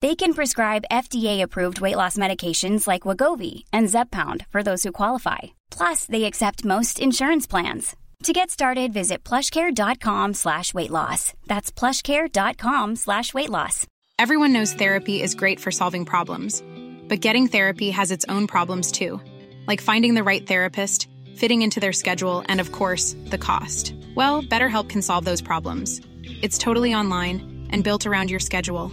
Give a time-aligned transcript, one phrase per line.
[0.00, 5.38] They can prescribe FDA-approved weight loss medications like Wagovi and Zepbound for those who qualify.
[5.70, 7.96] Plus, they accept most insurance plans.
[8.24, 11.32] To get started, visit plushcare.com slash weight loss.
[11.46, 13.86] That's plushcare.com slash weight loss.
[14.20, 16.62] Everyone knows therapy is great for solving problems,
[17.08, 19.20] but getting therapy has its own problems too,
[19.66, 23.94] like finding the right therapist, fitting into their schedule, and of course, the cost.
[24.16, 26.00] Well, BetterHelp can solve those problems.
[26.42, 28.92] It's totally online and built around your schedule.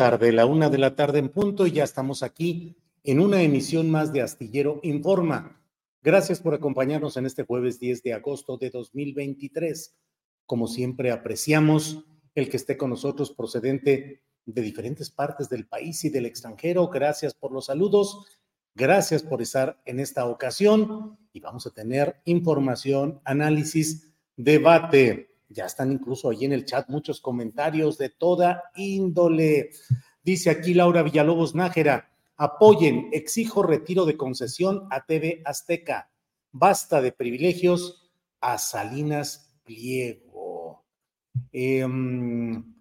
[0.00, 3.90] tarde, la una de la tarde en punto, y ya estamos aquí en una emisión
[3.90, 5.60] más de Astillero Informa.
[6.02, 9.94] Gracias por acompañarnos en este jueves 10 de agosto de 2023.
[10.46, 12.02] Como siempre, apreciamos
[12.34, 16.88] el que esté con nosotros procedente de diferentes partes del país y del extranjero.
[16.88, 18.24] Gracias por los saludos.
[18.74, 25.90] Gracias por estar en esta ocasión y vamos a tener información, análisis, debate ya están
[25.92, 29.70] incluso ahí en el chat muchos comentarios de toda índole.
[30.22, 36.10] Dice aquí Laura Villalobos Nájera, apoyen, exijo retiro de concesión a TV Azteca.
[36.52, 40.84] Basta de privilegios a Salinas Pliego.
[41.52, 42.74] Em,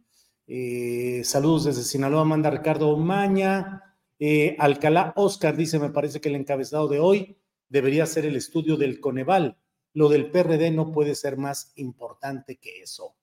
[0.47, 3.95] eh, saludos desde Sinaloa, manda Ricardo Maña.
[4.19, 7.37] Eh, Alcalá Oscar dice, me parece que el encabezado de hoy
[7.67, 9.57] debería ser el estudio del Coneval
[9.93, 13.15] lo del PRD no puede ser más importante que eso.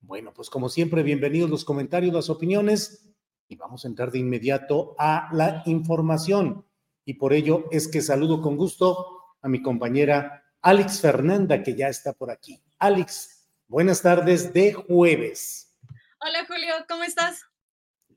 [0.00, 3.10] Bueno, pues como siempre, bienvenidos los comentarios, las opiniones
[3.48, 6.66] y vamos a entrar de inmediato a la información.
[7.04, 11.88] Y por ello es que saludo con gusto a mi compañera Alex Fernanda, que ya
[11.88, 12.62] está por aquí.
[12.78, 15.76] Alex, buenas tardes de jueves.
[16.20, 17.42] Hola Julio, ¿cómo estás?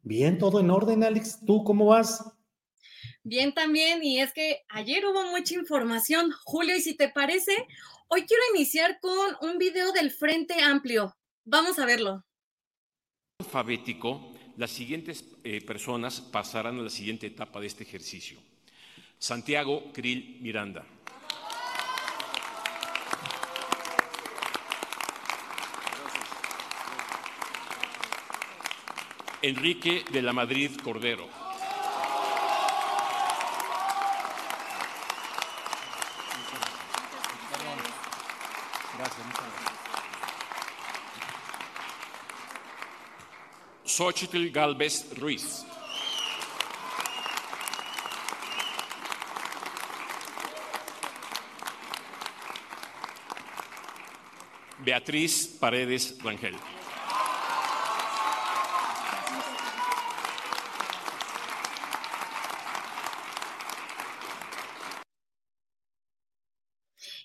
[0.01, 1.41] Bien, todo en orden, Alex.
[1.45, 2.24] ¿Tú cómo vas?
[3.27, 7.67] Bien también, y es que ayer hubo mucha información, Julio, y si te parece,
[8.09, 11.13] Hoy quiero iniciar con un video del Frente Amplio.
[11.43, 12.23] Vamos a verlo.
[13.39, 18.39] Alfabético, las siguientes eh, personas pasarán a la siguiente etapa de este ejercicio.
[19.19, 20.85] Santiago Krill Miranda.
[29.41, 31.37] Enrique de la Madrid Cordero.
[43.97, 45.66] Xochitl Galvez Ruiz.
[54.86, 56.53] Beatriz Paredes Rangel.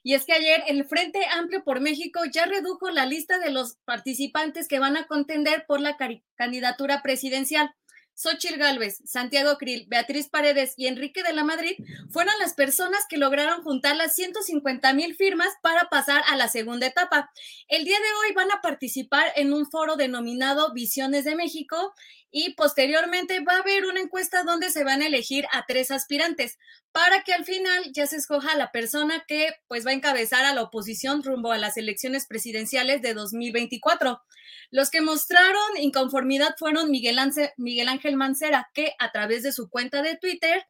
[0.03, 3.77] Y es que ayer el Frente Amplio por México ya redujo la lista de los
[3.85, 5.97] participantes que van a contender por la
[6.37, 7.73] candidatura presidencial.
[8.15, 11.73] Xochitl Gálvez, Santiago Krill, Beatriz Paredes y Enrique de la Madrid
[12.11, 16.87] fueron las personas que lograron juntar las 150 mil firmas para pasar a la segunda
[16.87, 17.31] etapa.
[17.69, 21.95] El día de hoy van a participar en un foro denominado Visiones de México
[22.35, 26.59] y posteriormente va a haber una encuesta donde se van a elegir a tres aspirantes
[26.91, 30.55] para que al final ya se escoja la persona que pues va a encabezar a
[30.55, 34.23] la oposición rumbo a las elecciones presidenciales de 2024.
[34.71, 37.19] Los que mostraron inconformidad fueron Miguel,
[37.59, 40.67] Miguel Ángel Mancera, que a través de su cuenta de Twitter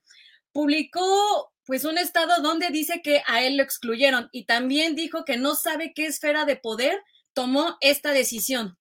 [0.51, 5.37] publicó pues un estado donde dice que a él lo excluyeron y también dijo que
[5.37, 7.01] no sabe qué esfera de poder
[7.35, 8.77] tomó esta decisión.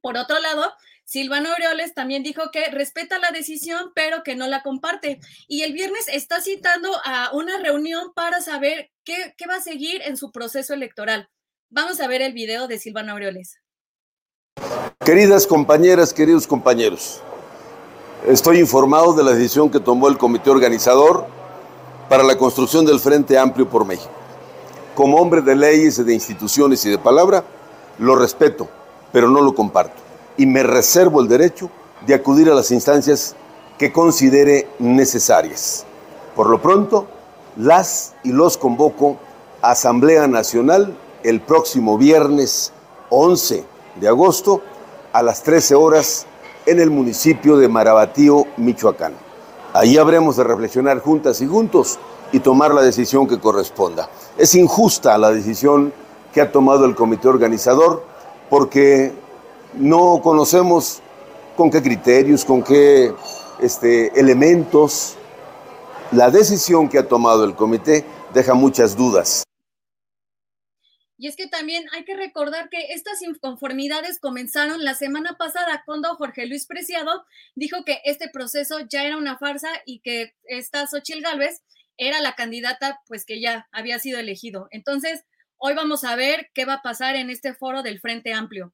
[0.00, 0.74] Por otro lado,
[1.08, 5.20] Silvano Aureoles también dijo que respeta la decisión, pero que no la comparte.
[5.46, 10.18] Y el viernes está citando a una reunión para saber qué, va a seguir en
[10.18, 11.30] su proceso electoral.
[11.70, 13.56] Vamos a ver el video de Silvano Aureoles.
[15.02, 17.22] Queridas compañeras, queridos compañeros,
[18.26, 21.26] estoy informado de la decisión que tomó el comité organizador
[22.10, 24.12] para la construcción del Frente Amplio por México.
[24.94, 27.44] Como hombre de leyes, de instituciones y de palabra,
[27.98, 28.68] lo respeto,
[29.10, 30.07] pero no lo comparto.
[30.38, 31.68] Y me reservo el derecho
[32.06, 33.36] de acudir a las instancias
[33.76, 35.84] que considere necesarias.
[36.34, 37.06] Por lo pronto,
[37.56, 39.18] las y los convoco
[39.60, 42.72] a Asamblea Nacional el próximo viernes
[43.10, 43.64] 11
[44.00, 44.62] de agosto
[45.12, 46.26] a las 13 horas
[46.66, 49.14] en el municipio de Marabatío, Michoacán.
[49.72, 51.98] Ahí habremos de reflexionar juntas y juntos
[52.32, 54.08] y tomar la decisión que corresponda.
[54.36, 55.92] Es injusta la decisión
[56.32, 58.04] que ha tomado el comité organizador
[58.50, 59.12] porque
[59.74, 61.00] no conocemos
[61.56, 63.12] con qué criterios, con qué
[63.60, 65.16] este, elementos.
[66.12, 69.44] La decisión que ha tomado el comité deja muchas dudas.
[71.20, 76.14] Y es que también hay que recordar que estas inconformidades comenzaron la semana pasada cuando
[76.14, 77.24] Jorge Luis Preciado
[77.56, 81.62] dijo que este proceso ya era una farsa y que esta Xochil Gálvez
[81.96, 84.68] era la candidata pues que ya había sido elegido.
[84.70, 85.24] Entonces,
[85.56, 88.72] hoy vamos a ver qué va a pasar en este foro del Frente Amplio.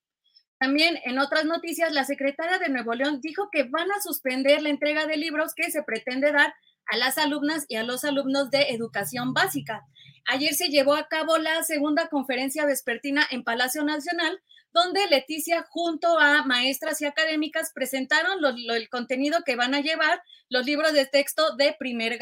[0.64, 4.70] También en otras noticias, la secretaria de Nuevo León dijo que van a suspender la
[4.70, 6.54] entrega de libros que se pretende dar
[6.86, 9.82] a las alumnas y a los alumnos de educación básica.
[10.24, 14.40] Ayer se llevó a cabo la segunda conferencia vespertina en Palacio Nacional,
[14.72, 18.38] donde Leticia junto a maestras y académicas presentaron
[18.70, 22.18] el contenido que van a llevar los libros de texto de primer,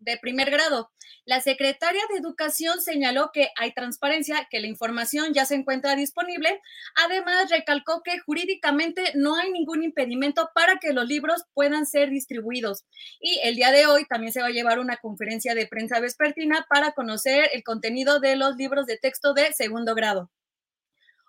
[0.00, 0.90] de primer grado.
[1.24, 6.60] La secretaria de Educación señaló que hay transparencia, que la información ya se encuentra disponible.
[6.96, 12.84] Además, recalcó que jurídicamente no hay ningún impedimento para que los libros puedan ser distribuidos.
[13.20, 16.66] Y el día de hoy también se va a llevar una conferencia de prensa vespertina
[16.68, 20.30] para conocer el contenido de los libros de texto de segundo grado.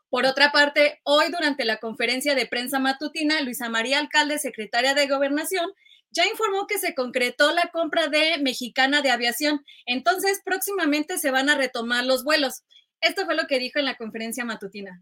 [0.09, 5.07] Por otra parte, hoy durante la conferencia de prensa matutina, Luisa María Alcalde, secretaria de
[5.07, 5.71] Gobernación,
[6.11, 9.65] ya informó que se concretó la compra de Mexicana de Aviación.
[9.85, 12.63] Entonces, próximamente se van a retomar los vuelos.
[12.99, 15.01] Esto fue lo que dijo en la conferencia matutina.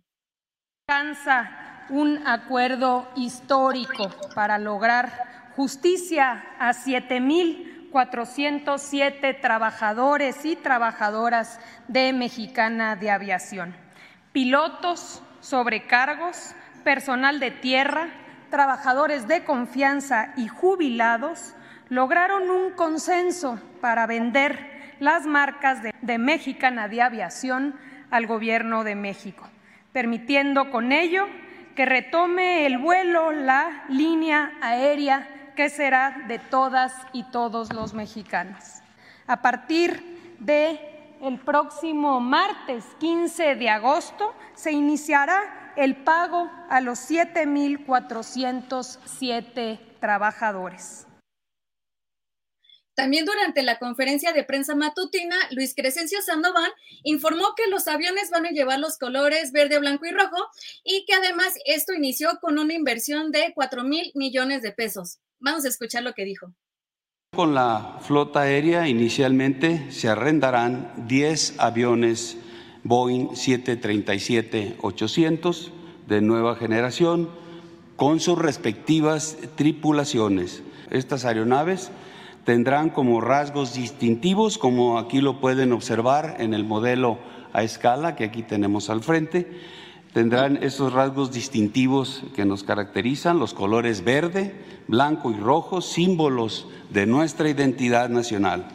[0.88, 13.12] Alcanza un acuerdo histórico para lograr justicia a 7.407 trabajadores y trabajadoras de Mexicana de
[13.12, 13.76] Aviación,
[14.32, 18.10] pilotos, sobrecargos, personal de tierra,
[18.50, 21.54] trabajadores de confianza y jubilados
[21.90, 27.76] lograron un consenso para vender las marcas de, de, Mexicana de Aviación
[28.12, 29.48] al Gobierno de México,
[29.94, 31.28] permitiendo con ello
[31.76, 38.82] que retome el vuelo la línea aérea que será de todas y todos los mexicanos.
[39.28, 40.80] A partir de
[41.22, 51.08] el próximo martes 15 de agosto se iniciará el pago a los 7.407 trabajadores.
[52.96, 56.70] También durante la conferencia de prensa matutina, Luis Crescencio Sandoval
[57.04, 60.50] informó que los aviones van a llevar los colores verde, blanco y rojo
[60.84, 65.20] y que además esto inició con una inversión de 4 mil millones de pesos.
[65.40, 66.54] Vamos a escuchar lo que dijo.
[67.34, 72.36] Con la flota aérea inicialmente se arrendarán 10 aviones
[72.84, 75.72] Boeing 737-800
[76.08, 77.30] de nueva generación
[77.96, 80.62] con sus respectivas tripulaciones.
[80.90, 81.92] Estas aeronaves
[82.46, 87.20] tendrán como rasgos distintivos, como aquí lo pueden observar en el modelo
[87.54, 89.48] a escala que aquí tenemos al frente,
[90.14, 94.56] tendrán esos rasgos distintivos que nos caracterizan, los colores verde,
[94.88, 98.68] blanco y rojo, símbolos de nuestra identidad nacional.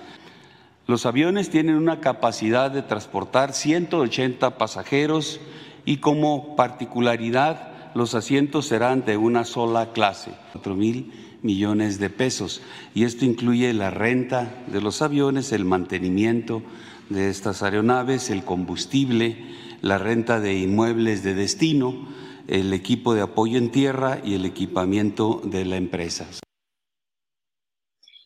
[0.87, 5.41] Los aviones tienen una capacidad de transportar 180 pasajeros
[5.87, 12.61] y como particularidad los asientos serán de una sola clase, 4 mil millones de pesos.
[12.95, 16.63] Y esto incluye la renta de los aviones, el mantenimiento
[17.09, 19.39] de estas aeronaves, el combustible,
[19.81, 22.09] la renta de inmuebles de destino,
[22.47, 26.27] el equipo de apoyo en tierra y el equipamiento de la empresa.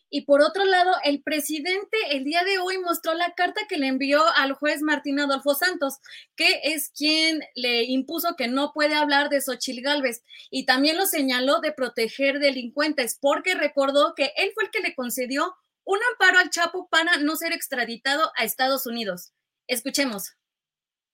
[0.09, 3.87] Y por otro lado, el presidente el día de hoy mostró la carta que le
[3.87, 5.99] envió al juez Martín Adolfo Santos,
[6.35, 10.23] que es quien le impuso que no puede hablar de Xochil Gálvez.
[10.49, 14.95] Y también lo señaló de proteger delincuentes, porque recordó que él fue el que le
[14.95, 19.33] concedió un amparo al Chapo para no ser extraditado a Estados Unidos.
[19.67, 20.35] Escuchemos.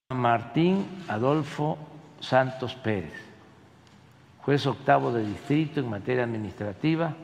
[0.09, 1.77] Martín Adolfo
[2.19, 3.25] Santos Pérez
[4.45, 7.15] juez octavo de distrito en materia administrativa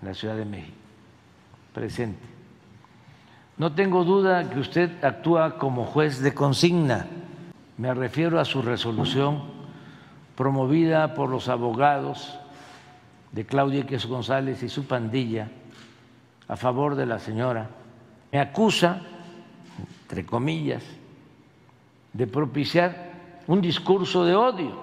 [0.00, 0.77] en la Ciudad de México.
[1.78, 2.26] Presente.
[3.56, 7.06] No tengo duda que usted actúa como juez de consigna.
[7.76, 9.42] Me refiero a su resolución
[10.34, 12.36] promovida por los abogados
[13.30, 15.52] de Claudia X González y su pandilla
[16.48, 17.70] a favor de la señora.
[18.32, 19.00] Me acusa,
[20.02, 20.82] entre comillas,
[22.12, 23.12] de propiciar
[23.46, 24.82] un discurso de odio.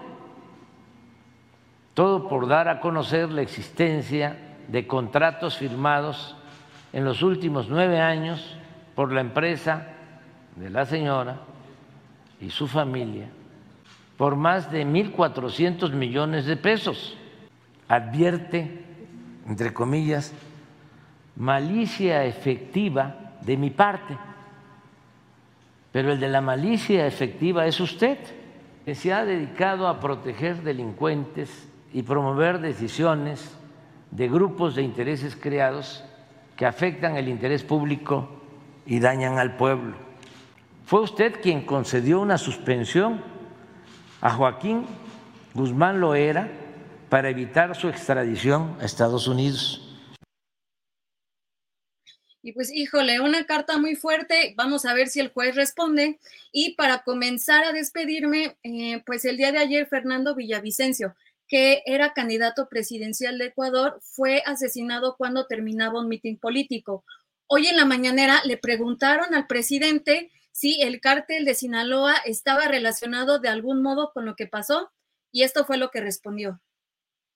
[1.94, 6.38] Todo por dar a conocer la existencia de contratos firmados
[6.96, 8.56] en los últimos nueve años
[8.96, 9.86] por la empresa
[10.56, 11.42] de la señora
[12.40, 13.28] y su familia
[14.16, 17.18] por más de 1.400 millones de pesos.
[17.90, 18.82] Advierte,
[19.46, 20.34] entre comillas,
[21.36, 24.18] malicia efectiva de mi parte,
[25.92, 28.18] pero el de la malicia efectiva es usted,
[28.86, 33.54] que se ha dedicado a proteger delincuentes y promover decisiones
[34.12, 36.06] de grupos de intereses creados
[36.55, 38.29] que afectan el interés público
[38.85, 39.95] y dañan al pueblo.
[40.85, 43.21] Fue usted quien concedió una suspensión
[44.21, 44.85] a Joaquín
[45.53, 46.50] Guzmán Loera
[47.09, 49.81] para evitar su extradición a Estados Unidos.
[52.45, 54.53] Y pues, híjole, una carta muy fuerte.
[54.55, 56.19] Vamos a ver si el juez responde.
[56.51, 61.15] Y para comenzar a despedirme, eh, pues el día de ayer, Fernando Villavicencio,
[61.48, 67.04] que era candidato presidencial de Ecuador, fue asesinado cuando terminaba un mitin político.
[67.48, 73.40] Hoy en la mañanera le preguntaron al presidente si el cártel de Sinaloa estaba relacionado
[73.40, 74.92] de algún modo con lo que pasó
[75.32, 76.62] y esto fue lo que respondió.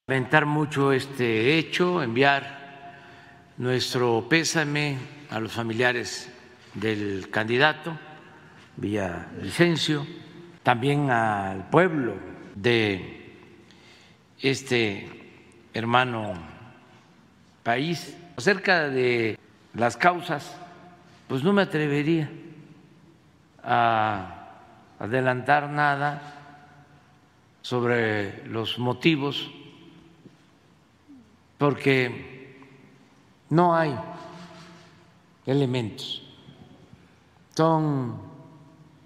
[0.08, 4.98] Lamentar mucho este hecho, enviar nuestro pésame
[5.30, 6.30] a los familiares
[6.74, 8.00] del candidato
[8.78, 10.08] Villavicencio,
[10.64, 12.16] también al pueblo
[12.56, 13.19] de
[14.42, 15.10] este
[15.74, 16.34] hermano
[17.64, 18.16] país.
[18.38, 19.38] Acerca de
[19.74, 20.56] las causas,
[21.28, 22.30] pues no me atrevería
[23.64, 24.50] a
[25.00, 26.36] adelantar nada
[27.62, 29.52] sobre los motivos,
[31.58, 32.58] porque
[33.50, 33.94] no hay
[35.46, 36.24] elementos.
[37.56, 38.18] Son,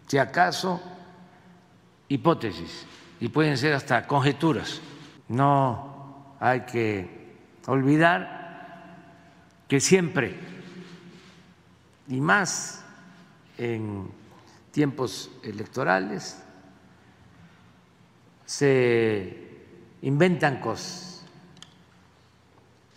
[0.08, 0.80] si acaso,
[2.08, 2.86] hipótesis
[3.20, 4.80] y pueden ser hasta conjeturas.
[5.28, 7.36] No hay que
[7.68, 8.98] olvidar
[9.68, 10.36] que siempre,
[12.08, 12.84] y más
[13.58, 14.10] en
[14.72, 16.44] tiempos electorales,
[18.46, 19.38] se
[20.02, 21.14] inventan cosas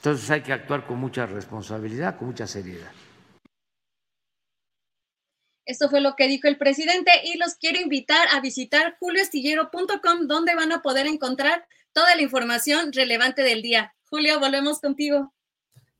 [0.06, 2.92] entonces hay que actuar con mucha responsabilidad, con mucha seriedad.
[5.64, 10.54] Esto fue lo que dijo el presidente y los quiero invitar a visitar julioestillero.com donde
[10.54, 11.66] van a poder encontrar
[11.96, 13.94] toda la información relevante del día.
[14.10, 15.32] Julio, volvemos contigo.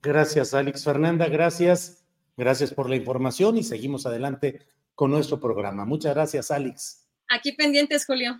[0.02, 2.04] Gracias, Alex Fernanda, gracias.
[2.36, 4.60] Gracias por la información y seguimos adelante
[4.94, 5.86] con nuestro programa.
[5.86, 7.08] Muchas gracias, Alex.
[7.30, 8.38] Aquí pendientes, Julio.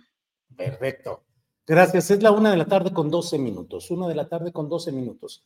[0.55, 1.23] Perfecto.
[1.65, 2.11] Gracias.
[2.11, 3.89] Es la una de la tarde con 12 minutos.
[3.89, 5.43] Una de la tarde con 12 minutos.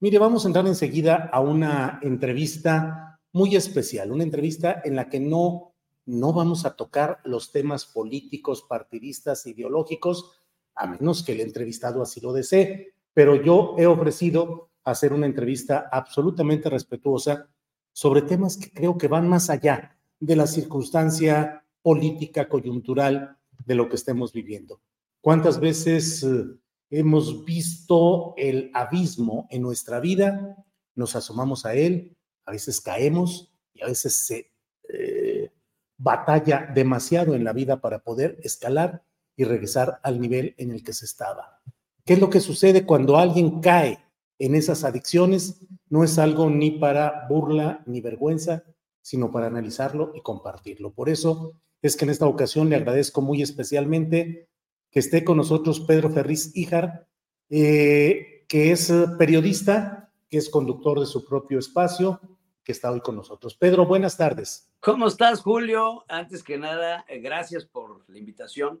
[0.00, 5.20] Mire, vamos a entrar enseguida a una entrevista muy especial, una entrevista en la que
[5.20, 5.72] no,
[6.04, 10.37] no vamos a tocar los temas políticos, partidistas, ideológicos,
[10.78, 12.94] a menos que el entrevistado así lo desee.
[13.12, 17.48] Pero yo he ofrecido hacer una entrevista absolutamente respetuosa
[17.92, 23.88] sobre temas que creo que van más allá de la circunstancia política coyuntural de lo
[23.88, 24.80] que estemos viviendo.
[25.20, 26.44] ¿Cuántas veces eh,
[26.90, 30.56] hemos visto el abismo en nuestra vida?
[30.94, 34.52] Nos asomamos a él, a veces caemos y a veces se
[34.88, 35.50] eh,
[35.96, 39.02] batalla demasiado en la vida para poder escalar
[39.38, 41.62] y regresar al nivel en el que se estaba.
[42.04, 44.04] ¿Qué es lo que sucede cuando alguien cae
[44.38, 45.60] en esas adicciones?
[45.88, 48.64] No es algo ni para burla ni vergüenza,
[49.00, 50.92] sino para analizarlo y compartirlo.
[50.92, 51.52] Por eso
[51.82, 54.48] es que en esta ocasión le agradezco muy especialmente
[54.90, 57.06] que esté con nosotros Pedro Ferriz Híjar,
[57.48, 62.20] eh, que es periodista, que es conductor de su propio espacio,
[62.64, 63.54] que está hoy con nosotros.
[63.54, 64.68] Pedro, buenas tardes.
[64.80, 66.04] ¿Cómo estás, Julio?
[66.08, 68.80] Antes que nada, eh, gracias por la invitación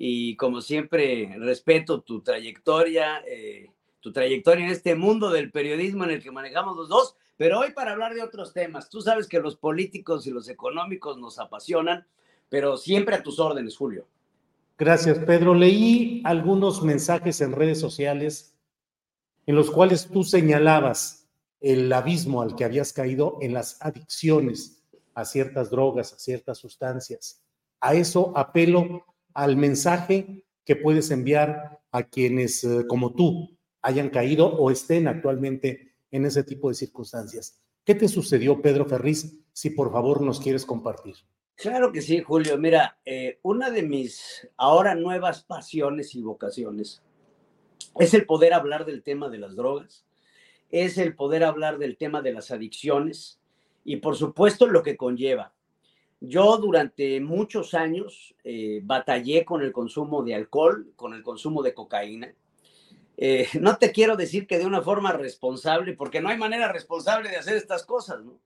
[0.00, 6.10] y como siempre, respeto tu trayectoria, eh, tu trayectoria en este mundo del periodismo en
[6.10, 8.88] el que manejamos los dos, pero hoy para hablar de otros temas.
[8.88, 12.06] Tú sabes que los políticos y los económicos nos apasionan,
[12.48, 14.06] pero siempre a tus órdenes, Julio.
[14.78, 15.52] Gracias, Pedro.
[15.52, 18.54] Leí algunos mensajes en redes sociales
[19.46, 21.26] en los cuales tú señalabas
[21.60, 27.42] el abismo al que habías caído en las adicciones a ciertas drogas, a ciertas sustancias.
[27.80, 29.04] A eso apelo
[29.38, 35.94] al mensaje que puedes enviar a quienes eh, como tú hayan caído o estén actualmente
[36.10, 37.62] en ese tipo de circunstancias.
[37.84, 39.36] ¿Qué te sucedió, Pedro Ferriz?
[39.52, 41.14] Si por favor nos quieres compartir.
[41.54, 42.58] Claro que sí, Julio.
[42.58, 47.00] Mira, eh, una de mis ahora nuevas pasiones y vocaciones
[48.00, 50.04] es el poder hablar del tema de las drogas,
[50.68, 53.38] es el poder hablar del tema de las adicciones
[53.84, 55.54] y por supuesto lo que conlleva.
[56.20, 61.74] Yo durante muchos años eh, batallé con el consumo de alcohol, con el consumo de
[61.74, 62.34] cocaína.
[63.16, 67.30] Eh, no te quiero decir que de una forma responsable, porque no hay manera responsable
[67.30, 68.38] de hacer estas cosas, ¿no?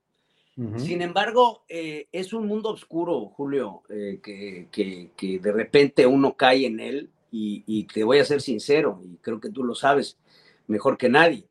[0.76, 6.78] Sin embargo, eh, es un mundo oscuro, Julio, que, que, de repente uno cae en
[6.78, 10.18] él y, y, te voy a ser sincero, y creo que tú lo sabes
[10.66, 11.48] mejor que nadie.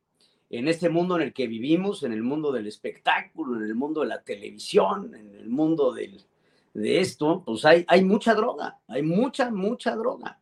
[0.53, 4.01] En este mundo en el que vivimos, en el mundo del espectáculo, en el mundo
[4.01, 6.21] de la televisión, en el mundo del,
[6.73, 10.39] de esto, pues hay, hay mucha droga, hay mucha, mucha droga.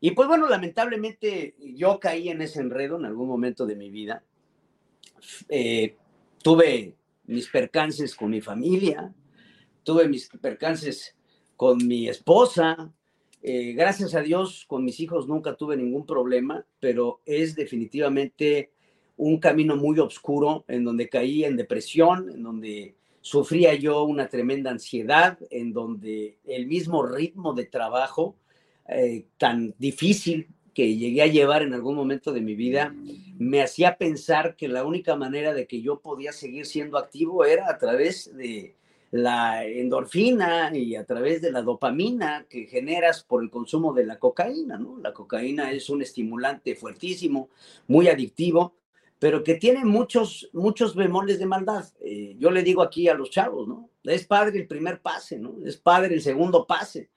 [0.00, 4.24] Y pues bueno, lamentablemente yo caí en ese enredo en algún momento de mi vida.
[5.50, 5.96] Eh,
[6.42, 9.12] tuve mis percances con mi familia,
[9.82, 11.16] tuve mis percances
[11.56, 12.92] con mi esposa.
[13.42, 18.72] Eh, gracias a Dios, con mis hijos nunca tuve ningún problema, pero es definitivamente
[19.16, 24.70] un camino muy oscuro en donde caí en depresión, en donde sufría yo una tremenda
[24.70, 28.36] ansiedad, en donde el mismo ritmo de trabajo
[28.88, 32.94] eh, tan difícil que llegué a llevar en algún momento de mi vida,
[33.38, 37.70] me hacía pensar que la única manera de que yo podía seguir siendo activo era
[37.70, 38.74] a través de
[39.12, 44.18] la endorfina y a través de la dopamina que generas por el consumo de la
[44.18, 44.98] cocaína, ¿no?
[44.98, 47.48] La cocaína es un estimulante fuertísimo,
[47.86, 48.74] muy adictivo,
[49.24, 51.86] pero que tiene muchos, muchos bemoles de maldad.
[52.00, 53.88] Eh, yo le digo aquí a los chavos, ¿no?
[54.02, 55.56] Es padre el primer pase, ¿no?
[55.64, 57.08] Es padre el segundo pase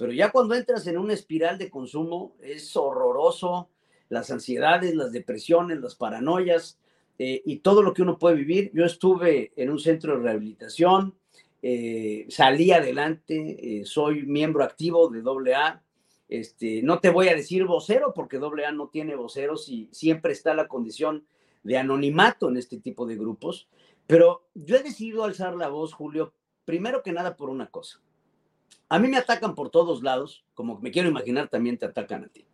[0.00, 3.68] pero ya cuando entras en una espiral de consumo es horroroso,
[4.08, 6.78] las ansiedades, las depresiones, las paranoias
[7.18, 8.70] eh, y todo lo que uno puede vivir.
[8.72, 11.14] Yo estuve en un centro de rehabilitación,
[11.60, 15.82] eh, salí adelante, eh, soy miembro activo de AA.
[16.30, 20.54] Este, no te voy a decir vocero porque AA no tiene voceros y siempre está
[20.54, 21.26] la condición
[21.62, 23.68] de anonimato en este tipo de grupos,
[24.06, 26.32] pero yo he decidido alzar la voz, Julio,
[26.64, 28.00] primero que nada por una cosa.
[28.88, 32.28] A mí me atacan por todos lados, como me quiero imaginar también te atacan a
[32.28, 32.44] ti.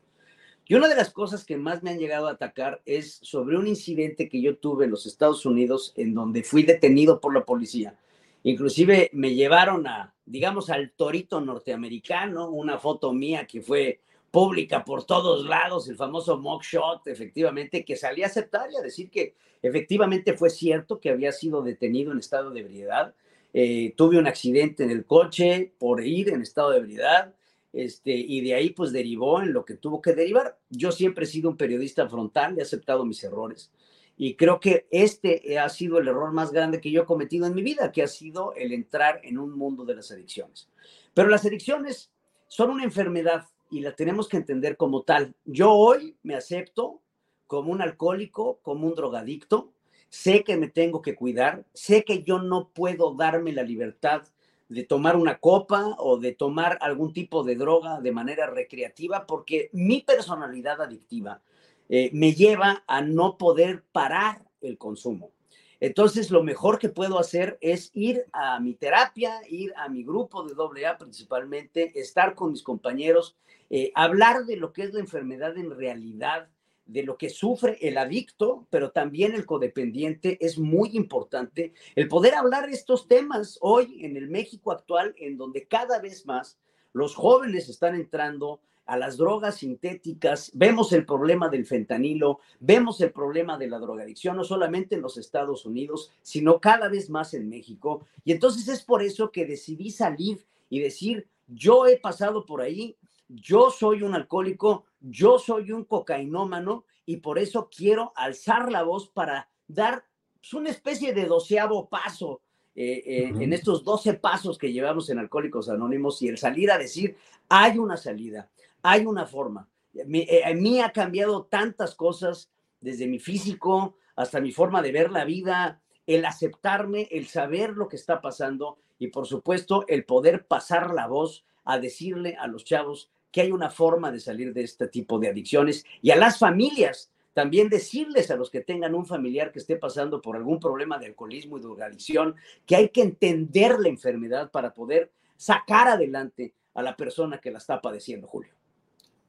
[0.69, 3.69] Y una de las cosas que más me han llegado a atacar es sobre un
[3.69, 7.97] incidente que yo tuve en los Estados Unidos en donde fui detenido por la policía.
[8.42, 14.01] Inclusive me llevaron a, digamos, al torito norteamericano, una foto mía que fue
[14.37, 19.09] pública por todos lados, el famoso shot, efectivamente, que salí a aceptar y a decir
[19.09, 23.14] que efectivamente fue cierto que había sido detenido en estado de ebriedad
[23.59, 27.35] eh, tuve un accidente en el coche por ir en estado de ebriedad,
[27.72, 30.59] este, y de ahí pues derivó en lo que tuvo que derivar.
[30.68, 33.72] Yo siempre he sido un periodista frontal, he aceptado mis errores,
[34.18, 37.55] y creo que este ha sido el error más grande que yo he cometido en
[37.55, 40.68] mi vida, que ha sido el entrar en un mundo de las adicciones.
[41.14, 42.11] Pero las adicciones
[42.49, 45.35] son una enfermedad y la tenemos que entender como tal.
[45.44, 47.00] Yo hoy me acepto
[47.46, 49.72] como un alcohólico, como un drogadicto,
[50.09, 54.22] sé que me tengo que cuidar, sé que yo no puedo darme la libertad
[54.68, 59.70] de tomar una copa o de tomar algún tipo de droga de manera recreativa porque
[59.72, 61.40] mi personalidad adictiva
[61.88, 65.31] eh, me lleva a no poder parar el consumo.
[65.80, 70.42] Entonces, lo mejor que puedo hacer es ir a mi terapia, ir a mi grupo
[70.44, 73.36] de AA principalmente, estar con mis compañeros,
[73.68, 76.48] eh, hablar de lo que es la enfermedad en realidad,
[76.86, 82.34] de lo que sufre el adicto, pero también el codependiente, es muy importante el poder
[82.34, 83.58] hablar de estos temas.
[83.60, 86.58] Hoy en el México actual, en donde cada vez más
[86.92, 93.12] los jóvenes están entrando a las drogas sintéticas, vemos el problema del fentanilo, vemos el
[93.12, 97.49] problema de la drogadicción, no solamente en los Estados Unidos, sino cada vez más en
[97.49, 98.07] México.
[98.25, 102.96] Y entonces es por eso que decidí salir y decir, yo he pasado por ahí,
[103.29, 109.09] yo soy un alcohólico, yo soy un cocainómano y por eso quiero alzar la voz
[109.09, 110.05] para dar
[110.40, 112.40] pues, una especie de doceavo paso
[112.79, 116.77] eh, eh, en estos doce pasos que llevamos en Alcohólicos Anónimos y el salir a
[116.77, 117.16] decir,
[117.49, 118.51] hay una salida,
[118.87, 119.68] hay una forma.
[119.94, 125.11] Eh, a mí ha cambiado tantas cosas, desde mi físico hasta mi forma de ver
[125.11, 130.46] la vida, el aceptarme, el saber lo que está pasando y por supuesto el poder
[130.46, 134.62] pasar la voz a decirle a los chavos que hay una forma de salir de
[134.62, 139.05] este tipo de adicciones y a las familias también decirles a los que tengan un
[139.05, 143.81] familiar que esté pasando por algún problema de alcoholismo y drogadicción que hay que entender
[143.81, 148.53] la enfermedad para poder sacar adelante a la persona que la está padeciendo, Julio.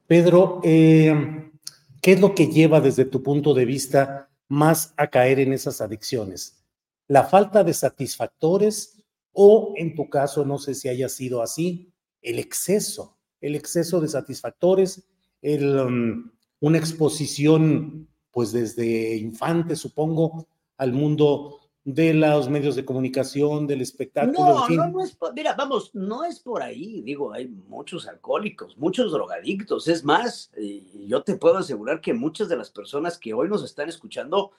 [0.08, 1.52] Pedro, eh,
[2.00, 5.82] ¿qué es lo que lleva desde tu punto de vista más a caer en esas
[5.82, 6.64] adicciones?
[7.08, 11.92] ¿La falta de satisfactores o en tu caso, no sé si haya sido así,
[12.22, 15.06] el exceso, el exceso de satisfactores,
[15.42, 21.60] el, um, una exposición, pues desde infante, supongo, al mundo
[21.94, 24.66] de los medios de comunicación, del espectáculo.
[24.68, 28.76] No, no, no es por, mira, vamos, no es por ahí, digo, hay muchos alcohólicos,
[28.76, 30.52] muchos drogadictos, es más,
[31.06, 34.50] yo te puedo asegurar que muchas de las personas que hoy nos están escuchando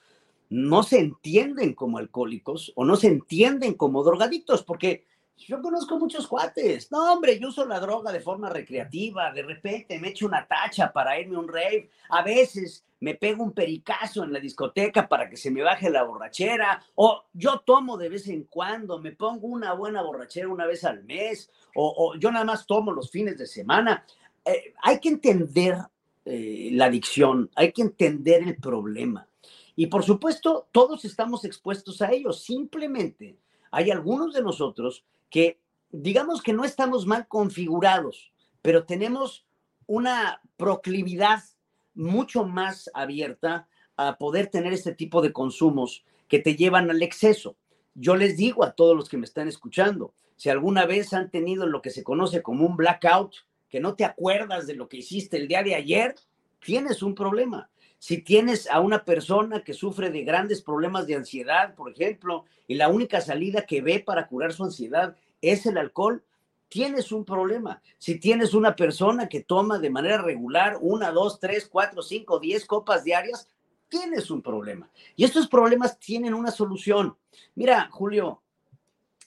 [0.48, 5.04] no se entienden como alcohólicos o no se entienden como drogadictos, porque
[5.46, 6.90] yo conozco muchos cuates.
[6.92, 9.32] No, hombre, yo uso la droga de forma recreativa.
[9.32, 11.90] De repente me echo una tacha para irme a un rave.
[12.10, 16.02] A veces me pego un pericazo en la discoteca para que se me baje la
[16.02, 16.82] borrachera.
[16.94, 21.04] O yo tomo de vez en cuando, me pongo una buena borrachera una vez al
[21.04, 21.50] mes.
[21.74, 24.04] O, yo nada más tomo los fines de semana.
[24.44, 25.76] Eh, hay que entender
[26.24, 29.26] eh, la adicción, hay que entender el problema.
[29.76, 32.32] Y por supuesto, todos estamos expuestos a ello.
[32.32, 33.38] Simplemente
[33.70, 39.46] hay algunos de nosotros que digamos que no estamos mal configurados, pero tenemos
[39.86, 41.42] una proclividad
[41.94, 47.56] mucho más abierta a poder tener este tipo de consumos que te llevan al exceso.
[47.94, 51.66] Yo les digo a todos los que me están escuchando, si alguna vez han tenido
[51.66, 53.34] lo que se conoce como un blackout,
[53.68, 56.14] que no te acuerdas de lo que hiciste el día de ayer,
[56.64, 57.68] tienes un problema.
[58.00, 62.76] Si tienes a una persona que sufre de grandes problemas de ansiedad, por ejemplo, y
[62.76, 66.24] la única salida que ve para curar su ansiedad es el alcohol,
[66.70, 67.82] tienes un problema.
[67.98, 72.64] Si tienes una persona que toma de manera regular una, dos, tres, cuatro, cinco, diez
[72.64, 73.50] copas diarias,
[73.90, 74.88] tienes un problema.
[75.14, 77.18] Y estos problemas tienen una solución.
[77.54, 78.40] Mira, Julio,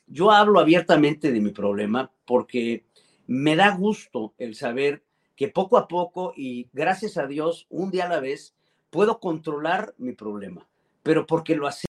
[0.08, 2.86] yo hablo abiertamente de mi problema porque
[3.28, 5.04] me da gusto el saber
[5.36, 8.56] que poco a poco y gracias a Dios, un día a la vez,
[8.94, 10.70] puedo controlar mi problema,
[11.02, 11.88] pero porque lo hace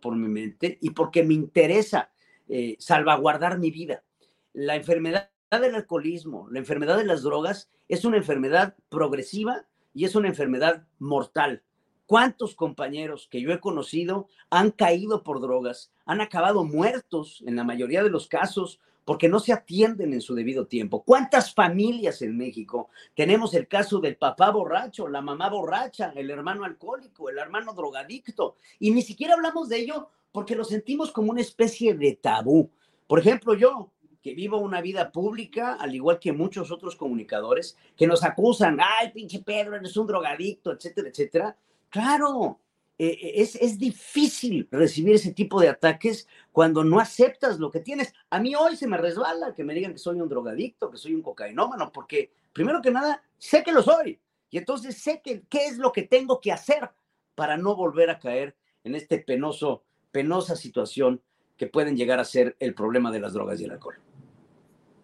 [0.00, 2.12] por mi mente y porque me interesa
[2.46, 4.04] eh, salvaguardar mi vida.
[4.52, 10.14] La enfermedad del alcoholismo, la enfermedad de las drogas es una enfermedad progresiva y es
[10.14, 11.64] una enfermedad mortal.
[12.06, 17.64] ¿Cuántos compañeros que yo he conocido han caído por drogas, han acabado muertos en la
[17.64, 21.02] mayoría de los casos porque no se atienden en su debido tiempo.
[21.02, 26.66] ¿Cuántas familias en México tenemos el caso del papá borracho, la mamá borracha, el hermano
[26.66, 28.56] alcohólico, el hermano drogadicto?
[28.78, 32.70] Y ni siquiera hablamos de ello porque lo sentimos como una especie de tabú.
[33.06, 38.06] Por ejemplo, yo, que vivo una vida pública, al igual que muchos otros comunicadores, que
[38.06, 41.56] nos acusan, ay, pinche Pedro, eres un drogadicto, etcétera, etcétera.
[41.88, 42.60] Claro,
[43.00, 47.78] eh, eh, es, es, difícil recibir ese tipo de ataques cuando no aceptas lo que
[47.78, 48.12] tienes.
[48.28, 51.14] A mí hoy se me resbala que me digan que soy un drogadicto, que soy
[51.14, 54.20] un cocainómano, porque primero que nada, sé que lo soy.
[54.50, 56.90] Y entonces sé que, qué es lo que tengo que hacer
[57.36, 61.22] para no volver a caer en este penoso, penosa situación
[61.56, 64.00] que pueden llegar a ser el problema de las drogas y el alcohol.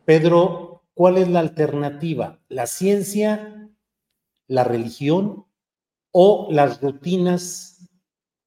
[0.04, 2.40] Pedro, ¿cuál es la alternativa?
[2.48, 3.70] ¿La ciencia,
[4.48, 5.46] la religión
[6.10, 7.73] o las rutinas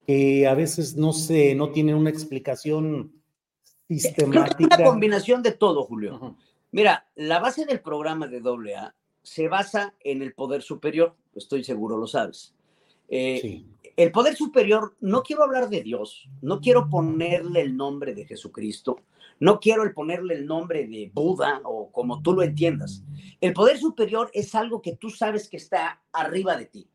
[0.08, 3.12] que a veces no se, no tienen una explicación
[3.90, 4.78] sistemática.
[4.78, 6.38] una combinación de todo, Julio.
[6.72, 11.98] Mira, la base del programa de AA se basa en el poder superior, estoy seguro
[11.98, 12.56] lo sabes.
[13.10, 13.66] Eh,
[13.98, 19.02] el poder superior, no quiero hablar de Dios, no quiero ponerle el nombre de Jesucristo,
[19.42, 23.04] no quiero el ponerle el nombre de Buda o como tú lo entiendas.
[23.42, 26.88] El poder superior es algo que tú sabes que está arriba de ti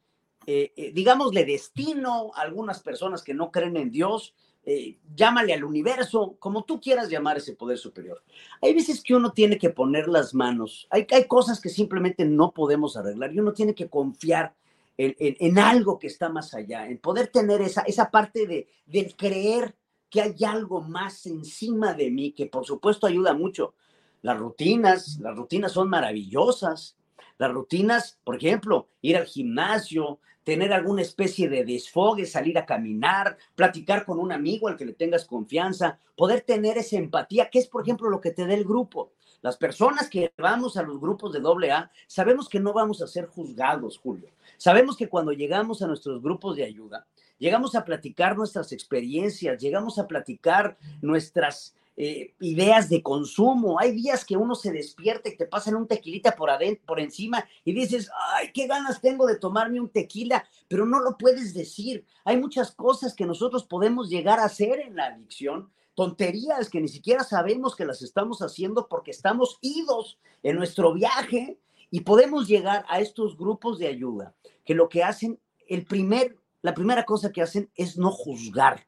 [0.47, 5.65] eh, eh, digámosle, destino a algunas personas que no creen en Dios, eh, llámale al
[5.65, 8.23] universo, como tú quieras llamar ese poder superior.
[8.61, 12.53] Hay veces que uno tiene que poner las manos, hay, hay cosas que simplemente no
[12.53, 14.55] podemos arreglar y uno tiene que confiar
[14.97, 19.13] en, en, algo que está más allá, en poder tener esa, esa parte de, de
[19.17, 19.75] creer
[20.11, 23.75] que hay algo más encima de mí, que por supuesto ayuda mucho.
[24.21, 26.97] Las rutinas, las rutinas son maravillosas.
[27.39, 33.37] Las rutinas, por ejemplo, ir al gimnasio, tener alguna especie de desfogue, salir a caminar,
[33.55, 37.69] platicar con un amigo al que le tengas confianza, poder tener esa empatía, que es,
[37.69, 39.13] por ejemplo, lo que te da el grupo.
[39.43, 43.27] Las personas que vamos a los grupos de AA sabemos que no vamos a ser
[43.27, 44.29] juzgados, Julio.
[44.57, 47.07] Sabemos que cuando llegamos a nuestros grupos de ayuda,
[47.39, 53.79] llegamos a platicar nuestras experiencias, llegamos a platicar nuestras eh, ideas de consumo.
[53.79, 56.51] Hay días que uno se despierta y te pasan un tequilita por,
[56.87, 61.19] por encima y dices, ay, qué ganas tengo de tomarme un tequila, pero no lo
[61.19, 62.07] puedes decir.
[62.25, 66.89] Hay muchas cosas que nosotros podemos llegar a hacer en la adicción, tonterías que ni
[66.89, 71.59] siquiera sabemos que las estamos haciendo porque estamos idos en nuestro viaje
[71.91, 76.73] Y podemos llegar a estos grupos de ayuda que lo que hacen, el primer, la
[76.73, 78.87] primera cosa que hacen es no juzgar.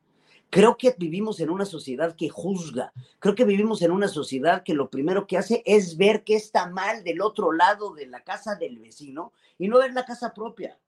[0.51, 2.93] Creo que vivimos en una sociedad que juzga.
[3.19, 6.69] Creo que vivimos en una sociedad que lo primero que hace es ver qué está
[6.69, 10.79] mal del otro lado de la casa del vecino y no ver la casa propia.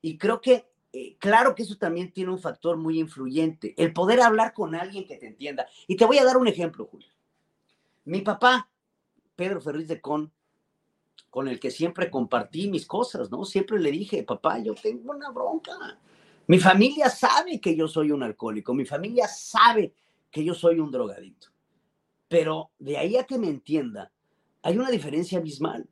[0.00, 4.20] Y creo que, eh, claro que eso también tiene un factor muy influyente, el poder
[4.20, 5.66] hablar con alguien que te entienda.
[5.88, 7.08] Y te voy a dar un ejemplo, Julio.
[8.04, 8.68] Mi papá,
[9.34, 10.32] Pedro Ferriz de Con,
[11.30, 13.44] con el que siempre compartí mis cosas, ¿no?
[13.44, 15.72] Siempre le dije, papá, yo tengo una bronca.
[16.48, 19.94] Mi familia sabe que yo soy un alcohólico, mi familia sabe
[20.30, 21.48] que yo soy un drogadito.
[22.28, 24.12] Pero de ahí a que me entienda,
[24.62, 25.88] hay una diferencia abismal.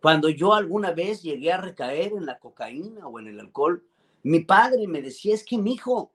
[0.00, 3.84] Cuando yo alguna vez llegué a recaer en la cocaína o en el alcohol,
[4.22, 6.12] mi padre me decía, es que mi hijo,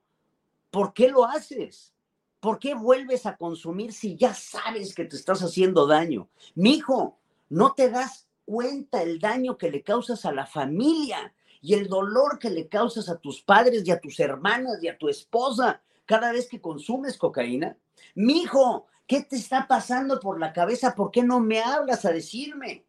[0.70, 1.94] ¿por qué lo haces?
[2.40, 6.30] ¿Por qué vuelves a consumir si ya sabes que te estás haciendo daño?
[6.54, 7.18] Mi hijo,
[7.50, 12.40] no te das cuenta el daño que le causas a la familia y el dolor
[12.40, 16.32] que le causas a tus padres y a tus hermanas y a tu esposa cada
[16.32, 17.78] vez que consumes cocaína.
[18.14, 20.96] Mi hijo, ¿qué te está pasando por la cabeza?
[20.96, 22.86] ¿Por qué no me hablas a decirme?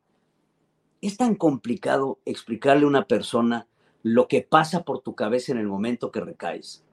[1.01, 3.67] Es tan complicado explicarle a una persona
[4.03, 6.85] lo que pasa por tu cabeza en el momento que recaes.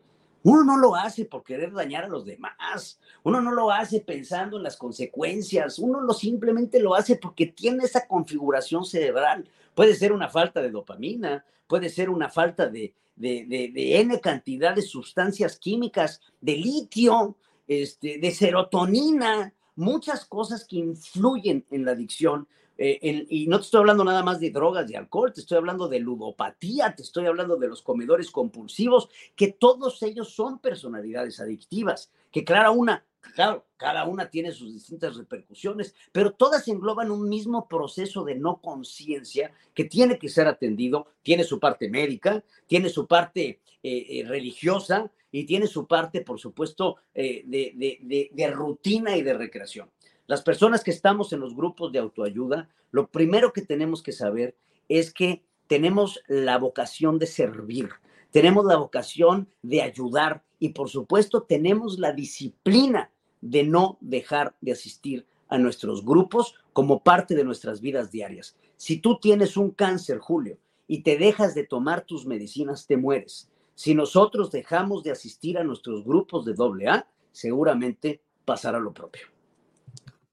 [0.43, 2.99] Uno no lo hace por querer dañar a los demás.
[3.23, 5.79] Uno no lo hace pensando en las consecuencias.
[5.79, 9.49] Uno lo simplemente lo hace porque tiene esa configuración cerebral.
[9.75, 14.75] Puede ser una falta de dopamina, puede ser una falta de, de, de, N cantidad
[14.75, 22.47] de sustancias químicas, de litio, este, de serotonina, muchas cosas que influyen en la adicción
[22.77, 25.87] eh, y no te estoy hablando nada más de drogas, de alcohol, te estoy hablando
[25.87, 32.11] de ludopatía, te estoy hablando de los comedores compulsivos, que todos ellos son personalidades adictivas,
[32.31, 37.67] que claro, una, claro, cada una tiene sus distintas repercusiones, pero todas engloban un mismo
[37.67, 43.07] proceso de no conciencia que tiene que ser atendido, tiene su parte médica, tiene su
[43.07, 49.89] parte eh, eh, religiosa y tiene su parte, por supuesto, de rutina y de recreación.
[50.27, 54.55] Las personas que estamos en los grupos de autoayuda, lo primero que tenemos que saber
[54.87, 57.89] es que tenemos la vocación de servir,
[58.31, 64.71] tenemos la vocación de ayudar y por supuesto tenemos la disciplina de no dejar de
[64.71, 68.55] asistir a nuestros grupos como parte de nuestras vidas diarias.
[68.77, 73.49] Si tú tienes un cáncer, Julio, y te dejas de tomar tus medicinas, te mueres.
[73.75, 79.23] Si nosotros dejamos de asistir a nuestros grupos de AA, seguramente pasará lo propio.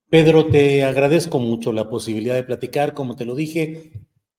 [0.08, 3.90] Pedro, te agradezco mucho la posibilidad de platicar, como te lo dije,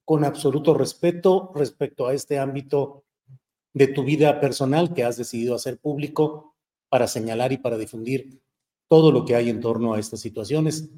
[0.06, 3.04] con absoluto respeto respecto a este ámbito
[3.74, 6.56] de tu vida personal que has decidido hacer público
[6.90, 8.42] para señalar y para difundir
[8.88, 10.90] todo lo que hay en torno a estas situaciones.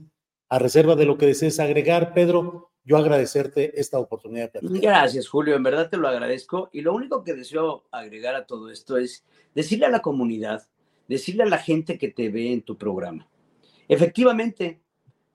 [0.49, 4.51] A reserva de lo que desees agregar, Pedro, yo agradecerte esta oportunidad.
[4.61, 6.69] Gracias, Julio, en verdad te lo agradezco.
[6.73, 10.67] Y lo único que deseo agregar a todo esto es decirle a la comunidad,
[11.07, 13.27] decirle a la gente que te ve en tu programa,
[13.87, 14.81] Efectivamente,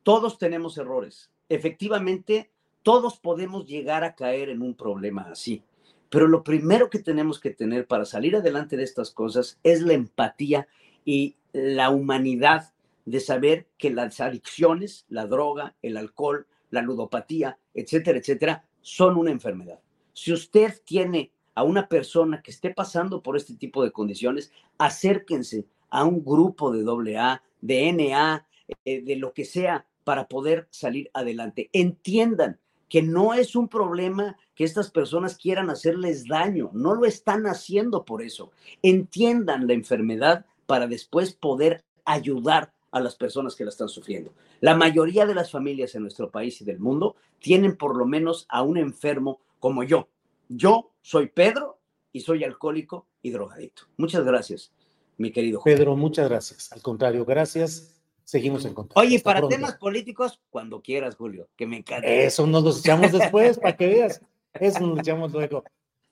[0.03, 1.31] todos tenemos errores.
[1.49, 2.51] Efectivamente,
[2.83, 5.63] todos podemos llegar a caer en un problema así.
[6.11, 9.93] Pero lo primero que tenemos que tener para salir adelante de estas cosas es la
[9.93, 10.69] empatía
[11.05, 12.73] y la humanidad
[13.05, 19.31] de saber que las adicciones, la droga, el alcohol, la ludopatía, etcétera, etcétera, son una
[19.31, 19.81] enfermedad.
[20.13, 25.67] Si usted tiene a una persona que esté pasando por este tipo de condiciones, acérquense
[25.91, 28.47] a un grupo de AA, de NA,
[28.85, 31.69] eh, de lo que sea, para poder salir adelante.
[31.73, 37.47] Entiendan que no es un problema que estas personas quieran hacerles daño, no lo están
[37.47, 38.51] haciendo por eso.
[38.83, 44.33] Entiendan la enfermedad para después poder ayudar a las personas que la están sufriendo.
[44.59, 48.47] La mayoría de las familias en nuestro país y del mundo tienen por lo menos
[48.49, 50.09] a un enfermo como yo.
[50.49, 51.79] Yo soy Pedro
[52.11, 53.85] y soy alcohólico y drogadito.
[53.97, 54.73] Muchas gracias
[55.19, 56.73] mi querido Pedro, muchas gracias.
[56.73, 57.95] Al contrario, gracias.
[58.25, 59.01] Seguimos en contacto.
[59.01, 62.07] Oye, para temas políticos, cuando quieras, Julio, que me encanta.
[62.07, 64.21] Eso nos lo echamos después, para que veas.
[64.55, 65.65] Eso nos echamos luego.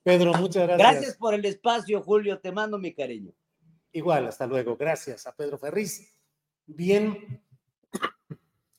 [0.03, 0.92] Pedro, muchas gracias.
[0.92, 2.38] Gracias por el espacio, Julio.
[2.38, 3.33] Te mando mi cariño.
[3.92, 4.77] Igual, hasta luego.
[4.77, 6.14] Gracias a Pedro Ferriz.
[6.66, 7.42] Bien,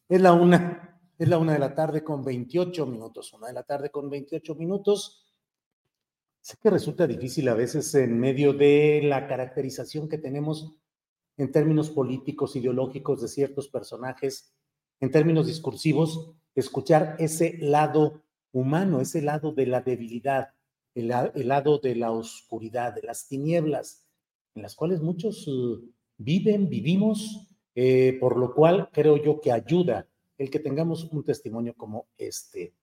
[0.10, 3.34] es la una, es la una de la tarde con 28 minutos.
[3.34, 5.26] Una de la tarde con 28 minutos.
[6.40, 10.78] Sé que resulta difícil a veces en medio de la caracterización que tenemos
[11.36, 14.54] en términos políticos, ideológicos de ciertos personajes,
[15.00, 20.50] en términos discursivos, escuchar ese lado humano, ese lado de la debilidad,
[20.96, 24.06] el, lado de la oscuridad, de las tinieblas,
[24.56, 25.80] en las cuales muchos uh,
[26.18, 30.08] viven, vivimos, eh, por lo cual creo yo que ayuda
[30.38, 32.74] el que tengamos un testimonio como este.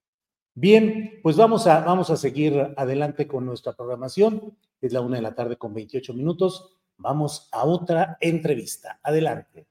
[0.55, 4.57] Bien, pues vamos a, vamos a seguir adelante con nuestra programación.
[4.81, 6.77] Es la una de la tarde con 28 minutos.
[6.97, 9.01] Vamos a otra entrevista.
[9.03, 9.67] Adelante.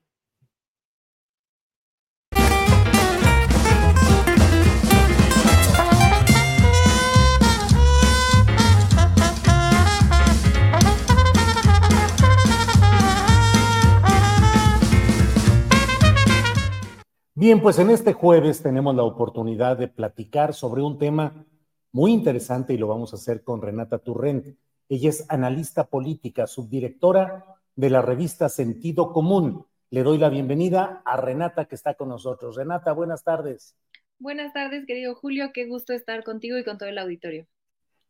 [17.36, 21.48] Bien, pues en este jueves tenemos la oportunidad de platicar sobre un tema
[21.92, 24.56] muy interesante y lo vamos a hacer con Renata Turrent.
[24.88, 27.44] Ella es analista política, subdirectora
[27.76, 29.66] de la revista Sentido Común.
[29.90, 32.56] Le doy la bienvenida a Renata que está con nosotros.
[32.56, 33.76] Renata, buenas tardes.
[34.20, 35.50] Buenas tardes, querido Julio.
[35.56, 37.48] Qué gusto estar contigo y con todo el auditorio.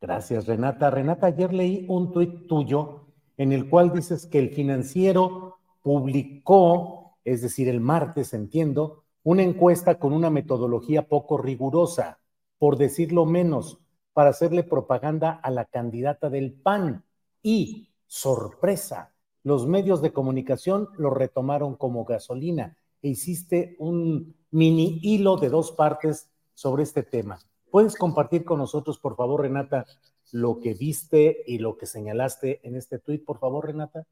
[0.01, 0.89] Gracias, Renata.
[0.89, 3.07] Renata, ayer leí un tuit tuyo
[3.37, 9.99] en el cual dices que el financiero publicó, es decir, el martes, entiendo, una encuesta
[9.99, 12.19] con una metodología poco rigurosa,
[12.57, 13.79] por decirlo menos,
[14.13, 17.03] para hacerle propaganda a la candidata del PAN.
[17.41, 25.37] Y, sorpresa, los medios de comunicación lo retomaron como gasolina e hiciste un mini hilo
[25.37, 27.39] de dos partes sobre este tema.
[27.71, 29.85] ¿Puedes compartir con nosotros, por favor, Renata,
[30.31, 34.05] lo que viste y lo que señalaste en este tuit, por favor, Renata?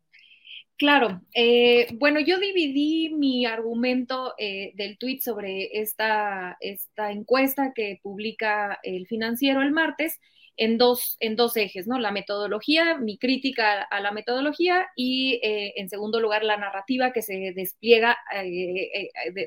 [0.81, 7.99] Claro, eh, bueno, yo dividí mi argumento eh, del tweet sobre esta, esta encuesta que
[8.01, 10.19] publica el financiero el martes
[10.57, 11.99] en dos, en dos ejes, ¿no?
[11.99, 17.21] La metodología, mi crítica a la metodología y eh, en segundo lugar la narrativa que
[17.21, 18.17] se despliega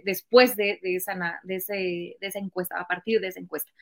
[0.05, 1.59] después de, esa, de,
[2.21, 3.73] de esa encuesta, a partir de esa encuesta.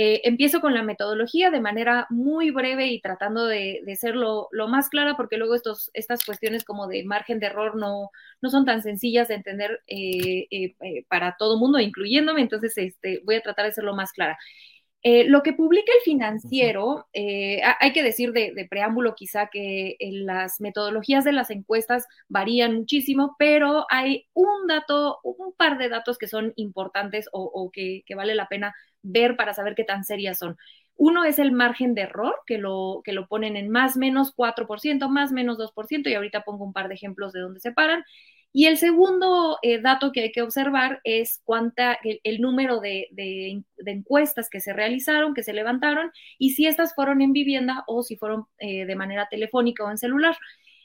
[0.00, 4.48] Eh, empiezo con la metodología de manera muy breve y tratando de, de ser lo,
[4.68, 8.80] más clara, porque luego estas cuestiones como de margen de error no, no son tan
[8.80, 13.72] sencillas de entender eh, eh, para todo mundo, incluyéndome, entonces este, voy a tratar de
[13.72, 14.38] ser lo más clara.
[15.02, 21.32] Lo que publica el financiero, hay que decir de, preámbulo quizá que las metodologías de
[21.32, 27.28] las encuestas varían muchísimo, pero hay un dato, un par de datos que son importantes
[27.32, 30.56] o, o que, que, vale la pena ver para saber qué tan serias son.
[30.98, 35.08] Uno es el margen de error, que lo, que lo ponen en más menos 4%,
[35.08, 38.04] más menos 2%, y ahorita pongo un par de ejemplos de dónde se paran.
[38.52, 43.08] Y el segundo eh, dato que hay que observar es cuánta, el, número de,
[43.84, 48.16] encuestas que se realizaron, que se levantaron, y si estas fueron en vivienda o si
[48.16, 50.36] fueron eh, de manera telefónica o en celular.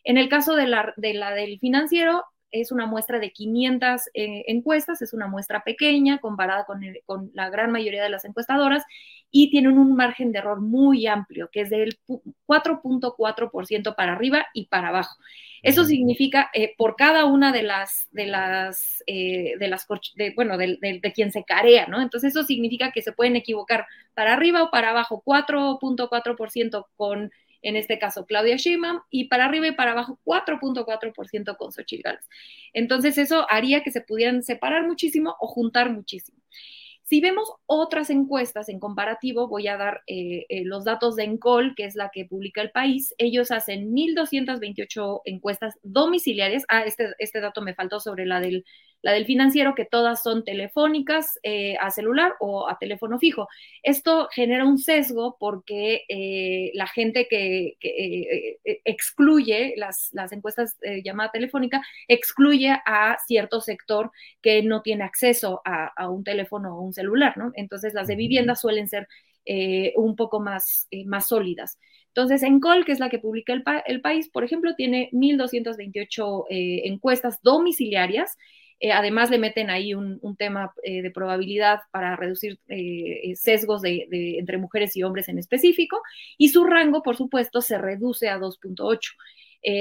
[0.04, 4.46] En el caso de la, de la del financiero, es una muestra de 500 eh,
[4.48, 8.84] encuestas, es una muestra pequeña comparada con, con, la gran mayoría de las encuestadoras
[9.32, 14.68] y tienen un margen de error muy amplio, que es del 4.4% para arriba y
[14.68, 15.18] para abajo.
[15.64, 19.88] Eso significa eh, por cada una de las, de las, eh, de las,
[20.36, 22.02] bueno, de, de, quien se carea, ¿no?
[22.02, 27.32] Entonces eso significa que se pueden equivocar para arriba o para abajo, 4.4% con
[27.64, 32.30] en este caso Claudia Sheinbaum, y para arriba y para abajo 4.4% con Xochitl Gálvez.
[32.74, 36.40] Entonces eso haría que se pudieran separar muchísimo o juntar muchísimo.
[37.04, 41.76] Si vemos otras encuestas en comparativo, voy a dar eh, eh, los datos de Encol,
[41.76, 43.14] que es la que publica el país.
[43.18, 46.64] Ellos hacen 1.228 encuestas domiciliarias.
[46.70, 48.66] Ah, este, este dato me faltó sobre la del
[49.04, 53.50] la del financiero, que todas son telefónicas eh, a celular o a teléfono fijo.
[53.84, 61.32] Esto genera un sesgo porque eh, la gente que, eh, excluye las, las encuestas llamada
[61.32, 64.12] telefónica, excluye a cierto sector
[64.42, 67.52] que no tiene acceso a, un teléfono o un celular, ¿no?
[67.56, 69.08] Entonces las de vivienda suelen ser
[69.96, 71.78] un poco más, más sólidas.
[72.08, 77.42] Entonces, Encol, que es la que publica el, el país, por ejemplo, tiene 1.228 encuestas
[77.42, 78.38] domiciliarias
[78.84, 84.10] eh, además le meten ahí un, tema eh, de probabilidad para reducir eh, sesgos de,
[84.38, 86.02] entre mujeres y hombres en específico.
[86.38, 89.00] Y su rango, por supuesto, se reduce a 2.8.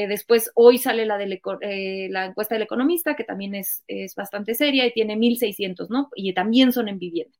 [0.08, 4.92] después, hoy sale la, la encuesta del economista, que también es, es bastante seria y
[4.92, 6.08] tiene 1.600, ¿no?
[6.14, 7.36] Y también son en vivienda.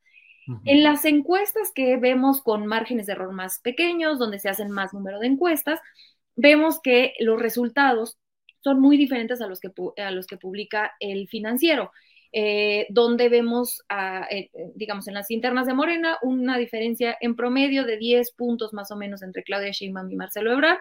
[0.65, 4.93] En las encuestas que vemos con márgenes de error más pequeños, donde se hacen más
[4.93, 5.79] número de encuestas,
[6.35, 8.19] vemos que los resultados
[8.63, 11.91] son muy diferentes a los que, a los que publica el financiero.
[12.35, 13.83] Eh, donde vemos,
[14.31, 18.91] eh, digamos, en las internas de Morena, una diferencia en promedio de 10 puntos más
[18.91, 20.79] o menos entre Claudia Sheinbaum y Marcelo Ebrard,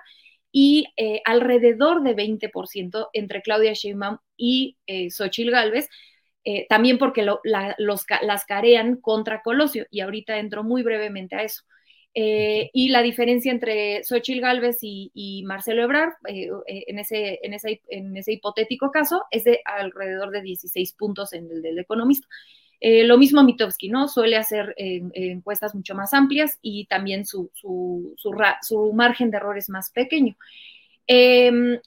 [0.54, 4.78] y eh, alrededor de 20% entre Claudia Sheinbaum y
[5.10, 5.90] Xochil Gálvez,
[6.70, 7.40] también porque los,
[7.78, 11.64] las carean contra Colosio, y ahorita entro muy brevemente a eso.
[12.14, 17.54] Eh, y la diferencia entre Xochitl Galvez y, Marcelo Ebrard, eh, eh, en, ese, en,
[17.54, 22.28] ese, en ese hipotético caso, es de alrededor de 16 puntos en el del economista.
[22.82, 24.08] Eh, lo mismo Mitowski, ¿no?
[24.08, 29.70] Suele hacer encuestas mucho más amplias y también su, su, su, margen de error es
[29.70, 30.36] más pequeño.
[31.06, 31.80] Em,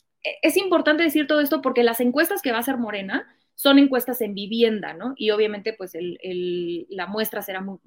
[0.42, 4.20] es importante decir todo esto porque las encuestas que va a hacer Morena son encuestas
[4.20, 5.14] en vivienda, ¿no?
[5.16, 7.78] Y obviamente, pues la muestra será muy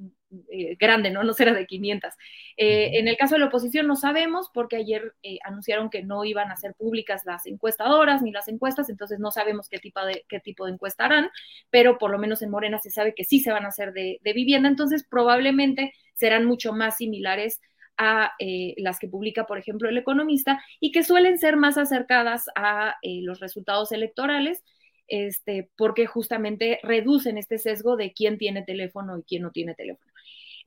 [0.50, 1.24] eh, grande, ¿no?
[1.24, 2.14] No será de 500.
[2.56, 6.24] Eh, en el caso de la oposición no sabemos porque ayer eh, anunciaron que no
[6.24, 10.26] iban a ser públicas las encuestadoras ni las encuestas, entonces no sabemos qué tipo de,
[10.30, 11.30] qué tipo de encuesta harán,
[11.70, 14.20] pero por lo menos en Morena se sabe que sí se van a hacer de,
[14.22, 17.62] de vivienda, entonces probablemente serán mucho más similares
[18.00, 18.34] a
[18.78, 23.40] las que publica, por ejemplo, el economista y que suelen ser más acercadas a los
[23.40, 24.64] resultados electorales
[25.08, 30.12] este, porque justamente reducen este sesgo de quién tiene teléfono y quién no tiene teléfono.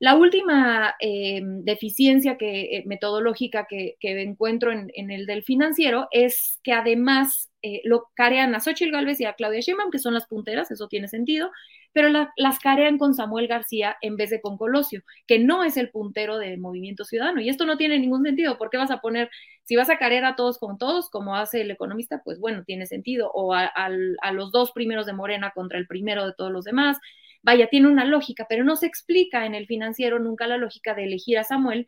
[0.01, 7.50] La última eh, deficiencia eh, metodológica que, encuentro en, el del financiero es que además
[7.61, 10.87] eh, lo carean a Xochitl Galvez y a Claudia Sheinbaum, que son las punteras, eso
[10.87, 11.51] tiene sentido,
[11.93, 15.89] pero las carean con Samuel García en vez de con Colosio, que no es el
[15.89, 17.41] puntero de Movimiento Ciudadano.
[17.41, 18.57] Y esto no tiene ningún sentido.
[18.57, 19.29] ¿Por qué vas a poner,
[19.63, 22.85] si vas a carear a todos con todos, como hace el economista, pues bueno, tiene
[22.85, 23.29] sentido.
[23.33, 26.97] O a, a los dos primeros de Morena contra el primero de todos los demás
[27.43, 31.05] vaya, tiene una lógica, pero no se explica en el financiero nunca la lógica de
[31.05, 31.87] elegir a Samuel.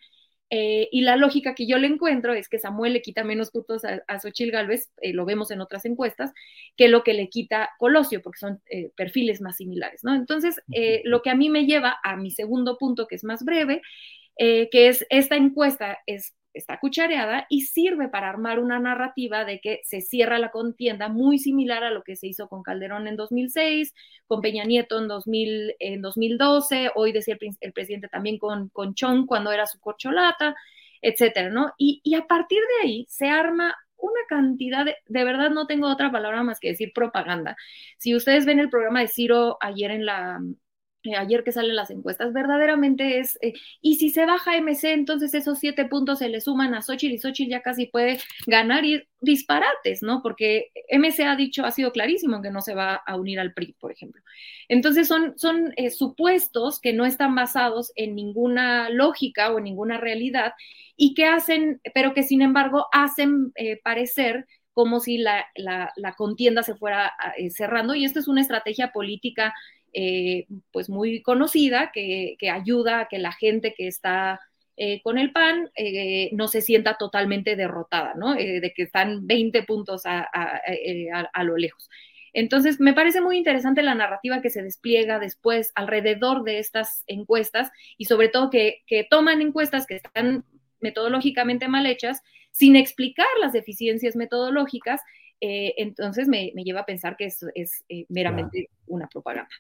[0.50, 3.84] Eh, y la lógica que yo le encuentro es que Samuel le quita menos puntos
[3.86, 6.32] a, a Xochil Gálvez, eh, lo vemos en otras encuestas,
[6.78, 10.14] que lo que le quita Colosio, porque son eh, perfiles más similares, ¿no?
[10.14, 10.62] Entonces,
[11.06, 13.82] lo que a mí me lleva a mi segundo punto, que es más breve,
[14.38, 19.82] que es esta encuesta es está cuchareada y sirve para armar una narrativa de que
[19.84, 23.94] se cierra la contienda muy similar a lo que se hizo con Calderón en 2006,
[24.28, 29.26] con Peña Nieto en, 2000, en 2012, hoy decía el, presidente también con, con Chong
[29.26, 30.56] cuando era su corcholata,
[31.02, 31.74] etcétera, ¿no?
[31.78, 35.88] Y, y, a partir de ahí se arma una cantidad de, de verdad no tengo
[35.90, 37.56] otra palabra más que decir propaganda.
[37.98, 40.40] Si ustedes ven el programa de Ciro ayer en la,
[41.04, 45.34] eh, ayer que salen las encuestas, verdaderamente es, eh, y si se baja MC, entonces
[45.34, 49.04] esos siete puntos se le suman a Xochitl y Xochitl ya casi puede ganar y
[49.20, 50.22] disparates, ¿no?
[50.22, 53.76] Porque MC ha dicho, ha sido clarísimo que no se va a unir al PRI,
[53.80, 54.22] por ejemplo.
[54.70, 59.98] Entonces son, son eh, supuestos que no están basados en ninguna lógica o en ninguna
[59.98, 60.54] realidad
[60.96, 63.52] y que hacen, pero que sin embargo hacen
[63.84, 67.14] parecer como si la, la, la, contienda se fuera
[67.50, 69.54] cerrando y esto es una estrategia política
[69.96, 74.40] eh, pues muy conocida que, ayuda a que la gente que está
[74.76, 78.34] eh, con el PAN eh, no se sienta totalmente derrotada, ¿no?
[78.34, 80.28] de que están 20 puntos a,
[81.44, 81.90] lo lejos.
[82.34, 87.72] Entonces, me parece muy interesante la narrativa que se despliega después alrededor de estas encuestas
[87.96, 88.82] y sobre todo que,
[89.12, 90.44] toman encuestas que están
[90.80, 95.02] metodológicamente mal hechas sin explicar las deficiencias metodológicas.
[95.40, 99.54] entonces, me, lleva a pensar que es, es meramente una propaganda.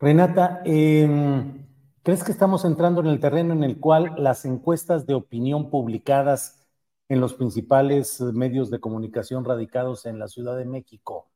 [0.00, 1.66] Renata, em,
[2.04, 6.64] ¿crees que estamos entrando en el terreno en el cual las encuestas de opinión publicadas
[7.08, 11.28] en los principales medios de comunicación radicados en la Ciudad de México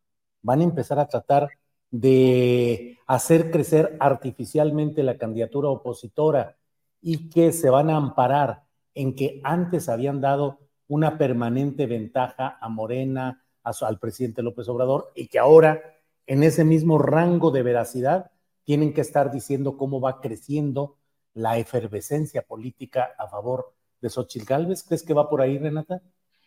[0.43, 1.51] van a empezar a tratar
[1.91, 6.57] de hacer crecer artificialmente la candidatura opositora
[7.01, 12.69] y que se van a amparar en que antes habían dado una permanente ventaja a
[12.69, 15.81] Morena, al presidente López Obrador, y que ahora
[16.27, 18.32] en ese mismo rango de veracidad
[18.65, 20.97] tienen que estar diciendo cómo va creciendo
[21.35, 24.83] la efervescencia política a favor de Xochitl Gálvez.
[24.83, 26.03] ¿Crees que va por ahí, Renata?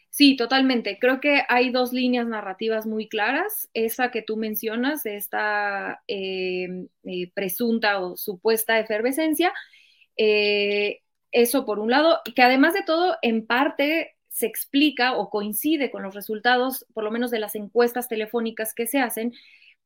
[0.10, 0.98] Sí, totalmente.
[1.00, 3.70] Creo que hay dos líneas narrativas muy claras.
[3.74, 9.52] Esa que tú mencionas, esta eh, eh, presunta o supuesta efervescencia.
[10.16, 11.02] Eh,
[11.32, 16.04] eso por un lado, que además de todo, en parte se explica o coincide con
[16.04, 19.34] los resultados, por lo menos de las encuestas telefónicas que se hacen,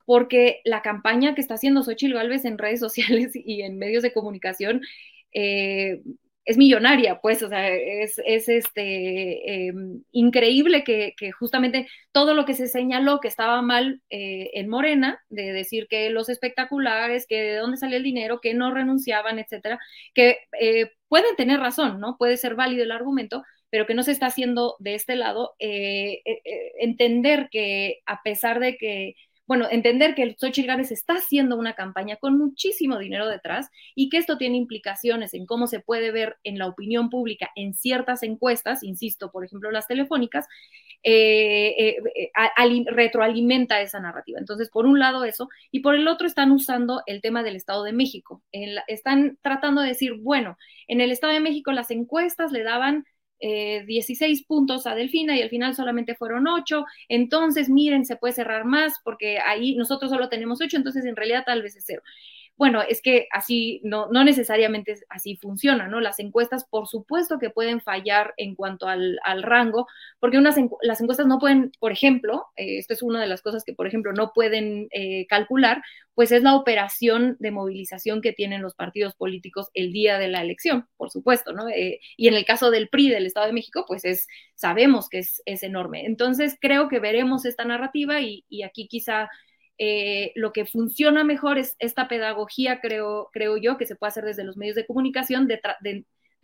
[0.05, 4.13] porque la campaña que está haciendo Xochitl Gálvez en redes sociales y en medios de
[4.13, 4.81] comunicación
[5.33, 6.01] eh,
[6.45, 12.67] es millonaria, pues, o sea, es, este, em, increíble que, justamente todo lo que se
[12.67, 17.77] señaló que estaba mal eh, en Morena, de decir que los espectaculares, que de dónde
[17.77, 19.79] sale el dinero, que no renunciaban, etcétera,
[20.15, 22.17] que eh, pueden tener razón, ¿no?
[22.17, 27.49] Puede ser válido el argumento, pero que no se está haciendo de este lado, entender
[27.51, 29.13] que a pesar de que
[29.49, 34.09] bueno, entender que el Xochitl Gálvez está haciendo una campaña con muchísimo dinero detrás y
[34.09, 38.21] que esto tiene implicaciones en cómo se puede ver en la opinión pública en ciertas
[38.21, 40.45] encuestas, insisto, por ejemplo, las telefónicas,
[41.01, 42.31] eh, eh,
[42.91, 44.37] retroalimenta esa narrativa.
[44.37, 47.83] Entonces, por un lado eso, y por el otro están usando el tema del Estado
[47.83, 48.43] de México.
[48.85, 53.03] están tratando de decir, bueno, en el Estado de México las encuestas le daban
[53.39, 56.85] 16 eh, puntos a Delfina y al final solamente fueron 8.
[57.07, 61.43] Entonces, miren, se puede cerrar más porque ahí nosotros solo tenemos 8, entonces en realidad
[61.45, 62.01] tal vez es cero.
[62.59, 66.01] Bueno, es que así no, no necesariamente así funciona, ¿no?
[66.01, 69.87] Las encuestas, por supuesto que pueden fallar en cuanto al, rango,
[70.19, 73.63] porque unas las encuestas no pueden, por ejemplo, eh, esto es una de las cosas
[73.63, 75.81] que, por ejemplo, no pueden eh, calcular,
[76.15, 80.41] pues es la operación de movilización que tienen los partidos políticos el día de la
[80.41, 81.69] elección, por supuesto, ¿no?
[81.69, 85.19] Eh, y en el caso del PRI del Estado de México, pues es, sabemos que
[85.19, 86.05] es, es enorme.
[86.05, 89.29] Entonces, creo que veremos esta narrativa y, y aquí quizá
[89.81, 94.25] eh, lo que funciona mejor es esta pedagogía, creo, creo yo, que se puede hacer
[94.25, 95.57] desde los medios de comunicación, de,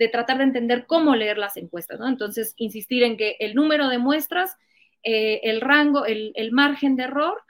[0.09, 2.07] tratar de entender cómo leer las encuestas, ¿no?
[2.07, 4.55] Entonces, insistir en que el número de muestras,
[5.03, 7.41] eh, el rango, el, margen de error,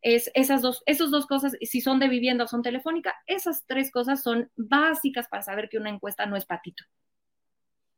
[0.00, 3.90] es esas dos, esas dos cosas, si son de vivienda o son telefónica, esas tres
[3.90, 6.84] cosas son básicas para saber que una encuesta no es patito.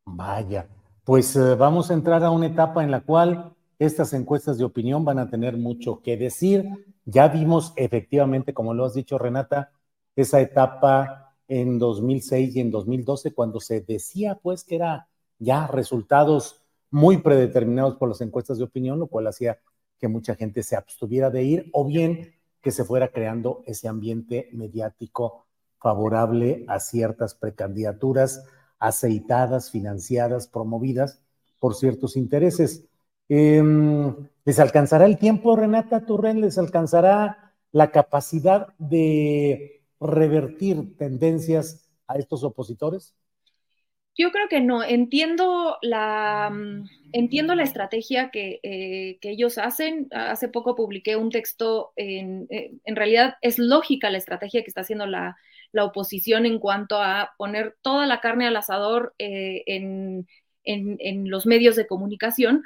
[0.04, 0.66] Vaya,
[1.04, 5.04] pues eh, vamos a entrar a una etapa en la cual estas encuestas de opinión
[5.04, 6.68] van a tener mucho que decir.
[7.04, 9.72] Ya vimos efectivamente, como lo has dicho Renata,
[10.14, 15.08] esa etapa en 2006 y en 2012 cuando se decía pues que era
[15.38, 19.58] ya resultados muy predeterminados por las encuestas de opinión, lo cual hacía
[19.98, 24.48] que mucha gente se abstuviera de ir o bien que se fuera creando ese ambiente
[24.52, 25.46] mediático
[25.78, 28.44] favorable a ciertas precandidaturas
[28.78, 31.20] aceitadas, financiadas, promovidas
[31.60, 32.84] por ciertos intereses.
[33.28, 34.14] Em,
[34.44, 36.40] ¿Les alcanzará el tiempo, Renata Turren?
[36.40, 43.14] ¿Les alcanzará la capacidad de revertir tendencias a estos opositores?
[44.18, 44.82] Yo creo que no.
[44.82, 46.50] Entiendo la,
[47.12, 50.08] entiendo la estrategia que, eh, ellos hacen.
[50.10, 54.82] Hace poco publiqué un texto, en, eh, en, realidad es lógica la estrategia que está
[54.82, 55.36] haciendo la,
[55.78, 60.26] oposición en cuanto a poner toda la carne al asador eh, en,
[60.64, 62.62] en, los medios de comunicación,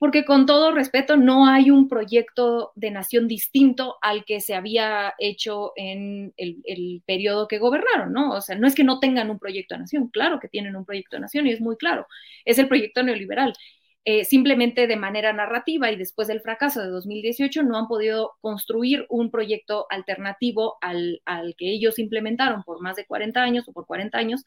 [0.00, 5.12] porque con todo respeto no hay un proyecto de nación distinto al que se había
[5.18, 8.32] hecho en el, periodo que gobernaron, ¿no?
[8.32, 10.86] O sea, no es que no tengan un proyecto de nación, claro que tienen un
[10.86, 12.06] proyecto de nación y es muy claro,
[12.46, 13.52] es el proyecto neoliberal.
[14.06, 19.04] Eh, simplemente de manera narrativa y después del fracaso de 2018 no han podido construir
[19.10, 23.86] un proyecto alternativo al, al que ellos implementaron por más de 40 años o por
[23.86, 24.44] 40 años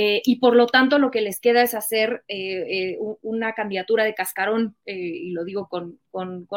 [0.00, 4.04] eh, y por lo tanto lo que les queda es hacer eh, eh, una candidatura
[4.04, 5.98] de cascarón, y lo digo con,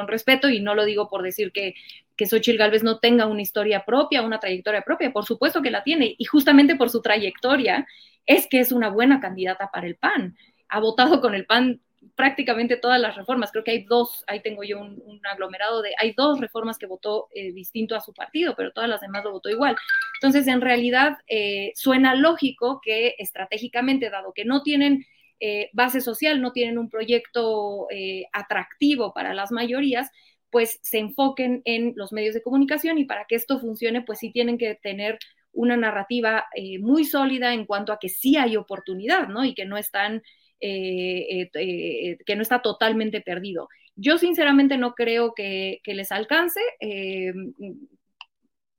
[0.08, 1.74] respeto y no lo digo por decir que,
[2.16, 5.84] que Xochitl Galvez no tenga una historia propia, una trayectoria propia, por supuesto que la
[5.84, 7.88] tiene, y justamente por su trayectoria
[8.28, 10.38] es que es una buena candidata para el PAN.
[10.70, 11.82] Ha votado con el PAN
[12.16, 13.52] prácticamente todas las reformas.
[13.52, 17.28] Creo que hay dos, ahí tengo yo un, aglomerado de, hay dos reformas que votó
[17.34, 19.76] eh, distinto a su partido, pero todas las demás lo votó igual.
[20.22, 25.06] Entonces, en realidad, eh, suena lógico que estratégicamente, dado que no tienen
[25.40, 27.88] eh, base social, no tienen un proyecto
[28.32, 30.12] atractivo para las mayorías,
[30.50, 34.32] pues se enfoquen en los medios de comunicación y para que esto funcione, pues sí
[34.32, 35.18] tienen que tener
[35.54, 36.46] una narrativa
[36.80, 39.44] muy sólida en cuanto a que sí hay oportunidad, ¿no?
[39.44, 40.24] Y que no están
[40.64, 43.68] eh, eh, eh, que no está totalmente perdido.
[43.96, 46.62] Yo sinceramente no creo que, les alcance,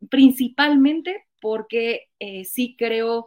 [0.09, 2.09] principalmente porque
[2.45, 3.27] sí creo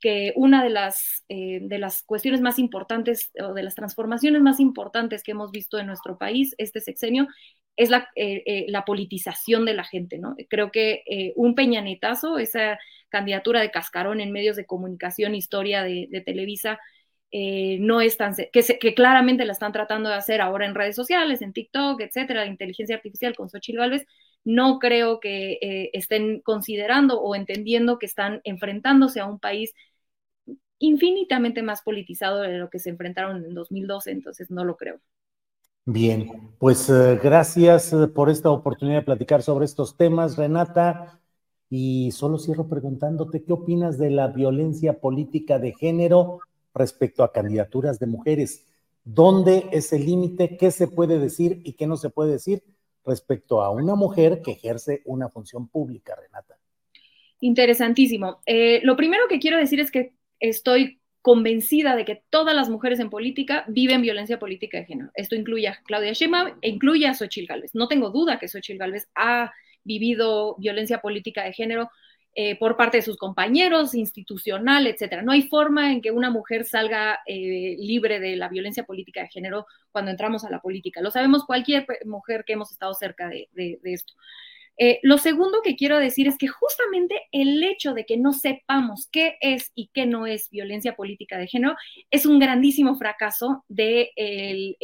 [0.00, 5.22] que una de las, de las cuestiones más importantes o de las transformaciones más importantes
[5.22, 7.28] que hemos visto en nuestro país este sexenio
[7.76, 8.08] es la,
[8.66, 10.34] la politización de la gente, ¿no?
[10.50, 12.78] Creo que un peñanetazo, esa
[13.08, 16.78] candidatura de cascarón en medios de comunicación, historia de, de Televisa,
[17.34, 21.40] eh, no es tan, que, claramente la están tratando de hacer ahora en redes sociales,
[21.40, 24.06] en TikTok, etcétera, inteligencia artificial con Xochitl Galvez,
[24.44, 29.72] no creo que eh, estén considerando o entendiendo que están enfrentándose a un país
[30.78, 35.00] infinitamente más politizado de lo que se enfrentaron en 2012, entonces no lo creo.
[35.86, 41.18] Bien, pues eh, gracias por esta oportunidad de platicar sobre estos temas, Renata.
[41.70, 46.40] Y solo cierro preguntándote, ¿qué opinas de la violencia política de género
[46.74, 48.66] respecto a candidaturas de mujeres.
[49.04, 50.56] ¿Dónde es el límite?
[50.56, 52.62] ¿Qué se puede decir y qué no se puede decir
[53.04, 56.56] respecto a una mujer que ejerce una función pública, Renata?
[57.40, 58.40] Interesantísimo.
[58.46, 63.00] Eh, lo primero que quiero decir es que estoy convencida de que todas las mujeres
[63.00, 65.10] en política viven violencia política de género.
[65.14, 67.74] Esto incluye a Claudia Sheinbaum e incluye a Xochitl Gálvez.
[67.74, 69.52] No tengo duda que Xochitl Gálvez ha
[69.84, 71.90] vivido violencia política de género
[72.34, 75.20] eh, por parte de sus compañeros, institucional, etcétera.
[75.20, 79.28] No hay forma en que una mujer salga eh, libre de la violencia política de
[79.28, 81.02] género cuando entramos a la política.
[81.02, 83.50] Lo sabemos cualquier mujer que hemos estado cerca de,
[83.84, 84.14] esto.
[84.78, 89.10] Eh, lo segundo que quiero decir es que justamente el hecho de que no sepamos
[89.12, 91.76] qué es y qué no es violencia política de género
[92.10, 94.74] es un grandísimo fracaso del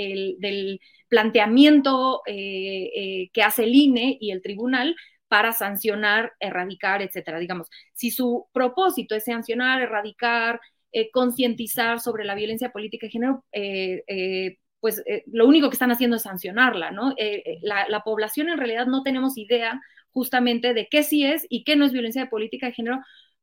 [1.08, 4.94] planteamiento que hace el INE y el tribunal
[5.28, 7.38] para sancionar, erradicar, etcétera.
[7.38, 10.60] Digamos, si su propósito es sancionar, erradicar,
[10.90, 15.90] eh, concientizar sobre la violencia política de género, eh, eh, pues lo único que están
[15.90, 17.14] haciendo es sancionarla, ¿no?
[17.62, 19.80] La, la, población en realidad no tenemos idea
[20.12, 23.00] justamente de qué sí es y qué no es violencia de política de género,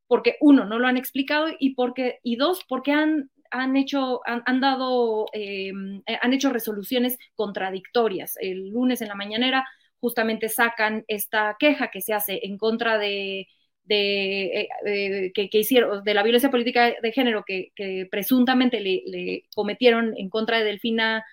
[0.08, 4.60] porque uno, no lo han explicado y porque, y dos, porque han han hecho, han,
[4.60, 8.36] dado, han hecho resoluciones contradictorias.
[8.42, 9.66] El lunes en la mañanera
[10.06, 13.48] justamente sacan esta queja que se hace en contra de,
[13.86, 17.72] de, eh, que, hicieron, de la violencia política de género que,
[18.12, 21.26] presuntamente le, cometieron en contra de Delfina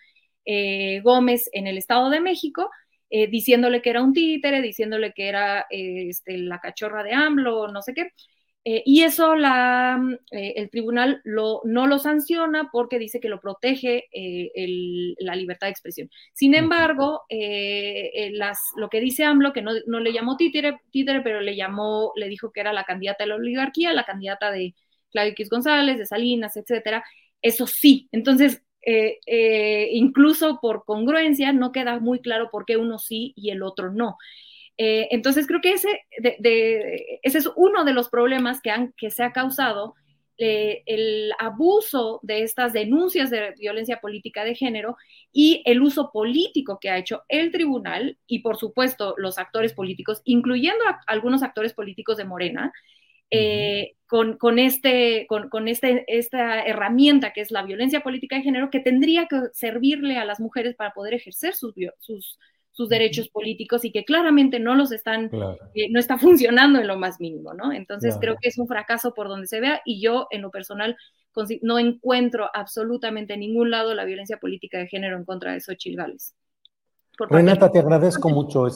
[0.46, 2.70] eh, Gómez en el Estado de México,
[3.10, 7.82] eh, diciéndole que era un títere, diciéndole que era este, la cachorra de AMLO, no
[7.82, 8.12] sé qué.
[8.64, 13.28] Eh, y eso la, mm, eh, el tribunal lo, no lo sanciona porque dice que
[13.28, 16.10] lo protege eh, la libertad de expresión.
[16.32, 21.40] Sin embargo, las, lo que dice AMLO, que no, no, le llamó títere, títere, pero
[21.40, 24.74] le llamó, le dijo que era la candidata de la oligarquía, la candidata de
[25.10, 27.04] Claudio X González, de Salinas, etcétera,
[27.42, 28.08] eso sí.
[28.12, 28.62] Entonces,
[29.92, 34.16] incluso por congruencia, no queda muy claro por qué uno sí y el otro no.
[34.78, 36.00] Eh, entonces creo que ese,
[37.22, 39.94] ese es uno de los problemas que, han, que se ha causado
[40.38, 44.96] eh, el abuso de estas denuncias de violencia política de género
[45.30, 50.22] y el uso político que ha hecho el tribunal y por supuesto los actores políticos,
[50.24, 52.72] incluyendo a algunos actores políticos de Morena,
[53.30, 58.42] eh, con, con, este, con, con este, esta herramienta que es la violencia política de
[58.42, 62.38] género que tendría que servirle a las mujeres para poder ejercer sus, sus,
[62.72, 65.30] sus derechos políticos y que claramente no los están,
[65.74, 67.72] eh, no está funcionando en lo más mínimo, ¿no?
[67.72, 70.96] Entonces creo que es un fracaso por donde se vea y yo en lo personal
[71.62, 75.96] no encuentro absolutamente en ningún lado la violencia política de género en contra de Xochitl
[75.96, 76.34] Gales.
[77.18, 78.66] Renata, te agradezco mucho.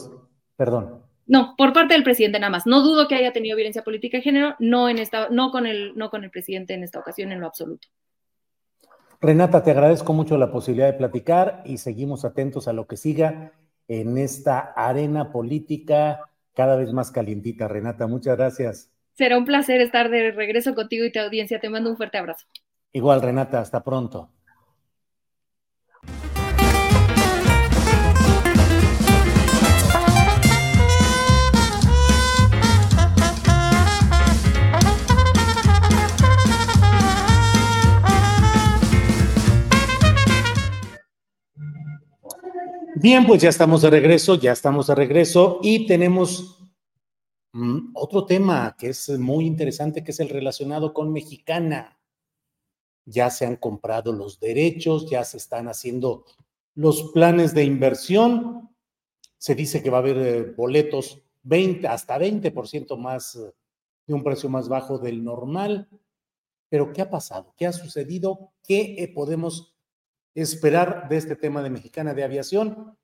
[0.55, 1.03] Perdón.
[1.25, 2.65] No, por parte del presidente nada más.
[2.65, 5.93] No dudo que haya tenido violencia política de género, no, en esta, no, con el,
[5.95, 7.87] no con el presidente en esta ocasión en lo absoluto.
[9.19, 13.53] Renata, te agradezco mucho la posibilidad de platicar y seguimos atentos a lo que siga
[13.87, 16.21] en esta arena política
[16.53, 17.67] cada vez más calientita.
[17.67, 18.91] Renata, muchas gracias.
[19.17, 21.59] Será un placer estar de regreso contigo y tu audiencia.
[21.59, 22.45] Te mando un fuerte abrazo.
[22.91, 24.33] Igual, Renata, hasta pronto.
[42.99, 46.67] Bien, pues ya estamos de regreso, ya estamos de regreso y tenemos
[47.53, 51.99] mm, otro tema que es muy interesante, que es el relacionado con Mexicana.
[53.05, 56.25] Ya se han comprado los derechos, ya se están haciendo
[56.73, 58.75] los planes de inversión.
[59.37, 63.53] Se dice que va a haber eh, boletos 20, hasta 20% más eh,
[64.07, 65.87] de un precio más bajo del normal.
[66.67, 67.53] Pero ¿qué ha pasado?
[67.59, 68.53] ¿Qué ha sucedido?
[68.63, 69.76] ¿Qué eh, podemos
[70.41, 72.95] esperar de este tema de Mexicana de Aviación.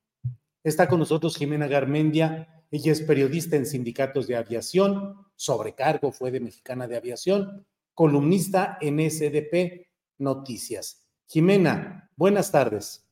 [0.64, 6.40] Está con nosotros Jimena Garmendia, ella es periodista en sindicatos de aviación, sobrecargo fue de
[6.40, 9.88] Mexicana de Aviación, columnista en SDP
[10.20, 11.08] Noticias.
[11.28, 13.08] Jimena, buenas tardes.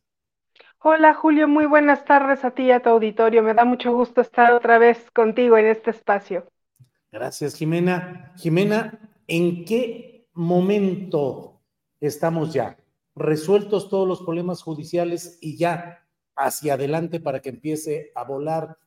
[0.80, 3.42] Hola Julio, muy buenas tardes a ti y a tu auditorio.
[3.42, 6.48] Me da mucho gusto estar otra vez contigo en este espacio.
[7.12, 8.34] Gracias, Jimena.
[8.38, 11.62] Jimena, ¿en qué momento
[12.00, 12.78] estamos ya?
[13.16, 18.78] Resueltos todos los problemas judiciales y ya hacia adelante para que empiece a volar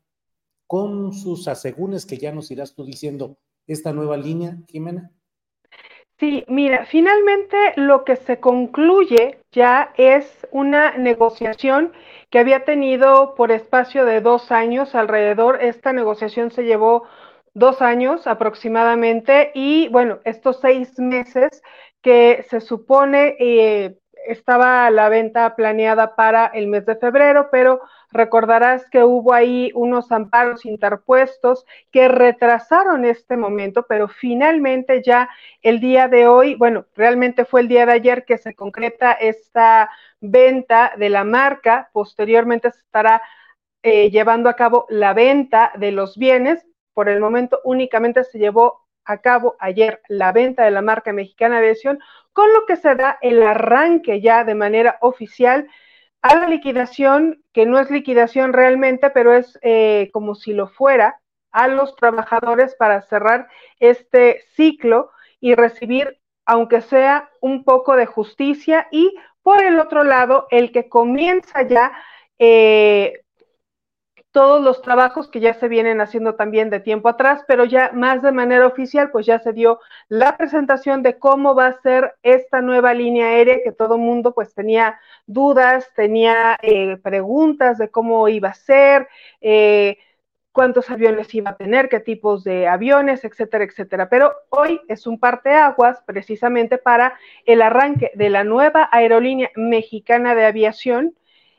[0.66, 5.11] con sus asegúnes que ya nos irás tú diciendo esta nueva línea, Jimena?
[6.18, 11.93] Sí, mira, finalmente lo que se concluye ya es una negociación
[12.31, 15.61] que había tenido por espacio de dos años alrededor.
[15.61, 17.05] Esta negociación se llevó
[17.53, 21.62] dos años aproximadamente y bueno, estos seis meses
[22.01, 28.89] que se supone eh, estaba la venta planeada para el mes de febrero, pero recordarás
[28.89, 35.29] que hubo ahí unos amparos interpuestos que retrasaron este momento, pero finalmente ya
[35.62, 39.91] el día de hoy, bueno, realmente fue el día de ayer que se concreta esta
[40.20, 43.22] venta de la marca, posteriormente se estará
[43.83, 48.84] eh, llevando a cabo la venta de los bienes, por el momento únicamente se llevó
[49.05, 51.99] a cabo ayer la venta de la marca mexicana de aviación,
[52.33, 55.69] con lo que se da el arranque ya de manera oficial
[56.23, 61.21] a la liquidación, que no es liquidación realmente, pero es eh, como si lo fuera,
[61.53, 63.49] a los trabajadores para cerrar
[63.79, 70.47] este ciclo y recibir, aunque sea un poco de justicia, y por el otro lado,
[70.51, 71.93] el que comienza ya
[72.39, 73.24] eh,
[74.35, 78.20] todos los trabajos que ya se vienen haciendo también de tiempo atrás, pero ya más
[78.20, 79.78] de manera oficial, pues ya se dio
[80.09, 84.53] la presentación de cómo va a ser esta nueva línea aérea que todo mundo pues
[84.53, 89.07] tenía dudas, tenía eh, preguntas de cómo iba a ser,
[89.41, 89.99] eh,
[90.51, 94.09] cuántos aviones iba a tener, qué tipos de aviones, etcétera, etcétera.
[94.09, 97.16] Pero hoy es un parteaguas precisamente para
[97.47, 101.14] el arranque de la nueva aerolínea mexicana de aviación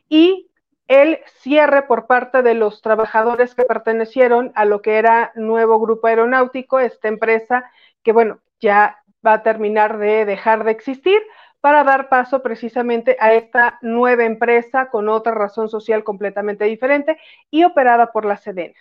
[0.10, 0.50] y
[0.88, 6.08] el cierre por parte de los trabajadores que pertenecieron a lo que era nuevo grupo
[6.08, 7.72] aeronáutico, esta empresa
[8.04, 11.20] que, bueno, ya va a terminar de dejar de existir
[11.60, 17.18] para dar paso precisamente a esta nueva empresa con otra razón social completamente diferente
[17.50, 18.76] y operada por la Sedena.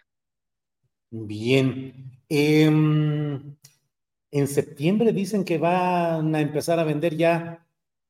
[1.10, 1.94] Bien.
[2.28, 3.56] Em,
[4.30, 7.64] en septiembre dicen que van a empezar a vender ya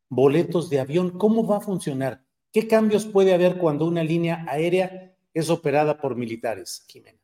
[0.09, 1.19] boletos de avión.
[1.19, 2.24] ¿Cómo va a funcionar?
[2.55, 7.19] ¿Qué cambios puede haber cuando una línea aérea es operada por militares, Jimena?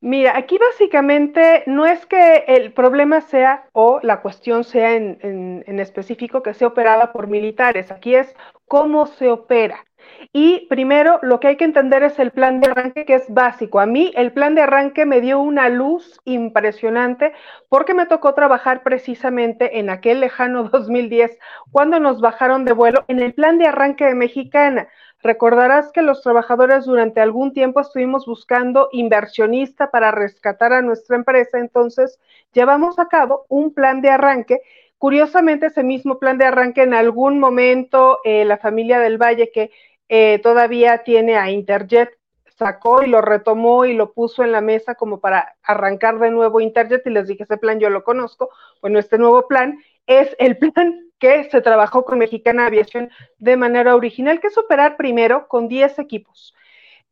[0.00, 6.42] Mira, aquí básicamente no es que el problema sea o la cuestión sea en, específico
[6.42, 8.34] que sea operada por militares, aquí es
[8.66, 9.84] cómo se opera.
[10.32, 13.80] Y primero, lo que hay que entender es el plan de arranque, que es básico.
[13.80, 17.32] A mí el plan de arranque me dio una luz impresionante
[17.68, 21.38] porque me tocó trabajar precisamente en aquel lejano 2010,
[21.72, 24.88] cuando nos bajaron de vuelo en el plan de arranque de Mexicana.
[25.26, 31.58] Recordarás que los trabajadores durante algún tiempo estuvimos buscando inversionista para rescatar a nuestra empresa,
[31.58, 32.20] entonces
[32.52, 34.60] llevamos a cabo un plan de arranque
[34.98, 39.70] Curiosamente, ese mismo plan de arranque en algún momento eh, la familia del Valle, que
[40.08, 42.16] eh, todavía tiene a Interjet,
[42.56, 46.60] sacó y lo retomó y lo puso en la mesa como para arrancar de nuevo
[46.60, 48.48] Interjet y les dije, ese plan yo lo conozco.
[48.80, 53.94] Bueno, este nuevo plan es el plan que se trabajó con Mexicana Aviación de manera
[53.94, 56.54] original, que es operar primero con 10 equipos.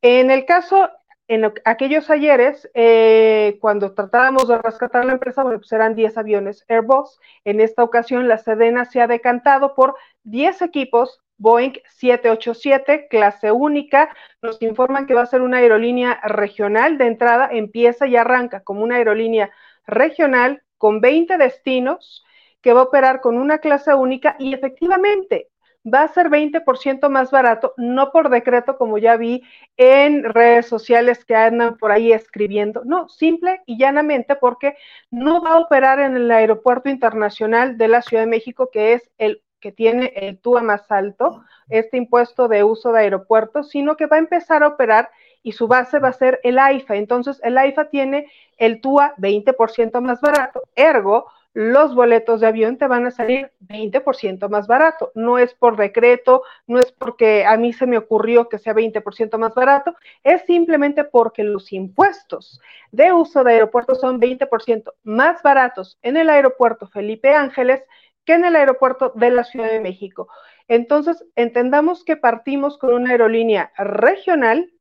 [0.02, 0.90] En el caso,
[1.28, 6.64] en aquellos ayeres, eh, cuando tratábamos de rescatar la empresa, bueno, pues eran 10 aviones
[6.68, 7.18] Airbus.
[7.44, 9.94] En esta ocasión, la Sedena se ha decantado por
[10.24, 14.14] 10 equipos Boeing 787, clase única.
[14.42, 16.98] Nos informan que va a ser una aerolínea regional.
[16.98, 19.50] De entrada, empieza y arranca como una aerolínea
[19.86, 22.24] regional con 20 destinos
[22.64, 25.50] que va a operar con una clase única y efectivamente
[25.86, 29.42] va a ser 20% más barato, no por decreto como ya vi
[29.76, 34.78] en redes sociales que andan por ahí escribiendo, no, simple y llanamente porque
[35.10, 39.10] no va a operar en el aeropuerto internacional de la Ciudad de México, que es
[39.18, 44.06] el que tiene el TUA más alto, este impuesto de uso de aeropuertos, sino que
[44.06, 45.10] va a empezar a operar
[45.42, 46.96] y su base va a ser el AIFA.
[46.96, 52.88] Entonces, el AIFA tiene el TUA 20% más barato, ergo, los boletos de avión te
[52.88, 55.12] van a salir 20% más barato.
[55.14, 59.38] No es por decreto, no es porque a mí se me ocurrió que sea 20%
[59.38, 59.94] más barato,
[60.24, 66.28] es simplemente porque los impuestos de uso de aeropuertos son 20% más baratos en el
[66.28, 67.84] aeropuerto Felipe Ángeles
[68.24, 70.28] que en el aeropuerto de la Ciudad de México.
[70.66, 74.72] Entonces, entendamos que partimos con una aerolínea regional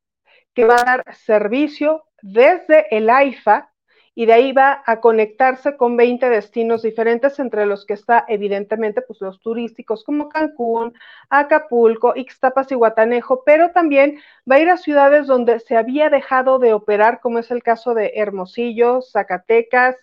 [0.54, 3.73] que va a dar servicio desde el AIFA
[4.16, 9.02] y de ahí va a conectarse con 20 destinos diferentes, entre los que está evidentemente
[9.02, 10.94] pues los turísticos como Cancún,
[11.30, 16.60] Acapulco, Ixtapas y Guatanejo, pero también va a ir a ciudades donde se había dejado
[16.60, 19.96] de operar, como es el caso de Hermosillo, Zacatecas,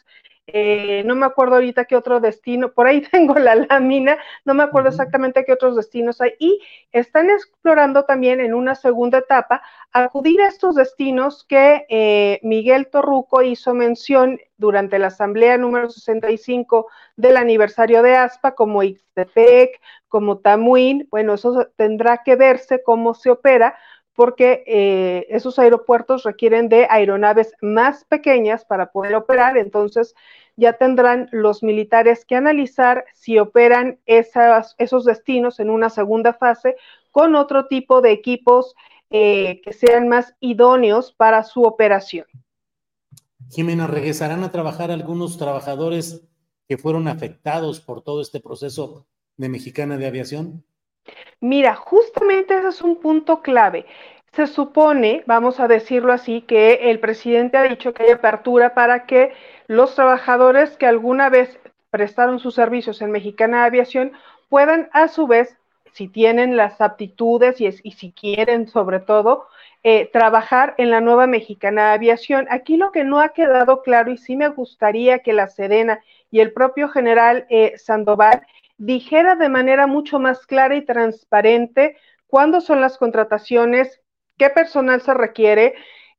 [0.53, 4.63] eh, no me acuerdo ahorita qué otro destino, por ahí tengo la lámina, no me
[4.63, 6.61] acuerdo exactamente qué otros destinos hay, y
[6.93, 13.43] están explorando también en una segunda etapa acudir a estos destinos que eh, Miguel Torruco
[13.43, 21.09] hizo mención durante la asamblea número 65 del aniversario de ASPA, como Ixtepec, como Tamuín,
[21.11, 23.77] bueno, eso tendrá que verse cómo se opera,
[24.15, 30.15] porque eh, esos aeropuertos requieren de aeronaves más pequeñas para poder operar, entonces
[30.57, 36.77] ya tendrán los militares que analizar si operan esos destinos en una segunda fase
[37.11, 38.75] con otro tipo de equipos
[39.11, 42.27] eh, que sean más idóneos para su operación.
[43.51, 46.29] Jimena, ¿regresarán a trabajar algunos trabajadores
[46.69, 49.07] que fueron afectados por todo este proceso
[49.37, 50.65] de Mexicana de Aviación?
[51.41, 53.87] Mira, justamente ese es un punto clave.
[54.33, 59.07] Se supone, vamos a decirlo así, que el presidente ha dicho que hay apertura para
[59.07, 59.33] que
[59.67, 61.59] los trabajadores que alguna vez
[61.91, 64.13] prestaron sus servicios en Mexicana Aviación
[64.49, 65.57] puedan a su vez,
[65.93, 69.47] si tienen las aptitudes y, si quieren sobre todo,
[69.83, 72.47] eh, trabajar en la nueva Mexicana Aviación.
[72.51, 76.01] Aquí lo que no ha quedado claro y sí me gustaría que la Serena
[76.31, 78.47] y el propio general eh, Sandoval
[78.81, 84.01] dijera de manera mucho más clara y transparente cuándo son las contrataciones
[84.39, 85.75] qué personal se requiere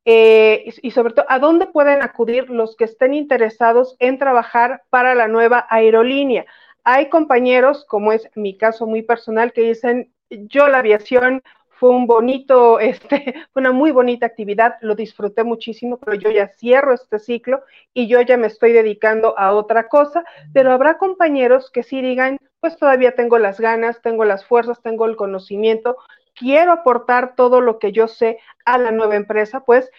[0.05, 5.15] eh, y, sobre todo a dónde pueden acudir los que estén interesados en trabajar para
[5.15, 6.45] la nueva aerolínea.
[6.83, 12.05] Hay compañeros, como es mi caso muy personal, que dicen, yo la aviación fue un
[12.05, 17.63] bonito, este, una muy bonita actividad, lo disfruté muchísimo, pero yo ya cierro este ciclo
[17.91, 22.37] y yo ya me estoy dedicando a otra cosa, pero habrá compañeros que sí digan,
[22.61, 25.97] pues todavía tengo las ganas, tengo las fuerzas, tengo el conocimiento,
[26.35, 29.91] quiero aportar todo lo que yo sé a la nueva empresa, pues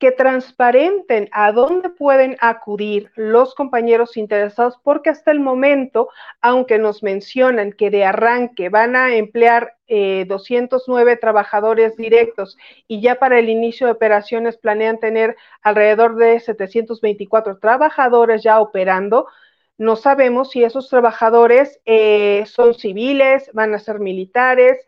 [0.00, 6.08] que transparenten a dónde pueden acudir los compañeros interesados, porque hasta el momento,
[6.40, 12.56] aunque nos mencionan que de arranque van a emplear 209 eh, trabajadores directos
[12.88, 19.26] y ya para el inicio de operaciones planean tener alrededor de 724 trabajadores ya operando,
[19.80, 24.86] no sabemos si esos trabajadores eh, son civiles, van a ser militares,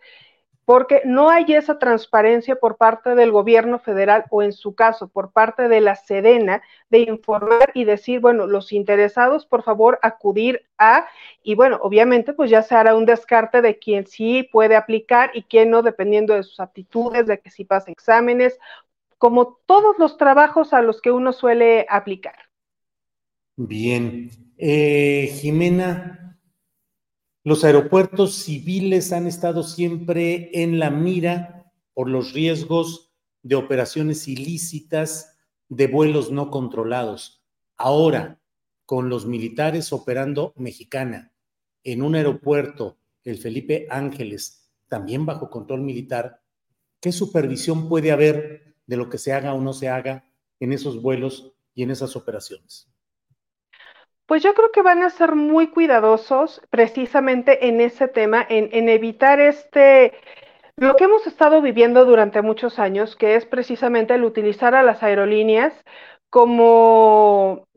[0.66, 5.32] porque no hay esa transparencia por parte del gobierno federal o en su caso por
[5.32, 11.07] parte de la Sedena de informar y decir, bueno, los interesados, por favor, acudir a,
[11.43, 15.45] y bueno, obviamente pues ya se hará un descarte de quién sí puede aplicar y
[15.45, 18.59] quién no, dependiendo de sus aptitudes, de que si pasa exámenes,
[19.16, 22.51] como todos los trabajos a los que uno suele aplicar.
[23.57, 24.30] Bien.
[24.57, 26.38] Eh, Jimena,
[27.44, 35.36] los aeropuertos civiles han estado siempre en la mira por los riesgos de operaciones ilícitas
[35.68, 37.44] de vuelos no controlados.
[37.76, 38.40] Ahora,
[38.86, 41.32] con los militares operando mexicana
[41.84, 46.40] en un aeropuerto, el Felipe Ángeles, también bajo control militar,
[47.00, 50.24] ¿qué supervisión puede haber de lo que se haga o no se haga
[50.61, 52.91] en esos vuelos y en esas operaciones?
[54.33, 59.41] Pues yo creo que van a ser muy cuidadosos precisamente en ese tema, en, evitar
[59.41, 60.14] este,
[60.74, 65.03] lo que hemos estado viviendo durante muchos años, que es precisamente el utilizar a las
[65.03, 65.74] aerolíneas
[66.30, 67.68] como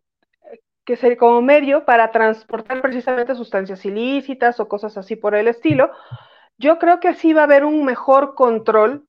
[0.86, 5.92] que ser como medio para transportar precisamente sustancias ilícitas o cosas así por el estilo.
[6.58, 9.06] Yo creo que sí va a haber un mejor control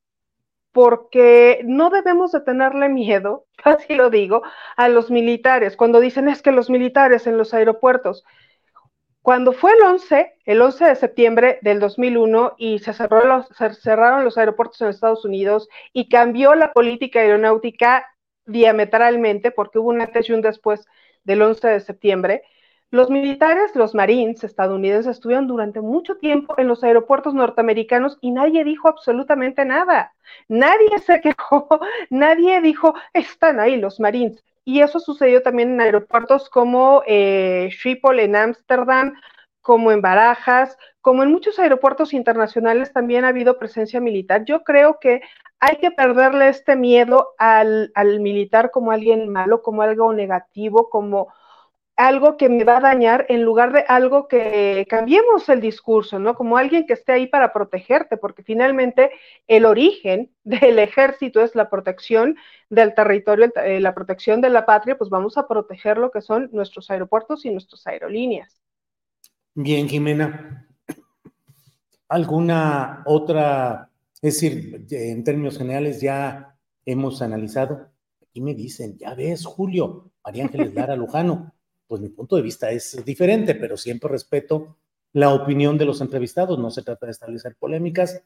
[0.77, 4.43] porque no debemos de tenerle miedo, así lo digo,
[4.77, 5.75] a los militares.
[5.75, 8.25] Cuando dicen es que los militares en los aeropuertos,
[9.23, 13.73] cuando fue el 11, el 11 de septiembre del 2001 y se, cerró los, se
[13.73, 18.05] cerraron los aeropuertos en Estados Unidos y cambió la política aeronáutica
[18.45, 20.85] diametralmente porque hubo un antes y un después
[21.25, 22.43] del 11 de septiembre,
[22.91, 28.65] los militares, los marines estadounidenses estuvieron durante mucho tiempo en los aeropuertos norteamericanos y nadie
[28.65, 30.15] dijo absolutamente nada.
[30.49, 31.69] Nadie se quejó,
[32.11, 34.43] nadie dijo, están ahí los marines.
[34.65, 39.15] Y eso sucedió también en aeropuertos como eh, Schiphol en Ámsterdam,
[39.63, 44.45] como en Barajas, como en muchos aeropuertos internacionales también ha habido presencia militar.
[44.45, 45.23] Yo creo que
[45.59, 51.33] hay que perderle este miedo al, al militar como alguien malo, como algo negativo, como
[51.97, 56.35] algo que me va a dañar en lugar de algo que cambiemos el discurso, ¿no?
[56.35, 59.11] Como alguien que esté ahí para protegerte, porque finalmente
[59.47, 62.37] el origen del ejército es la protección
[62.69, 66.51] del territorio, eh, la protección de la patria, pues vamos a proteger lo que son
[66.53, 68.61] nuestros aeropuertos y nuestras aerolíneas.
[69.55, 70.69] Bien, Jimena.
[72.09, 73.91] ¿Alguna otra,
[74.21, 77.89] es decir, en términos generales ya hemos analizado?
[78.23, 81.56] Aquí me dicen, ya ves, Julio, María Ángeles Lara Lujano,
[81.87, 84.77] pues mi punto de vista es diferente, pero siempre respeto
[85.13, 86.59] la opinión de los entrevistados.
[86.59, 88.23] No se trata de establecer polémicas.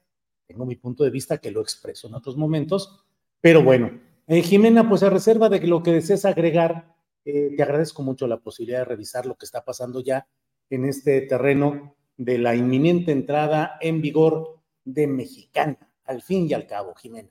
[0.46, 3.04] Tengo mi punto de vista que lo expreso en otros momentos.
[3.40, 6.94] Pero bueno, eh, Jimena, pues a reserva de lo que desees agregar,
[7.24, 10.26] eh, te agradezco mucho la posibilidad de revisar lo que está pasando ya
[10.68, 16.66] en este terreno de la inminente entrada en vigor de Mexicana, al fin y al
[16.66, 17.30] cabo, Jimena.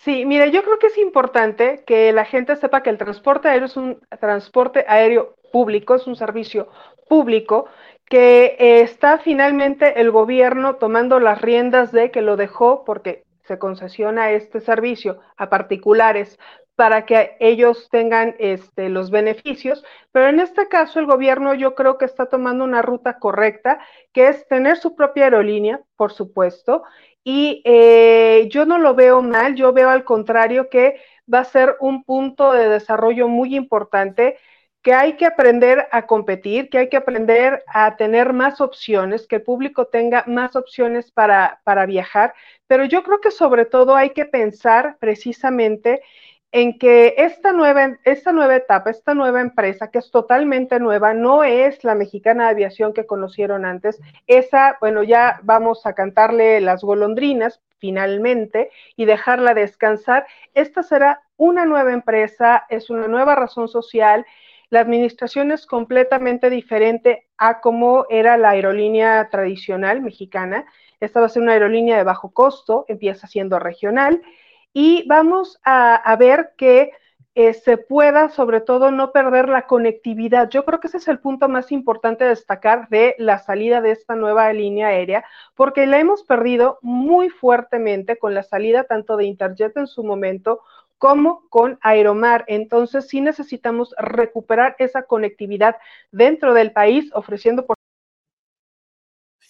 [0.00, 3.66] Sí, mira, yo creo que es importante que la gente sepa que el transporte aéreo
[3.66, 6.68] es un transporte aéreo público, es un servicio
[7.08, 7.66] público
[8.06, 13.58] que eh, está finalmente el gobierno tomando las riendas de que lo dejó porque se
[13.58, 16.38] concesiona este servicio a particulares
[16.76, 21.98] para que ellos tengan este, los beneficios, pero en este caso el gobierno yo creo
[21.98, 23.80] que está tomando una ruta correcta,
[24.14, 26.82] que es tener su propia aerolínea, por supuesto,
[27.24, 31.00] y eh, yo no lo veo mal, yo veo al contrario que
[31.32, 34.38] va a ser un punto de desarrollo muy importante,
[34.82, 39.36] que hay que aprender a competir, que hay que aprender a tener más opciones, que
[39.36, 42.34] el público tenga más opciones para, para viajar,
[42.66, 46.00] pero yo creo que sobre todo hay que pensar precisamente
[46.52, 51.44] en que esta nueva, esta nueva etapa, esta nueva empresa, que es totalmente nueva, no
[51.44, 54.00] es la mexicana de aviación que conocieron antes.
[54.26, 60.26] Esa, bueno, ya vamos a cantarle las golondrinas finalmente y dejarla descansar.
[60.54, 64.26] Esta será una nueva empresa, es una nueva razón social.
[64.70, 70.66] La administración es completamente diferente a cómo era la aerolínea tradicional mexicana.
[70.98, 74.20] Esta va a ser una aerolínea de bajo costo, empieza siendo regional
[74.72, 76.92] y vamos a, ver que
[77.34, 80.48] eh, se pueda, sobre todo, no perder la conectividad.
[80.50, 83.92] Yo creo que ese es el punto más importante de destacar de la salida de
[83.92, 89.26] esta nueva línea aérea, porque la hemos perdido muy fuertemente con la salida tanto de
[89.26, 90.60] Interjet en su momento
[90.98, 92.44] como con Aeromar.
[92.46, 95.76] Entonces, sí necesitamos recuperar esa conectividad
[96.12, 97.76] dentro del país, ofreciendo por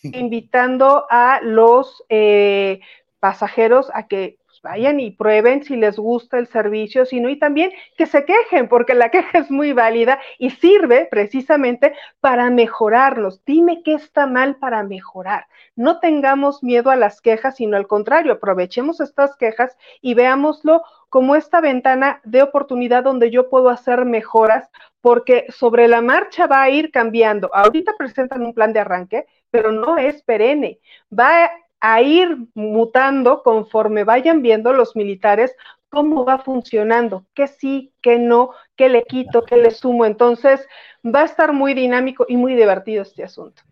[0.03, 2.81] invitando a los eh,
[3.19, 8.07] pasajeros a que vayan y prueben si les gusta el servicio, sino y también que
[8.07, 13.45] se quejen, porque la queja es muy válida y sirve precisamente para mejorarlos.
[13.45, 15.47] Dime qué está mal para mejorar.
[15.77, 21.35] No tengamos miedo a las quejas, sino al contrario, aprovechemos estas quejas y veámoslo como
[21.35, 26.71] esta ventana de oportunidad donde yo puedo hacer mejoras, porque sobre la marcha va a
[26.71, 27.51] ir cambiando.
[27.53, 30.79] Ahorita presentan un plan de arranque, pero no es perenne.
[31.13, 31.51] Va
[31.81, 35.55] a ir mutando conforme vayan viendo los militares
[35.91, 40.07] cómo va funcionando, qué sí, qué no, qué le quito, qué le sumo.
[40.07, 40.61] Entonces,
[41.05, 43.63] va a estar muy dinámico y muy divertido este asunto.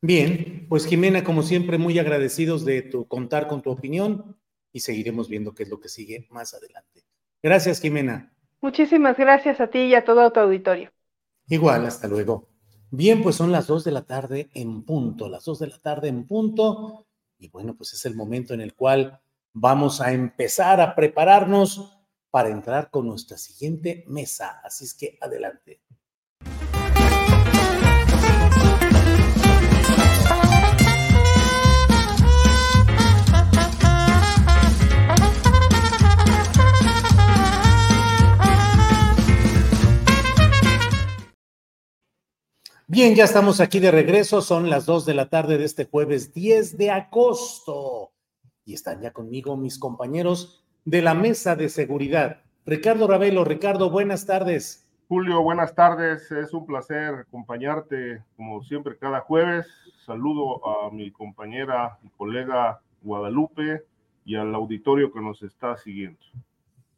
[0.00, 4.36] Bien, pues Jimena, como siempre, muy agradecidos de tu, contar con tu opinión
[4.72, 7.04] y seguiremos viendo qué es lo que sigue más adelante.
[7.42, 8.32] Gracias, Jimena.
[8.60, 10.90] Muchísimas gracias a ti y a todo tu auditorio.
[11.48, 12.48] Igual, hasta luego.
[12.90, 16.08] Bien, pues son las dos de la tarde en punto, las dos de la tarde
[16.08, 17.07] en punto.
[17.38, 19.20] Y bueno, pues es el momento en el cual
[19.52, 21.98] vamos a empezar a prepararnos
[22.30, 24.60] para entrar con nuestra siguiente mesa.
[24.62, 25.80] Así es que adelante.
[42.90, 44.40] Bien, ya estamos aquí de regreso.
[44.40, 48.12] Son las 2 de la tarde de este jueves 10 de agosto.
[48.64, 52.40] Y están ya conmigo mis compañeros de la mesa de seguridad.
[52.64, 53.44] Ricardo Ravelo.
[53.44, 54.88] Ricardo, buenas tardes.
[55.06, 56.32] Julio, buenas tardes.
[56.32, 59.66] Es un placer acompañarte como siempre cada jueves.
[60.06, 63.84] Saludo a mi compañera y colega Guadalupe
[64.24, 66.20] y al auditorio que nos está siguiendo.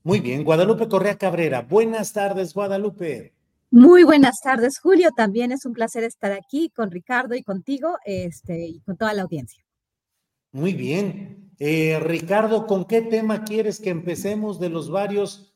[0.05, 1.63] Muy bien, Guadalupe Correa Cabrera.
[1.63, 3.33] Buenas tardes, Guadalupe.
[3.73, 5.11] Muy buenas tardes, Julio.
[5.15, 9.23] También es un placer estar aquí con Ricardo y contigo este, y con toda la
[9.23, 9.65] audiencia.
[10.51, 11.53] Muy bien.
[11.61, 15.55] Eh, Ricardo, ¿con qué tema quieres que empecemos de los varios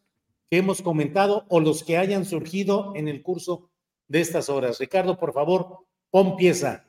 [0.48, 3.70] que hemos comentado o los que hayan surgido en el curso
[4.06, 4.78] de estas horas?
[4.78, 5.78] Ricardo, por favor,
[6.10, 6.84] pon pieza.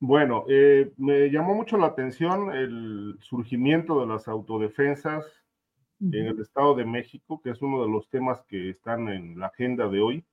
[0.00, 5.26] Bueno, eh, me llamó mucho la atención el surgimiento de las autodefensas
[6.00, 9.46] en el Estado de México, que es uno de los temas que están en la
[9.46, 10.24] agenda de hoy.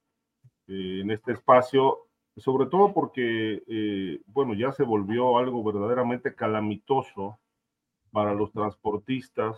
[0.68, 7.40] Eh, en este espacio, sobre todo porque, eh, bueno, ya se volvió algo verdaderamente calamitoso
[8.12, 9.58] para los transportistas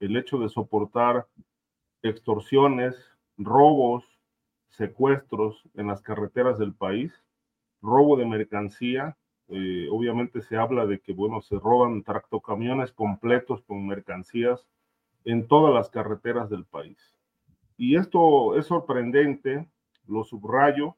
[0.00, 1.26] el hecho de soportar
[2.02, 2.96] extorsiones,
[3.36, 4.04] robos,
[4.68, 7.12] secuestros en las carreteras del país,
[7.80, 9.16] robo de mercancía.
[9.48, 14.66] Eh, obviamente se habla de que, bueno, se roban tractocamiones completos con mercancías
[15.24, 17.16] en todas las carreteras del país.
[17.76, 19.68] Y esto es sorprendente
[20.08, 20.96] lo subrayo,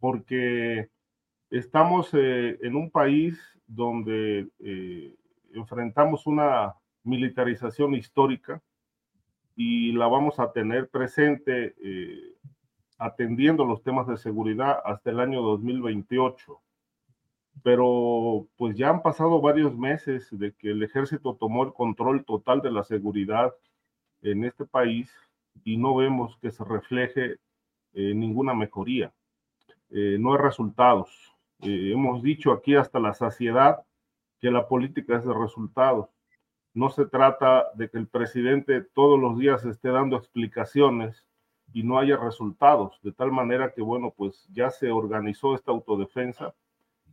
[0.00, 0.88] porque
[1.50, 5.14] estamos eh, en un país donde eh,
[5.52, 8.62] enfrentamos una militarización histórica
[9.56, 12.34] y la vamos a tener presente eh,
[12.98, 16.60] atendiendo los temas de seguridad hasta el año 2028.
[17.62, 22.62] Pero pues ya han pasado varios meses de que el ejército tomó el control total
[22.62, 23.52] de la seguridad
[24.22, 25.12] en este país
[25.64, 27.36] y no vemos que se refleje
[27.94, 29.12] eh, ninguna mejoría,
[29.90, 31.10] eh, no hay resultados.
[31.60, 33.84] Eh, hemos dicho aquí hasta la saciedad
[34.40, 36.08] que la política es de resultados.
[36.72, 41.26] No se trata de que el presidente todos los días esté dando explicaciones
[41.74, 46.54] y no haya resultados, de tal manera que, bueno, pues ya se organizó esta autodefensa.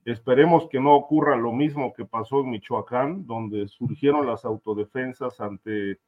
[0.06, 6.00] Esperemos que no ocurra lo mismo que pasó en Michoacán, donde surgieron las autodefensas ante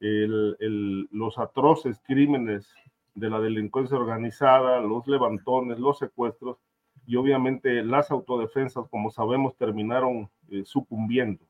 [0.00, 2.72] los atroces crímenes
[3.14, 6.58] de la delincuencia organizada, los levantones, los secuestros
[7.06, 11.44] y obviamente las autodefensas, como sabemos, terminaron eh, sucumbiendo,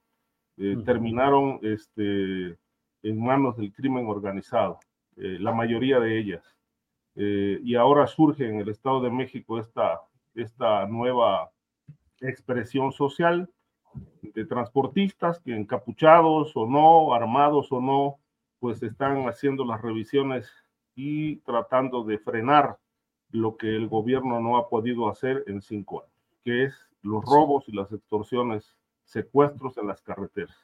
[0.57, 2.57] eh, terminaron este,
[3.03, 4.79] en manos del crimen organizado,
[5.17, 6.45] eh, la mayoría de ellas.
[7.15, 10.01] Y ahora surge en el Estado de México esta,
[10.35, 11.51] esta nueva
[12.23, 13.51] expresión social
[14.23, 18.19] de transportistas que encapuchados o no, armados o no,
[18.61, 20.51] pues están haciendo las revisiones
[20.95, 22.79] y tratando de frenar
[23.31, 26.13] lo que el gobierno no ha podido hacer en cinco años,
[26.45, 30.57] que es los robos y las extorsiones, secuestros en las carreteras.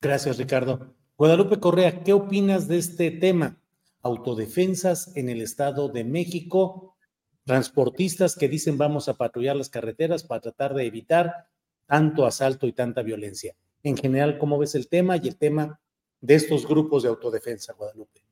[0.00, 0.94] Gracias, Ricardo.
[1.16, 3.56] Guadalupe Correa, ¿qué opinas de este tema?
[4.02, 6.96] Autodefensas en el Estado de México,
[7.44, 11.46] transportistas que dicen vamos a patrullar las carreteras para tratar de evitar
[11.86, 13.54] tanto asalto y tanta violencia.
[13.84, 15.80] En general, ¿cómo ves el tema y el tema
[16.20, 18.22] de estos grupos de autodefensa, Guadalupe?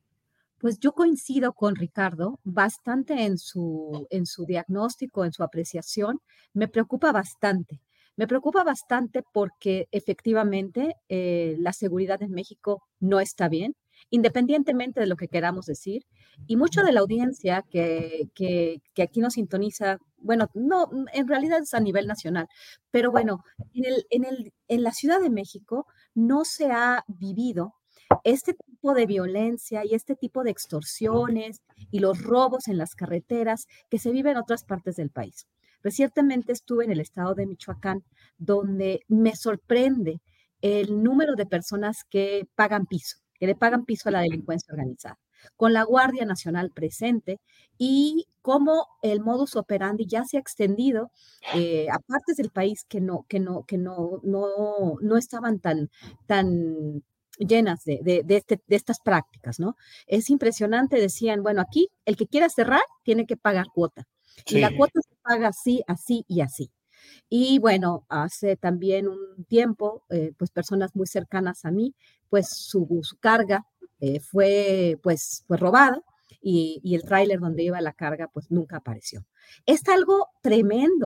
[0.61, 6.19] Pues yo coincido con Ricardo bastante en su, en su diagnóstico, en su apreciación.
[6.53, 7.81] Me preocupa bastante.
[8.15, 13.75] Me preocupa bastante porque efectivamente eh, la seguridad en México no está bien,
[14.11, 16.03] independientemente de lo que queramos decir.
[16.45, 21.63] Y mucha de la audiencia que, que, que, aquí nos sintoniza, bueno, no, en realidad
[21.63, 22.47] es a nivel nacional,
[22.91, 23.43] pero bueno,
[23.73, 27.73] en, el, en, el, en la Ciudad de México no se ha vivido
[28.23, 31.61] este tipo de violencia y este tipo de extorsiones
[31.91, 35.45] y los robos en las carreteras que se viven en otras partes del país.
[35.83, 38.03] Recientemente estuve en el estado de Michoacán,
[38.39, 40.19] donde me sorprende
[40.61, 45.19] el número de personas que pagan piso, que le pagan piso a la delincuencia organizada,
[45.55, 47.39] con la Guardia Nacional presente
[47.77, 51.11] y cómo el modus operandi ya se ha extendido
[51.53, 55.89] eh, a partes del país que no, que no, que no, no, no estaban tan,
[56.25, 57.03] tan
[57.47, 59.75] llenas de, de, este, de, estas prácticas, ¿no?
[60.07, 64.07] Es impresionante, decían, bueno, aquí el que quiera cerrar tiene que pagar cuota.
[64.47, 66.71] Y la cuota se paga así, así y así.
[67.29, 71.95] Y bueno, hace también un tiempo, eh, pues personas muy cercanas a mí,
[72.29, 73.65] pues su, su carga
[73.99, 76.01] eh, fue, pues, fue robada
[76.41, 79.25] y, y el tráiler donde iba la carga, pues nunca apareció.
[79.65, 81.05] Es algo tremendo.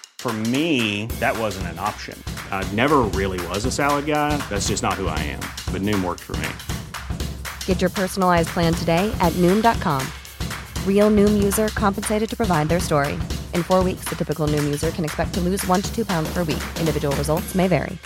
[0.21, 2.15] For me, that wasn't an option.
[2.51, 4.37] I never really was a salad guy.
[4.49, 5.39] That's just not who I am.
[5.73, 6.47] But Noom worked for me.
[7.65, 10.05] Get your personalized plan today at Noom.com.
[10.85, 13.13] Real Noom user compensated to provide their story.
[13.55, 16.31] In four weeks, the typical Noom user can expect to lose one to two pounds
[16.31, 16.61] per week.
[16.79, 17.97] Individual results may vary.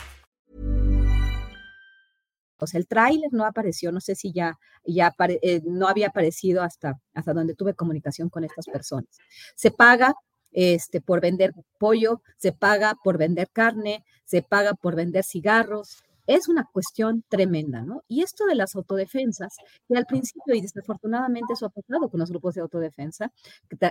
[2.62, 6.64] O sea, el tráiler no apareció, no sé si ya, ya eh, no había aparecido
[6.64, 9.10] hasta, hasta donde tuve comunicación con estas personas.
[9.56, 10.14] Se paga
[10.56, 16.02] este, por vender pollo, se paga por vender carne, se paga por vender cigarros.
[16.28, 18.04] Es una cuestión tremenda, ¿no?
[18.08, 22.32] Y esto de las autodefensas, que al principio, y desafortunadamente eso ha pasado con los
[22.32, 23.32] grupos de autodefensa,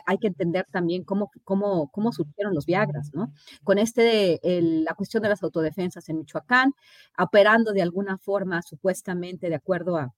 [0.07, 3.33] hay que entender también cómo, cómo, cómo surgieron los Viagras, ¿no?
[3.63, 6.73] Con este, la cuestión de las autodefensas en Michoacán,
[7.19, 10.13] operando de alguna forma supuestamente de acuerdo a,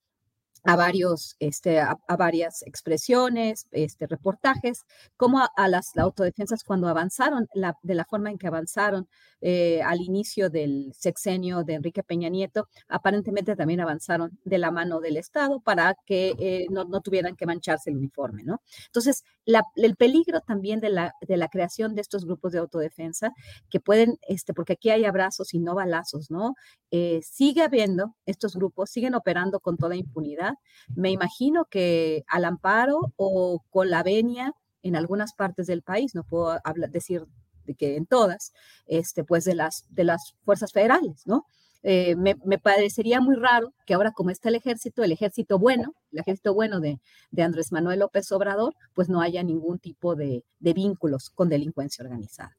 [0.67, 4.85] a, varios, este, a, varias expresiones, este, reportajes,
[5.17, 9.09] como a, las autodefensas cuando avanzaron, la, de la forma en que avanzaron
[9.41, 15.01] eh, al inicio del sexenio de Enrique Peña Nieto, aparentemente también avanzaron de la mano
[15.01, 18.61] del Estado para que eh, no, no, tuvieran que mancharse el uniforme, ¿no?
[18.87, 23.33] Entonces, la, el peligro también de la, de la creación de estos grupos de autodefensa,
[23.71, 26.55] que pueden, este, porque aquí hay abrazos y no balazos, ¿no?
[26.91, 30.56] Eh, sigue habiendo estos grupos, siguen operando con toda impunidad
[30.95, 34.53] me imagino que al amparo o con la venia
[34.83, 36.59] en algunas partes del país, no puedo
[36.91, 37.27] decir
[37.65, 38.53] de que en todas,
[38.87, 41.47] este, pues de las, de las fuerzas federales, ¿no?
[41.89, 46.19] Eh, me, parecería muy raro que ahora como está el ejército, el ejército bueno, el
[46.19, 46.99] ejército bueno de,
[47.41, 52.57] Andrés Manuel López Obrador, pues no haya ningún tipo de, vínculos con delincuencia organizada.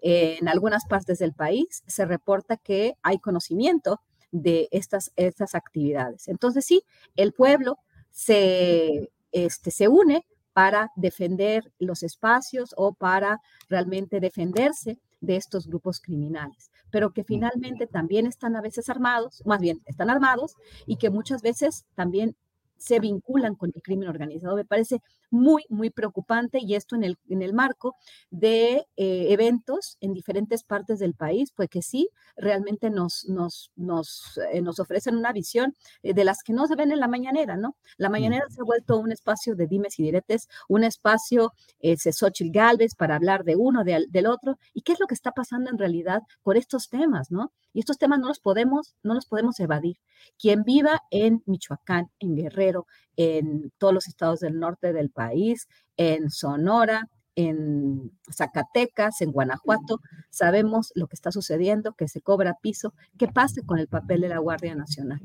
[0.00, 4.00] en algunas partes del país se reporta que hay conocimiento
[4.32, 6.28] de estas, estas actividades.
[6.28, 6.82] Entonces sí,
[7.16, 7.78] el pueblo
[8.10, 16.00] se, este, se une para defender los espacios o para realmente defenderse de estos grupos
[16.00, 20.54] criminales, pero que finalmente también están a veces armados, más bien están armados
[20.86, 22.36] y que muchas veces también
[22.76, 24.56] se vinculan con el crimen organizado.
[24.56, 27.96] Me parece muy, muy preocupante y esto en el, en el marco
[28.30, 34.38] de eh, eventos en diferentes partes del país, pues que sí, realmente nos, nos, nos,
[34.52, 37.56] eh, nos ofrecen una visión eh, de las que no se ven en la mañanera,
[37.56, 37.76] ¿no?
[37.96, 42.50] La mañanera se ha vuelto un espacio de dimes y diretes, un espacio, ese Xochitl
[42.52, 45.78] Galvez, para hablar de uno, del otro, y qué es lo que está pasando en
[45.78, 47.52] realidad con estos temas, ¿no?
[47.72, 49.96] Y estos temas no los podemos, no los podemos evadir.
[50.38, 52.86] Quien viva en Michoacán, en Guerrero,
[53.20, 55.68] en todos los estados del norte del país,
[55.98, 62.94] en Sonora, en Zacatecas, en Guanajuato, sabemos lo que está sucediendo, que se cobra piso,
[63.18, 65.20] qué pasa con el papel de la Guardia Nacional.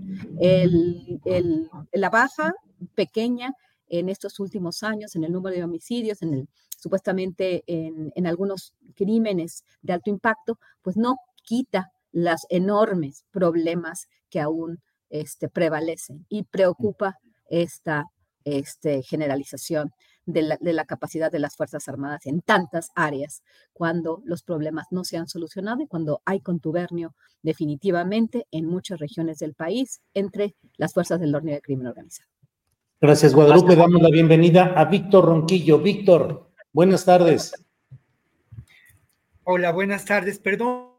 [1.93, 2.53] la baja
[2.95, 3.53] pequeña
[3.88, 8.73] en estos últimos años en el número de homicidios, en el, supuestamente en, en algunos
[8.95, 16.43] crímenes de alto impacto, pues no quita los enormes problemas que aún este, prevalecen y
[16.43, 17.19] preocupa
[17.49, 18.11] esta
[18.43, 19.91] este, generalización
[20.26, 23.43] de la, capacidad de las Fuerzas Armadas en tantas áreas
[23.73, 27.13] cuando los problemas no se han solucionado y cuando hay contubernio
[27.43, 32.30] definitivamente en muchas regiones del país entre las fuerzas del orden del crimen organizado.
[32.99, 33.76] Gracias, Guadalupe.
[33.76, 35.80] Damos la bienvenida a Víctor Ronquillo.
[35.80, 37.53] Víctor, buenas tardes.
[39.43, 40.39] Hola, buenas tardes.
[40.39, 40.95] Perdón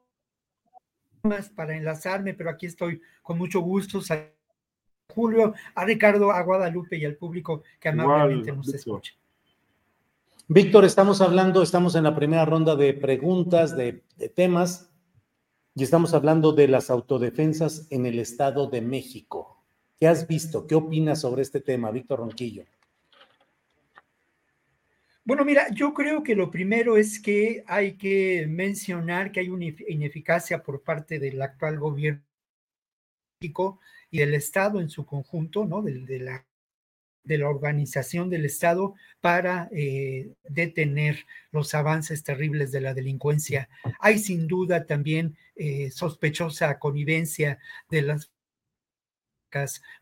[1.56, 4.00] para enlazarme, pero aquí estoy con mucho gusto.
[5.14, 9.14] Julio, a Ricardo, a Guadalupe y al público que amablemente nos escucha.
[10.48, 14.90] Víctor, estamos hablando, estamos en la primera ronda de preguntas, de, de temas,
[15.74, 19.62] y estamos hablando de las autodefensas en el Estado de México.
[19.98, 20.66] ¿Qué has visto?
[20.66, 22.64] ¿Qué opinas sobre este tema, Víctor Ronquillo?
[25.24, 29.64] Bueno, mira, yo creo que lo primero es que hay que mencionar que hay una
[29.88, 32.22] ineficacia por parte del actual gobierno
[34.10, 35.82] y del Estado en su conjunto, ¿no?
[35.82, 36.46] De, la,
[37.24, 43.68] de la organización del Estado para eh, detener los avances terribles de la delincuencia.
[44.00, 47.58] Hay sin duda también eh, sospechosa connivencia
[47.90, 48.30] de las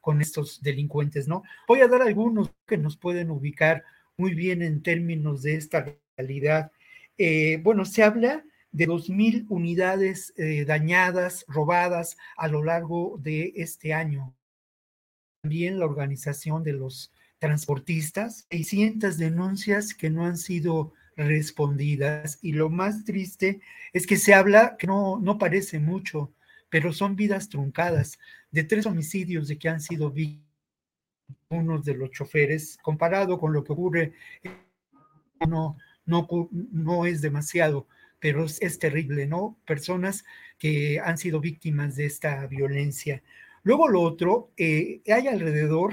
[0.00, 1.44] con estos delincuentes, ¿no?
[1.68, 3.84] Voy a dar algunos que nos pueden ubicar
[4.16, 6.72] muy bien en términos de esta realidad.
[7.18, 8.44] Eh, bueno, se habla
[8.74, 14.34] de dos mil unidades eh, dañadas, robadas a lo largo de este año.
[15.42, 22.68] También la organización de los transportistas, 600 denuncias que no han sido respondidas y lo
[22.68, 23.60] más triste
[23.92, 26.32] es que se habla, que no, no parece mucho,
[26.68, 28.18] pero son vidas truncadas,
[28.50, 30.44] de tres homicidios de que han sido víctimas
[31.48, 34.12] unos de los choferes, comparado con lo que ocurre,
[35.46, 35.76] no,
[36.06, 37.86] no, no es demasiado,
[38.24, 39.58] pero es, terrible, ¿no?
[39.66, 40.24] Personas
[40.56, 43.22] que han sido víctimas de esta violencia.
[43.64, 45.92] Luego lo otro, eh, hay alrededor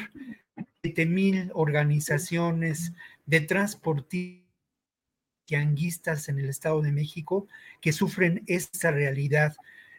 [0.82, 2.94] de mil organizaciones
[3.26, 4.48] de transportistas
[6.30, 7.49] en el Estado de México
[7.82, 9.53] que sufren esta realidad.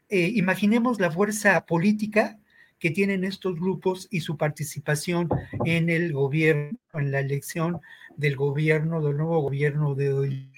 [0.09, 2.40] Eh, imaginemos la fuerza política
[2.78, 5.28] que tienen estos grupos y su participación
[5.66, 7.82] en el gobierno, en la elección
[8.16, 10.48] del gobierno, del nuevo gobierno de.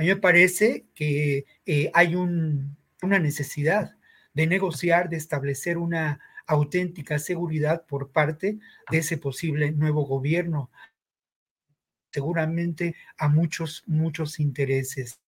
[0.00, 3.98] A mí me parece que eh, hay una necesidad
[4.32, 8.58] de negociar, de establecer una auténtica seguridad por parte
[8.90, 10.70] de ese posible nuevo gobierno,
[12.10, 15.20] seguramente a muchos, muchos intereses.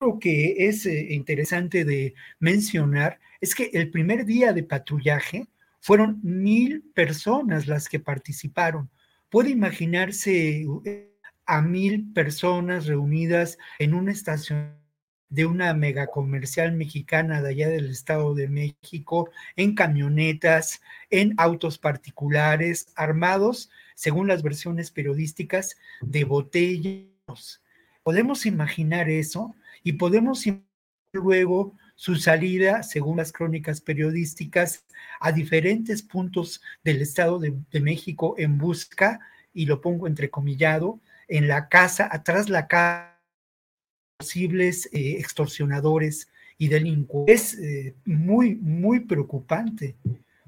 [0.00, 5.48] Lo que es eh, interesante de mencionar es que el primer día de patrullaje
[5.80, 8.88] fueron mil personas las que participaron.
[9.28, 11.11] Puede imaginarse eh,
[11.46, 14.76] a mil personas reunidas en una estación
[15.28, 21.78] de una mega comercial mexicana de allá del Estado de México, en camionetas, en autos
[21.78, 27.62] particulares, armados, según las versiones periodísticas, de botellas.
[28.02, 29.54] ¿Podemos imaginar eso?
[29.82, 30.44] y podemos
[31.12, 34.84] luego su salida, según las crónicas periodísticas,
[35.20, 39.20] a diferentes puntos del Estado de, México en busca,
[39.52, 41.00] y lo pongo entrecomillado,
[41.32, 43.18] en la casa, atrás la casa,
[44.18, 46.28] posibles eh, extorsionadores
[46.58, 47.54] y delincuentes.
[47.54, 49.96] Es eh, muy, muy preocupante,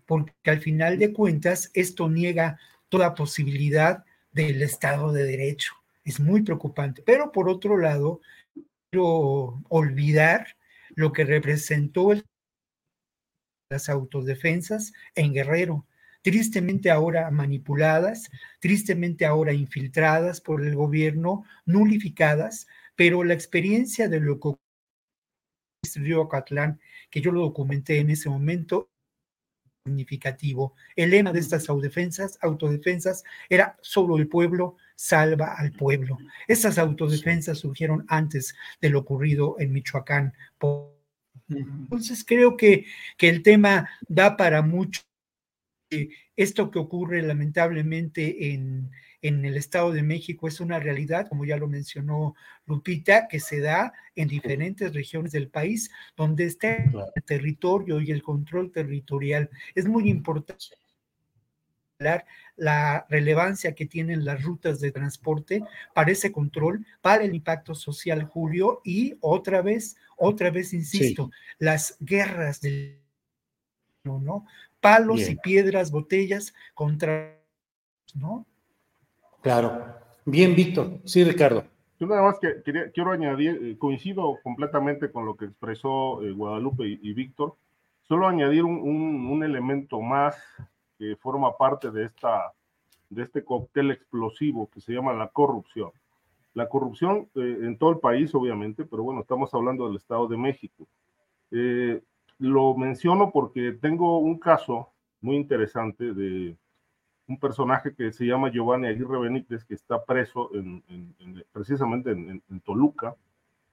[0.05, 2.59] porque al final de cuentas esto niega
[2.91, 5.73] toda posibilidad del Estado de Derecho.
[6.05, 7.03] Es muy preocupante.
[7.03, 8.21] Pero por otro lado,
[9.71, 10.49] olvidar
[10.91, 12.13] lo que representó
[13.71, 15.87] las autodefensas en Guerrero,
[16.25, 24.41] tristemente ahora manipuladas, tristemente ahora infiltradas por el gobierno, nulificadas, pero la experiencia de lo
[24.41, 24.55] que
[25.87, 26.81] ocurrió Catlán,
[27.11, 28.89] que yo lo documenté en ese momento,
[29.85, 30.73] significativo.
[30.97, 36.17] El lema de estas autodefensas, autodefensas era solo el pueblo salva al pueblo.
[36.49, 40.33] Estas autodefensas surgieron antes de lo ocurrido en Michoacán.
[41.51, 42.87] Entonces creo que,
[43.19, 45.03] que el tema da para mucho.
[46.37, 48.91] Esto que ocurre lamentablemente en,
[49.25, 52.35] en el Estado de México es una realidad, como ya lo mencionó
[52.67, 58.23] Lupita, que se da en diferentes regiones del país, donde está el territorio y el
[58.23, 59.49] control territorial.
[59.75, 60.67] Es muy importante
[62.57, 65.63] la relevancia que tienen las rutas de transporte
[65.95, 71.97] para ese control, para el impacto social, Julio, y otra vez, otra vez, insisto, las
[72.01, 73.01] guerras del,
[74.05, 74.47] ¿no?
[74.85, 77.41] Palos y piedras, botellas contra,
[78.15, 78.45] ¿no?
[79.41, 79.97] Claro.
[80.27, 81.01] Bien, Víctor.
[81.07, 81.65] Sí, Ricardo.
[81.99, 82.63] Yo nada más que
[82.93, 87.57] quiero añadir, eh, coincido completamente con lo que expresó eh, Guadalupe y, Víctor,
[88.03, 90.37] solo añadir un, elemento más
[90.99, 92.53] que forma parte de, esta,
[93.09, 95.93] de este cóctel explosivo que se llama la corrupción.
[96.53, 100.37] La corrupción eh, en todo el país, obviamente, pero bueno, estamos hablando del Estado de
[100.37, 100.87] México.
[102.39, 104.91] Lo menciono porque tengo un caso
[105.21, 106.57] muy interesante de
[107.27, 110.83] un personaje que se llama Giovanni Aguirre Benítez, que está preso en,
[111.53, 113.17] precisamente en, Toluca,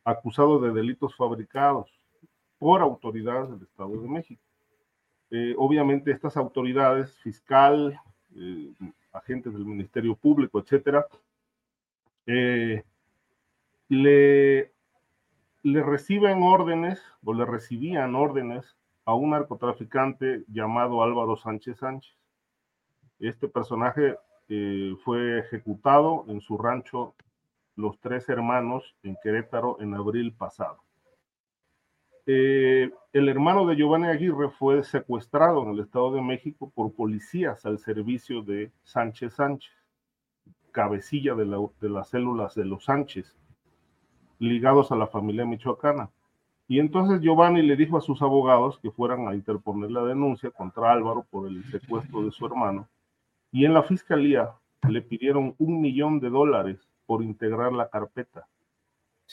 [0.04, 1.92] acusado de delitos fabricados
[2.58, 4.42] por autoridades del Estado de México.
[5.32, 8.00] Eh, obviamente estas autoridades, fiscal,
[8.36, 8.72] eh,
[9.12, 11.06] agentes del Ministerio Público, etcétera,
[12.26, 12.84] eh,
[13.90, 14.72] le,
[15.64, 22.22] le reciben órdenes o le recibían órdenes a un narcotraficante llamado Álvaro Sánchez Sánchez
[23.22, 24.18] este personaje
[24.50, 27.14] eh, fue ejecutado en su rancho
[27.76, 30.84] Los Tres Hermanos en Querétaro en abril pasado.
[32.26, 37.66] Eh, el hermano de Giovanni Aguirre fue secuestrado en el Estado de México por policías
[37.66, 39.74] al servicio de Sánchez Sánchez,
[40.72, 41.46] cabecilla de,
[41.80, 43.38] de las células de los Sánchez,
[44.42, 46.10] ligados a la familia michoacana.
[46.68, 50.92] Y entonces Giovanni le dijo a sus abogados que fueran a interponer la denuncia contra
[50.92, 52.88] Álvaro por el secuestro de su hermano
[53.52, 54.52] y en la fiscalía
[54.88, 58.48] le pidieron un millón de dólares por integrar la carpeta.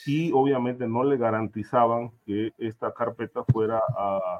[0.05, 4.39] Y obviamente no le garantizaban que esta carpeta fuera a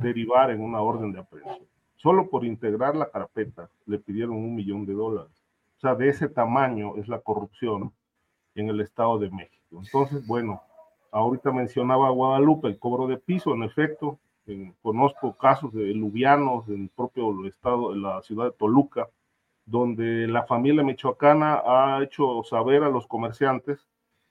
[0.00, 1.68] derivar en una orden de aprehensión.
[1.96, 5.44] Solo por integrar la carpeta le pidieron un millón de dólares.
[5.76, 7.92] O sea, de ese tamaño es la corrupción
[8.54, 9.55] en el Estado de México.
[9.70, 10.62] Entonces, bueno,
[11.10, 14.18] ahorita mencionaba Guadalupe el cobro de piso, en efecto,
[14.82, 19.08] conozco casos de lubianos en el propio estado, en la ciudad de Toluca,
[19.64, 23.86] donde la familia michoacana ha hecho saber a los comerciantes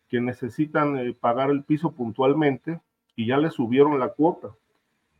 [0.07, 2.79] que necesitan eh, pagar el piso puntualmente
[3.15, 4.55] y ya les subieron la cuota.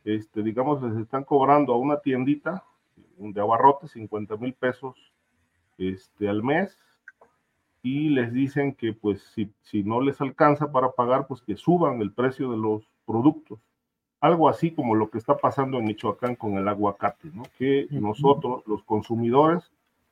[0.04, 2.64] Este, digamos, les están cobrando a una tiendita
[3.18, 4.94] de abarrotes 50 mil pesos
[5.76, 6.78] este, al mes
[7.86, 12.00] y les dicen que pues si, si no les alcanza para pagar, pues que suban
[12.00, 13.60] el precio de los productos
[14.20, 17.44] algo así como lo que está pasando en Michoacán con el aguacate, ¿no?
[17.58, 19.70] que nosotros, los consumidores,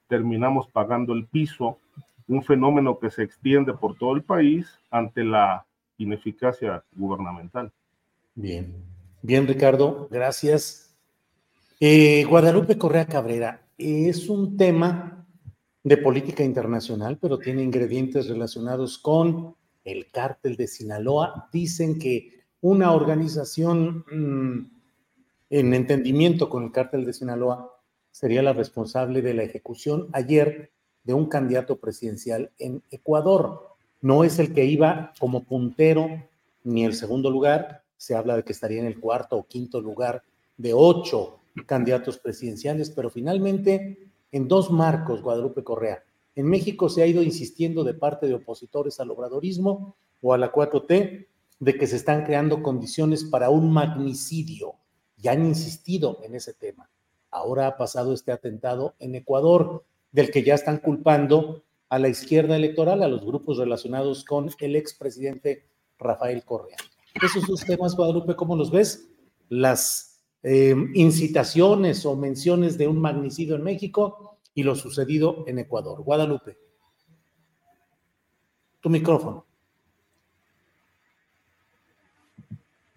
[0.08, 1.78] terminamos pagando el piso,
[2.28, 5.66] un fenómeno que se extiende por todo el país ante la
[5.98, 7.72] ineficacia gubernamental.
[8.34, 8.74] Bien,
[9.22, 10.94] bien Ricardo, gracias.
[11.80, 15.23] Eh, Guadalupe Correa Cabrera, es un tema
[15.84, 19.54] de política internacional, pero tiene ingredientes relacionados con
[19.84, 21.48] el cártel de Sinaloa.
[21.52, 24.70] Dicen que una organización mm,
[25.50, 27.70] en entendimiento con el cártel de Sinaloa
[28.10, 30.70] sería la responsable de la ejecución ayer
[31.04, 33.76] de un candidato presidencial en Ecuador.
[34.00, 36.08] No es el que iba como puntero
[36.64, 40.22] ni el segundo lugar, se habla de que estaría en el cuarto o quinto lugar
[40.56, 43.98] de ocho candidatos presidenciales, pero finalmente
[44.34, 46.02] en dos marcos, Guadalupe Correa.
[46.34, 50.52] En México se ha ido insistiendo de parte de opositores al obradorismo o a la
[50.52, 51.28] 4T
[51.60, 54.74] de que se están creando condiciones para un magnicidio.
[55.18, 56.90] Ya han insistido en ese tema.
[57.30, 62.56] Ahora ha pasado este atentado en Ecuador, del que ya están culpando a la izquierda
[62.56, 66.76] electoral, a los grupos relacionados con el expresidente Rafael Correa.
[67.22, 69.08] Esos dos temas, Guadalupe, ¿cómo los ves?
[69.48, 70.13] Las
[70.46, 76.02] eh, incitaciones o menciones de un magnicidio en México y lo sucedido en Ecuador.
[76.02, 76.58] Guadalupe.
[78.80, 79.46] Tu micrófono.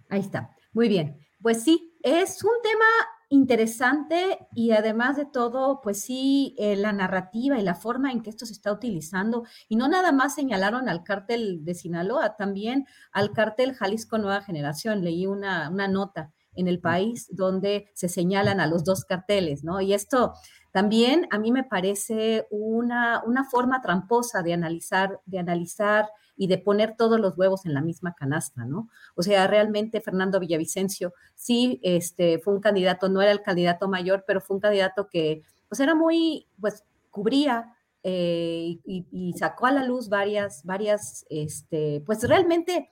[0.10, 0.54] Ahí está.
[0.74, 1.26] Muy bien.
[1.42, 2.86] Pues sí, es un tema
[3.30, 8.30] interesante y además de todo, pues sí, eh, la narrativa y la forma en que
[8.30, 9.46] esto se está utilizando.
[9.70, 15.02] Y no nada más señalaron al cártel de Sinaloa, también al cártel Jalisco Nueva Generación.
[15.02, 19.80] Leí una, una nota en el país donde se señalan a los dos carteles, ¿no?
[19.80, 20.34] Y esto
[20.72, 26.58] también a mí me parece una, una forma tramposa de analizar, de analizar y de
[26.58, 28.90] poner todos los huevos en la misma canasta, ¿no?
[29.16, 34.24] O sea, realmente Fernando Villavicencio sí este, fue un candidato, no era el candidato mayor,
[34.28, 37.74] pero fue un candidato que pues era muy, pues cubría
[38.04, 42.90] eh, y, sacó a la luz varias, varias, este, pues realmente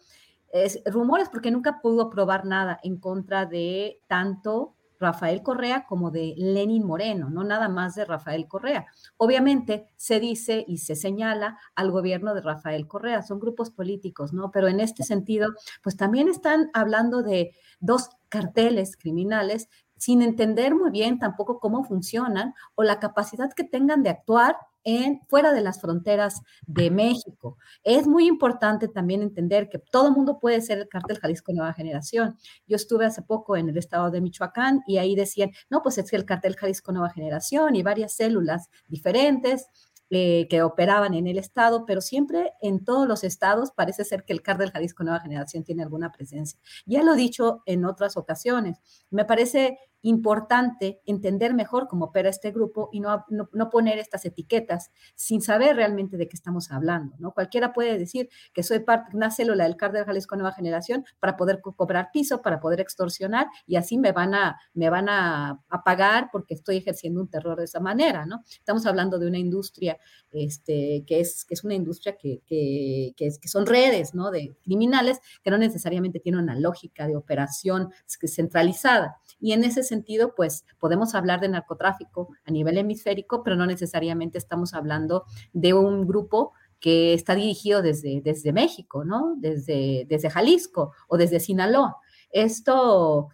[0.51, 6.33] es, rumores porque nunca pudo probar nada en contra de tanto Rafael Correa como de
[6.37, 8.85] Lenin Moreno, no nada más de Rafael Correa.
[9.17, 14.51] Obviamente se dice y se señala al gobierno de Rafael Correa, son grupos políticos, ¿no?
[14.51, 15.49] Pero en este sentido,
[15.83, 22.53] pues también están hablando de dos carteles criminales sin entender muy bien tampoco cómo funcionan
[22.75, 27.57] o la capacidad que tengan de actuar en, fuera de las fronteras de México.
[27.83, 32.37] Es muy importante también entender que todo mundo puede ser el cártel Jalisco Nueva Generación.
[32.67, 36.13] Yo estuve hace poco en el estado de Michoacán y ahí decían, no, pues es
[36.13, 39.67] el cártel Jalisco Nueva Generación y varias células diferentes
[40.11, 44.33] eh, que operaban en el estado, pero siempre en todos los estados parece ser que
[44.33, 46.59] el cártel Jalisco Nueva Generación tiene alguna presencia.
[46.85, 48.77] Ya lo he dicho en otras ocasiones.
[49.09, 54.91] Me parece importante entender mejor cómo opera este grupo y no, no, poner estas etiquetas
[55.15, 57.15] sin saber realmente de qué estamos hablando.
[57.17, 57.33] ¿no?
[57.33, 61.59] Cualquiera puede decir que soy parte una célula del cártel Jalisco Nueva Generación para poder
[61.61, 66.53] cobrar piso, para poder extorsionar y así me van a, me van a, pagar porque
[66.53, 68.25] estoy ejerciendo un terror de esa manera.
[68.25, 68.41] ¿no?
[68.47, 69.97] Estamos hablando de una industria
[70.31, 74.31] este, que, es, que es una industria que, que, que, que son redes ¿no?
[74.31, 77.91] de criminales que no necesariamente tienen una lógica de operación
[78.27, 79.17] centralizada.
[79.45, 84.39] Y en ese sentido, pues podemos hablar de narcotráfico a nivel hemisférico, pero no necesariamente
[84.39, 89.35] estamos hablando de un grupo que está dirigido desde, desde México, ¿no?
[89.37, 91.97] Desde, desde Jalisco o desde Sinaloa.
[92.31, 93.29] Esto,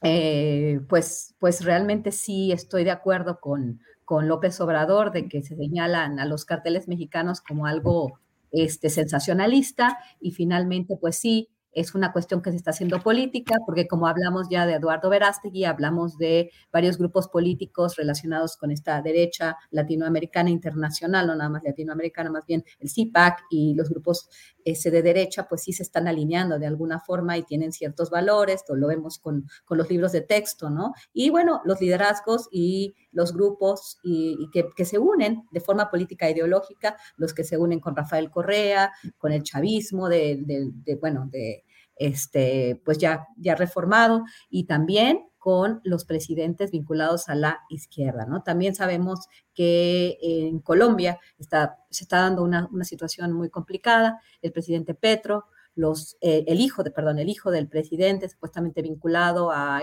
[0.00, 5.56] eh, pues, pues realmente sí estoy de acuerdo con, con López Obrador de que se
[5.56, 8.18] señalan a los carteles mexicanos como algo
[8.50, 13.86] este, sensacionalista y finalmente, pues sí, es una cuestión que se está haciendo política, porque
[13.86, 19.56] como hablamos ya de Eduardo Verástegui, hablamos de varios grupos políticos relacionados con esta derecha
[19.70, 24.28] latinoamericana internacional, no nada más latinoamericana, más bien el CIPAC y los grupos
[24.64, 28.64] ese de derecha, pues sí se están alineando de alguna forma y tienen ciertos valores,
[28.68, 30.94] lo vemos con, con los libros de texto, ¿no?
[31.12, 36.26] Y bueno, los liderazgos y los grupos y, que, que, se unen de forma política
[36.26, 40.96] e ideológica, los que se unen con Rafael Correa, con el chavismo de, de, de
[40.96, 41.63] bueno, de
[41.96, 48.42] este, pues ya, ya reformado, y también con los presidentes vinculados a la izquierda, ¿no?
[48.42, 54.18] También sabemos que en Colombia está, se está dando una, una situación muy complicada.
[54.40, 55.44] El presidente Petro,
[55.74, 59.82] los, eh, el hijo de, perdón, el hijo del presidente, supuestamente vinculado a,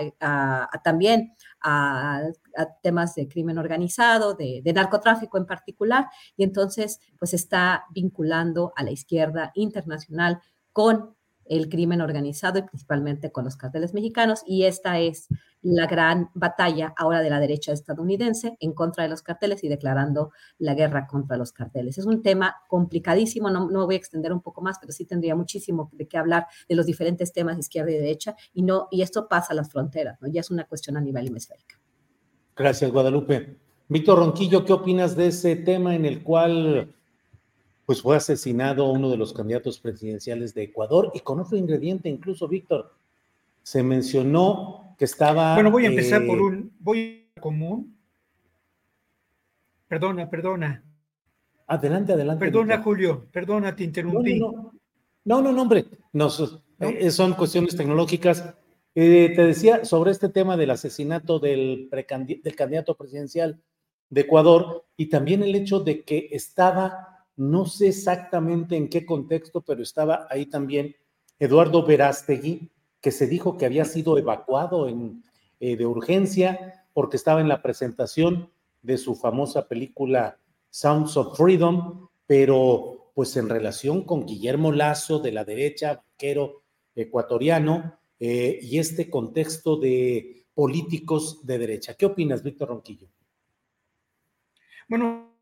[0.82, 2.22] también a,
[2.82, 6.06] temas de crimen organizado, de, de, narcotráfico en particular,
[6.36, 10.40] y entonces pues está vinculando a la izquierda internacional
[10.72, 11.14] con
[11.46, 14.42] el crimen organizado y principalmente con los carteles mexicanos.
[14.46, 15.28] Y esta es
[15.62, 20.32] la gran batalla ahora de la derecha estadounidense en contra de los carteles y declarando
[20.58, 21.98] la guerra contra los carteles.
[21.98, 25.36] Es un tema complicadísimo, no, no voy a extender un poco más, pero sí tendría
[25.36, 29.02] muchísimo de qué hablar de los diferentes temas de izquierda y derecha y, no, y
[29.02, 30.28] esto pasa a las fronteras, ¿no?
[30.28, 31.76] ya es una cuestión a nivel hemisférico.
[32.56, 33.56] Gracias, Guadalupe.
[33.88, 36.94] Víctor Ronquillo, ¿qué opinas de ese tema en el cual
[37.84, 42.46] pues fue asesinado uno de los candidatos presidenciales de Ecuador y con otro ingrediente, incluso
[42.48, 42.94] Víctor,
[43.62, 45.54] se mencionó que estaba...
[45.54, 47.96] Bueno, voy a empezar por eh, un, voy a común.
[49.88, 50.82] Perdona, perdona.
[51.66, 52.44] Adelante, adelante.
[52.44, 54.38] Perdona, Julio, perdona, te interrumpí.
[54.38, 55.86] No, no, no, hombre,
[56.80, 58.54] eh, son cuestiones tecnológicas.
[58.94, 63.60] Eh, te decía sobre este tema del asesinato del, del candidato presidencial
[64.10, 67.11] de Ecuador y también el hecho de que estaba
[67.42, 70.94] no sé exactamente en qué contexto, pero estaba ahí también
[71.40, 72.70] Eduardo Verástegui,
[73.00, 75.24] que se dijo que había sido evacuado en,
[75.58, 78.50] eh, de urgencia porque estaba en la presentación
[78.80, 80.38] de su famosa película
[80.70, 86.62] Sounds of Freedom, pero pues en relación con Guillermo Lazo de la derecha, vaquero
[86.94, 91.94] ecuatoriano, eh, y este contexto de políticos de derecha.
[91.94, 93.08] ¿Qué opinas, Víctor Ronquillo?
[94.88, 95.32] Bueno,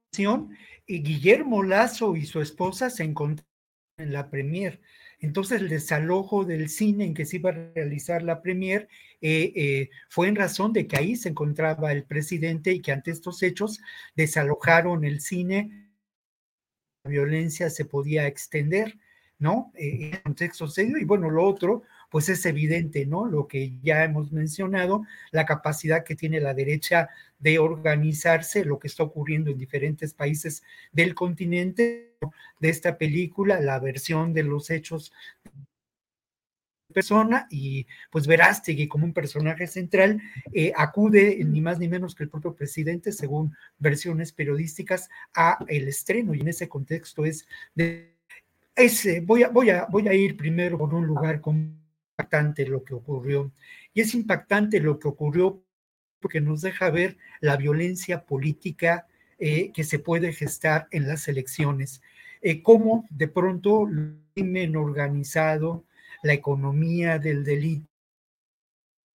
[0.98, 3.50] Guillermo Lazo y su esposa se encontraron
[3.98, 4.80] en la premier.
[5.20, 8.88] Entonces el desalojo del cine en que se iba a realizar la premier
[9.20, 13.10] eh, eh, fue en razón de que ahí se encontraba el presidente y que ante
[13.10, 13.80] estos hechos
[14.16, 15.90] desalojaron el cine.
[17.04, 18.98] La violencia se podía extender,
[19.38, 19.72] ¿no?
[19.74, 20.96] Eh, en contexto serio.
[20.98, 23.26] Y bueno, lo otro, pues es evidente, ¿no?
[23.26, 27.08] Lo que ya hemos mencionado, la capacidad que tiene la derecha
[27.38, 30.62] de organizarse, lo que está ocurriendo en diferentes países
[30.92, 32.16] del continente,
[32.58, 35.12] de esta película, la versión de los hechos
[36.92, 40.20] persona y pues Verástegui como un personaje central
[40.52, 45.88] eh, acude ni más ni menos que el propio presidente según versiones periodísticas a el
[45.88, 48.16] estreno y en ese contexto es de
[48.74, 51.40] ese voy a voy a voy a ir primero por un lugar
[52.20, 53.50] impactante lo que ocurrió
[53.94, 55.62] y es impactante lo que ocurrió
[56.20, 59.06] porque nos deja ver la violencia política
[59.38, 62.02] eh, que se puede gestar en las elecciones
[62.42, 65.84] eh, cómo de pronto el crimen organizado
[66.22, 67.86] la economía del delito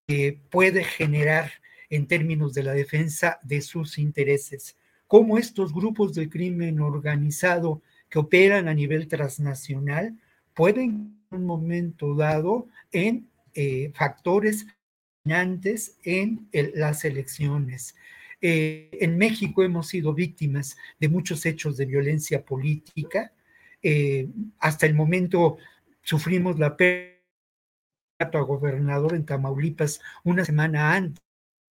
[0.08, 1.52] que puede generar
[1.90, 4.78] en términos de la defensa de sus intereses.
[5.08, 10.18] Cómo estos grupos de crimen organizado que operan a nivel transnacional
[10.54, 14.66] pueden en un momento dado en eh, factores
[15.24, 17.96] dominantes en las elecciones.
[18.42, 23.32] Eh, en México hemos sido víctimas de muchos hechos de violencia política.
[23.82, 24.28] Eh,
[24.60, 25.58] hasta el momento
[26.02, 27.16] sufrimos la pérdida
[28.20, 31.24] a gobernador en Tamaulipas una semana antes.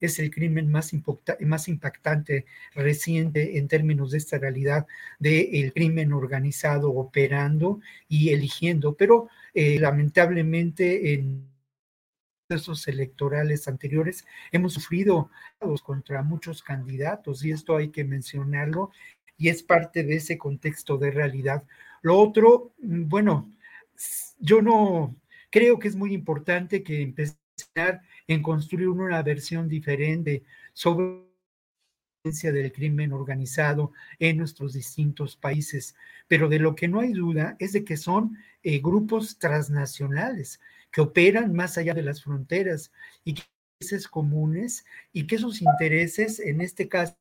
[0.00, 0.92] Es el crimen más,
[1.40, 4.86] más impactante reciente en términos de esta realidad
[5.18, 9.28] del crimen organizado operando y eligiendo, pero
[9.58, 11.48] eh, lamentablemente en
[12.46, 15.30] procesos electorales anteriores hemos sufrido
[15.82, 18.90] contra muchos candidatos y esto hay que mencionarlo
[19.38, 21.64] y es parte de ese contexto de realidad.
[22.02, 23.50] Lo otro, mm, bueno,
[24.38, 25.16] yo no
[25.48, 31.25] creo que es muy importante que empezar en construir una versión diferente sobre
[32.26, 35.94] del crimen organizado en nuestros distintos países,
[36.26, 41.02] pero de lo que no hay duda es de que son eh, grupos transnacionales que
[41.02, 42.90] operan más allá de las fronteras
[43.24, 43.42] y que
[43.78, 47.16] intereses comunes y que sus intereses, en este caso,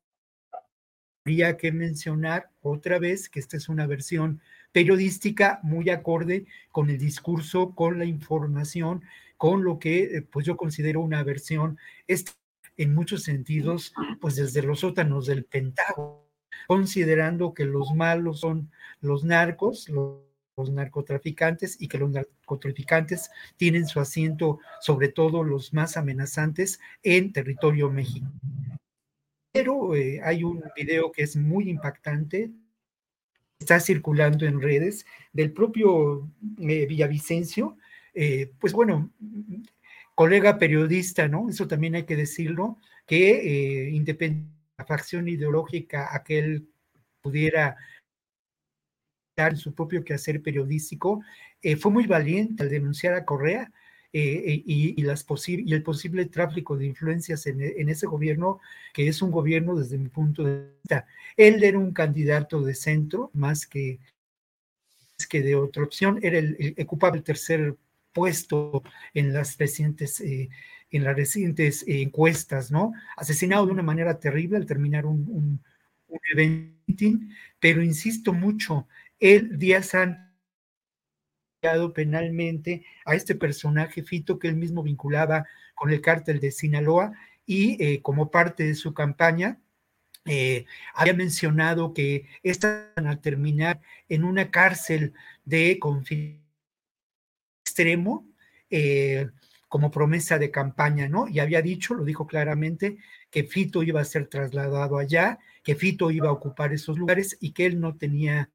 [1.24, 4.40] habría que mencionar otra vez que esta es una versión
[4.72, 9.02] periodística muy acorde con el discurso, con la información,
[9.36, 11.78] con lo que eh, pues yo considero una versión
[12.76, 16.24] en muchos sentidos, pues desde los sótanos del Pentágono,
[16.66, 18.70] considerando que los malos son
[19.00, 20.22] los narcos, los,
[20.72, 27.90] narcotraficantes y que los narcotraficantes tienen su asiento, sobre todo los más amenazantes, en territorio
[27.90, 28.40] mexicano.
[29.52, 32.52] Pero eh, hay un video que es muy impactante
[33.58, 37.76] está circulando en redes del propio eh, Villavicencio,
[38.14, 39.10] eh, pues bueno,
[40.16, 41.48] colega periodista, ¿no?
[41.48, 46.68] Eso también hay que decirlo, que eh, independiente de la facción ideológica aquel
[47.22, 47.76] pudiera
[49.36, 51.22] dar su propio quehacer periodístico,
[51.78, 53.70] fue muy valiente al denunciar a Correa
[54.18, 57.60] eh, y, las y el posible tráfico de influencias en,
[57.90, 58.60] ese gobierno,
[58.94, 61.06] que es un gobierno desde mi punto de vista.
[61.36, 63.98] Él era un candidato de centro más que,
[65.28, 67.76] que de otra opción, era el, ocupaba el tercer
[68.16, 68.82] puesto
[69.12, 70.48] en las recientes, eh,
[70.90, 72.94] en las recientes encuestas, ¿no?
[73.14, 75.60] Asesinado de una manera terrible al terminar un, un,
[76.32, 77.26] evento,
[77.60, 78.88] pero insisto mucho,
[79.20, 80.26] él días antes
[81.94, 87.12] penalmente a este personaje Fito que él mismo vinculaba con el cártel de Sinaloa
[87.44, 89.58] y eh, como parte de su campaña
[90.24, 95.12] eh, había mencionado que estaban a terminar en una cárcel
[95.44, 95.78] de
[97.76, 98.26] extremo
[98.70, 99.28] eh,
[99.68, 101.28] como promesa de campaña, ¿no?
[101.28, 102.96] Y había dicho, lo dijo claramente,
[103.30, 107.52] que Fito iba a ser trasladado allá, que Fito iba a ocupar esos lugares y
[107.52, 108.48] que él no tenía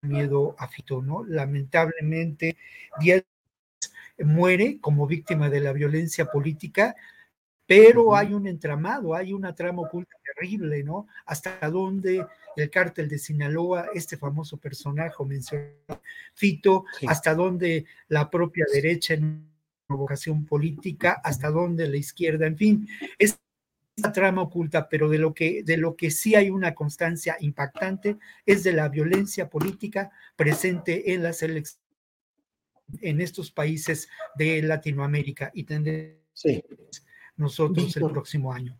[0.00, 1.22] miedo a Fito, ¿no?
[1.24, 2.56] Lamentablemente,
[3.00, 3.22] Díaz
[4.18, 6.96] muere como víctima de la violencia política,
[7.66, 11.06] pero hay un entramado, hay una trama oculta terrible, ¿no?
[11.26, 12.26] Hasta dónde
[12.56, 16.00] el cártel de Sinaloa, este famoso personaje mencionado,
[16.34, 19.48] Fito, hasta dónde la propia derecha en
[19.88, 23.38] vocación política, hasta dónde la izquierda, en fin, es
[24.12, 28.64] trama oculta, pero de lo que de lo que sí hay una constancia impactante es
[28.64, 31.84] de la violencia política presente en las elecciones
[33.00, 36.18] en estos países de Latinoamérica y tendremos
[37.36, 38.78] nosotros el próximo año.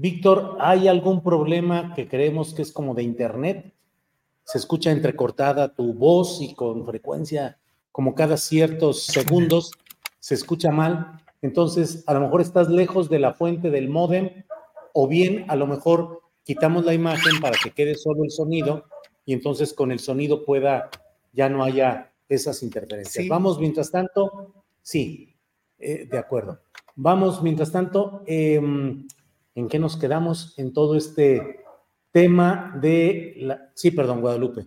[0.00, 3.74] Víctor, ¿hay algún problema que creemos que es como de internet?
[4.44, 7.58] Se escucha entrecortada tu voz y con frecuencia,
[7.92, 9.72] como cada ciertos segundos,
[10.18, 11.20] se escucha mal.
[11.42, 14.44] Entonces, a lo mejor estás lejos de la fuente del modem
[14.94, 18.86] o bien a lo mejor quitamos la imagen para que quede solo el sonido
[19.26, 20.88] y entonces con el sonido pueda,
[21.34, 23.28] ya no haya esas interferencias.
[23.28, 25.36] Vamos, mientras tanto, Sí,
[25.78, 26.60] eh, de acuerdo.
[26.96, 29.06] Vamos, mientras tanto, em,
[29.54, 31.64] ¿en qué nos quedamos en todo este
[32.12, 33.70] tema de la...
[33.74, 34.66] Sí, perdón, Guadalupe.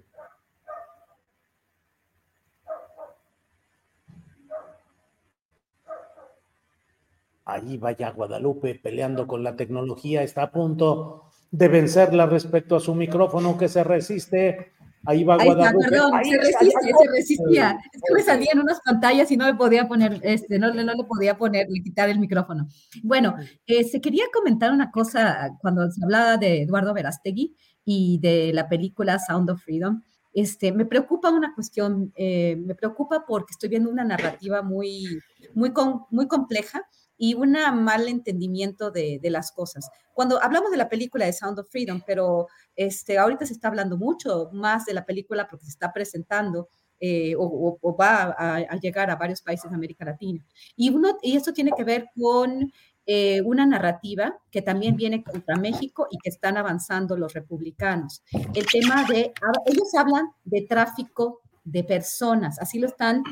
[7.45, 12.95] Ahí vaya Guadalupe peleando con la tecnología, está a punto de vencerla respecto a su
[12.95, 14.73] micrófono que se resiste.
[15.05, 15.89] Ahí va Guadalupe.
[15.89, 17.77] perdón, se resiste, se resistía.
[17.91, 21.03] Es que me salían unas pantallas y no me podía poner, este, no, no le
[21.03, 22.67] podía poner, quitar el micrófono.
[23.03, 23.35] Bueno,
[23.67, 28.69] eh, se quería comentar una cosa cuando se hablaba de Eduardo Verastegui y de la
[28.69, 30.01] película Sound of Freedom.
[30.34, 35.05] Este, me preocupa una cuestión, eh, me preocupa porque estoy viendo una narrativa muy,
[35.53, 35.71] muy,
[36.09, 36.84] muy compleja
[37.18, 39.90] y un mal entendimiento de, las cosas.
[40.14, 43.98] Cuando hablamos de la película de Sound of Freedom, pero este, ahorita se está hablando
[43.98, 46.69] mucho más de la película porque se está presentando
[46.99, 50.45] eh, o, va a, llegar a varios países de América Latina.
[50.76, 52.72] Y, uno, y esto tiene que ver con
[53.06, 58.23] eh, una narrativa que también viene contra México y que están avanzando los republicanos.
[58.53, 59.34] El tema de,
[59.65, 63.23] ellos hablan de tráfico de personas, así lo están,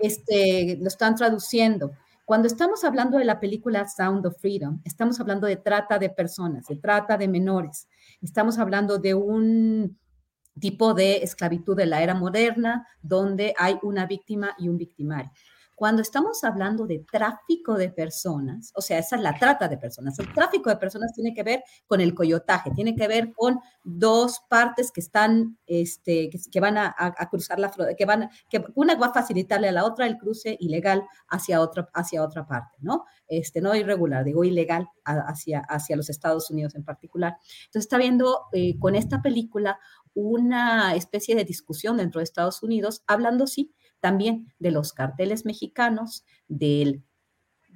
[0.00, 1.92] este, lo están traduciendo.
[2.28, 6.66] Cuando estamos hablando de la película Sound of Freedom, estamos hablando de trata de personas,
[6.66, 7.88] de trata de menores.
[8.20, 9.98] Estamos hablando de un
[10.60, 15.30] tipo de esclavitud de la era moderna donde hay una víctima y un victimario.
[15.78, 20.18] Cuando estamos hablando de tráfico de personas, o sea, esa es la trata de personas.
[20.18, 24.40] El tráfico de personas tiene que ver con el coyotaje, tiene que ver con dos
[24.48, 26.96] partes que están, este, que, van a,
[27.30, 31.04] cruzar la que van, que una va a facilitarle a la otra el cruce ilegal
[31.28, 33.04] hacia otra, hacia otra parte, ¿no?
[33.28, 37.36] Este, no irregular, digo ilegal hacia, hacia los Estados Unidos en particular.
[37.66, 39.78] Entonces está viendo eh, con esta película
[40.14, 46.24] una especie de discusión dentro de Estados Unidos, hablando, sí, también de los carteles mexicanos,
[46.48, 47.04] del,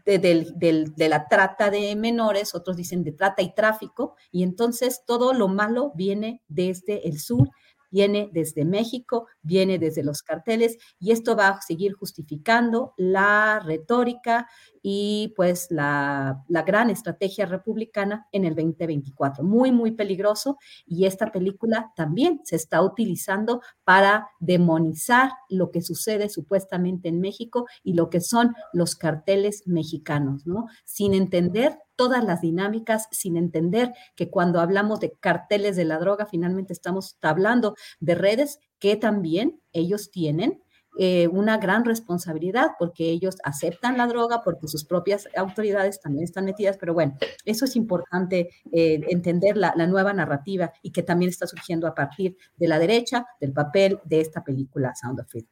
[0.05, 5.49] de, la trata de menores, otros dicen de trata y tráfico, y entonces todo lo
[5.49, 7.51] malo viene desde el sur
[7.93, 14.49] viene desde México, viene desde los carteles y esto va a seguir justificando la retórica
[14.83, 19.45] y pues la, gran estrategia republicana en el 2024.
[19.45, 26.29] Muy, muy peligroso y esta película también se está utilizando para demonizar lo que sucede
[26.29, 30.67] supuestamente en México y lo que son los carteles mexicanos, ¿no?
[30.85, 36.27] Sin entender todas las dinámicas sin entender que cuando hablamos de carteles de la droga,
[36.27, 40.61] finalmente estamos hablando de redes que también ellos tienen
[40.99, 46.47] eh, una gran responsabilidad porque ellos aceptan la droga, porque sus propias autoridades también están
[46.47, 51.47] metidas, pero bueno, eso es importante eh, entender la, nueva narrativa y que también está
[51.47, 55.51] surgiendo a partir de la derecha, del papel de esta película Sound of Freedom.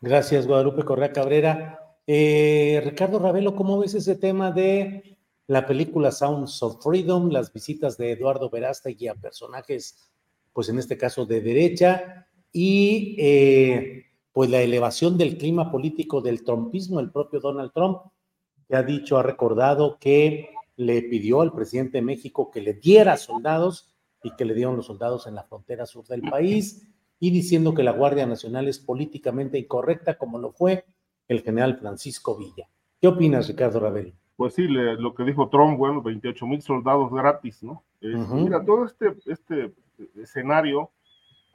[0.00, 1.78] Gracias, Guadalupe Correa Cabrera.
[2.06, 5.18] Eh, Ricardo Ravelo, ¿cómo ves ese tema de
[5.48, 10.11] la película Sounds of Freedom, las visitas de Eduardo Verástegui a personajes,
[10.52, 16.44] pues en este caso de derecha, y eh, pues la elevación del clima político del
[16.44, 17.98] trumpismo, el propio Donald Trump,
[18.68, 23.16] que ha dicho, ha recordado que le pidió al presidente de México que le diera
[23.16, 26.88] soldados y que le dieron los soldados en la frontera sur del país,
[27.18, 30.84] y diciendo que la Guardia Nacional es políticamente incorrecta, como lo fue
[31.28, 32.68] el general Francisco Villa.
[33.00, 34.12] ¿Qué opinas, Ricardo Ravelo?
[34.42, 37.84] pues sí, lo que dijo Trump, bueno, 28 mil soldados gratis, ¿no?
[38.00, 39.72] Mira, todo este, este
[40.16, 40.90] escenario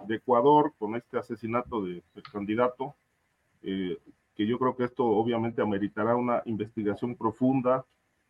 [0.05, 2.95] de Ecuador con este asesinato del candidato,
[3.63, 3.97] eh,
[4.35, 7.85] que yo creo que esto obviamente ameritará una investigación profunda,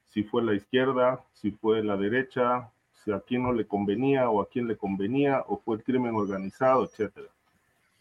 [0.08, 4.42] si fue la izquierda, si fue la derecha, si a quién no le convenía o
[4.42, 7.28] a quién le convenía, o fue el crimen organizado, etcétera.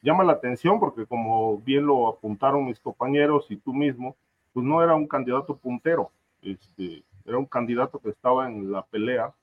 [0.03, 4.15] Llama la atención porque como bien lo apuntaron mis compañeros y tú mismo,
[4.53, 6.11] pues no era un candidato puntero,
[6.43, 9.35] este, era un candidato que estaba en la pelea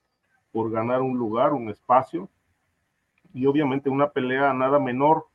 [0.52, 2.28] por ganar un lugar, un espacio,
[3.34, 5.26] y obviamente una pelea nada menor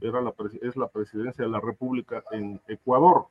[0.00, 3.26] era la, es la presidencia de la República en Ecuador.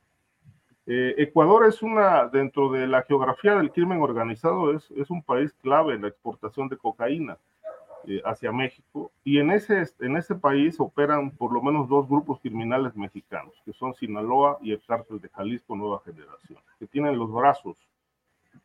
[0.86, 5.52] Eh, Ecuador es una, dentro de la geografía del crimen organizado, es, es un país
[5.62, 7.38] clave en la exportación de cocaína
[8.06, 12.40] eh, hacia México, y en ese, en ese país operan por lo menos dos grupos
[12.40, 17.30] criminales mexicanos, que son Sinaloa y el cártel de Jalisco Nueva Generación que tienen los
[17.30, 17.76] brazos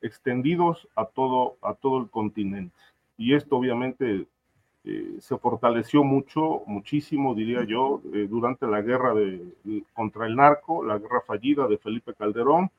[0.01, 2.75] extendidos a todo, a todo el continente.
[3.17, 4.25] Y esto obviamente
[4.87, 9.41] eh, se fortaleció mucho, muchísimo, diría yo, eh, durante la guerra de,
[9.93, 12.69] contra el narco, la guerra fallida de Felipe Calderón,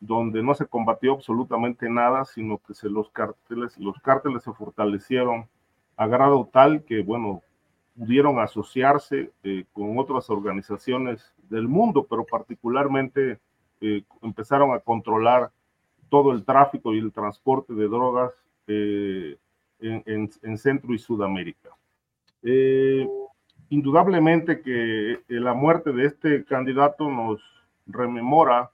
[0.00, 5.46] donde no se combatió absolutamente nada, sino que se, los, cárteles, los cárteles se fortalecieron
[5.98, 7.42] a grado tal que, bueno,
[7.98, 13.38] pudieron asociarse eh, con otras organizaciones del mundo, pero particularmente
[14.22, 15.50] empezaron a controlar
[16.08, 18.32] todo el tráfico y el transporte de drogas
[19.82, 21.70] eh, en, Centro y Sudamérica.
[22.42, 23.06] Eh,
[23.70, 27.40] indudablemente que la muerte de este candidato nos
[27.86, 28.70] rememora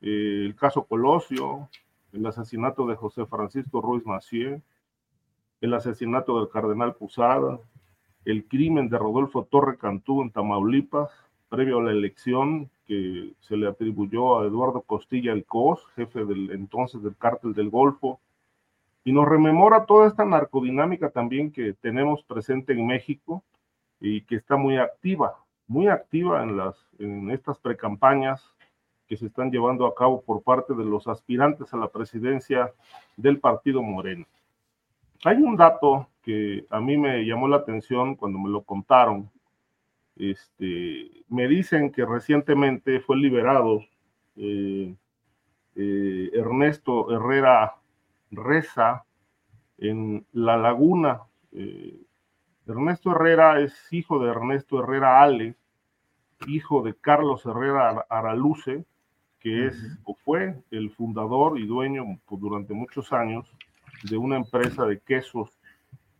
[0.00, 1.68] el caso Colosio,
[2.12, 4.60] el asesinato de José Francisco Ruiz Macié,
[5.60, 7.60] el asesinato del cardenal Pusada,
[8.24, 11.10] el crimen de Rodolfo Torre Cantú en Tamaulipas,
[11.48, 16.50] previo a la elección que se le atribuyó a Eduardo Costilla el COS, jefe del
[16.50, 18.20] entonces del cártel del Golfo,
[19.04, 23.42] y nos rememora toda esta narcodinámica también que tenemos presente en México
[24.00, 28.44] y que está muy activa, muy activa en, las, en estas precampañas
[29.06, 32.72] que se están llevando a cabo por parte de los aspirantes a la presidencia
[33.16, 34.26] del Partido Moreno.
[35.24, 39.30] Hay un dato que a mí me llamó la atención cuando me lo contaron.
[40.16, 43.84] Este, me dicen que recientemente fue liberado
[44.36, 44.94] eh,
[45.74, 47.81] eh, Ernesto Herrera
[48.32, 49.04] Reza
[49.78, 51.22] en La Laguna.
[51.52, 52.00] Eh,
[52.66, 55.54] Ernesto Herrera es hijo de Ernesto Herrera Ale,
[56.46, 58.84] hijo de Carlos Herrera Araluce,
[59.38, 63.46] que es o fue el fundador y dueño durante muchos años
[64.04, 65.50] de una empresa de quesos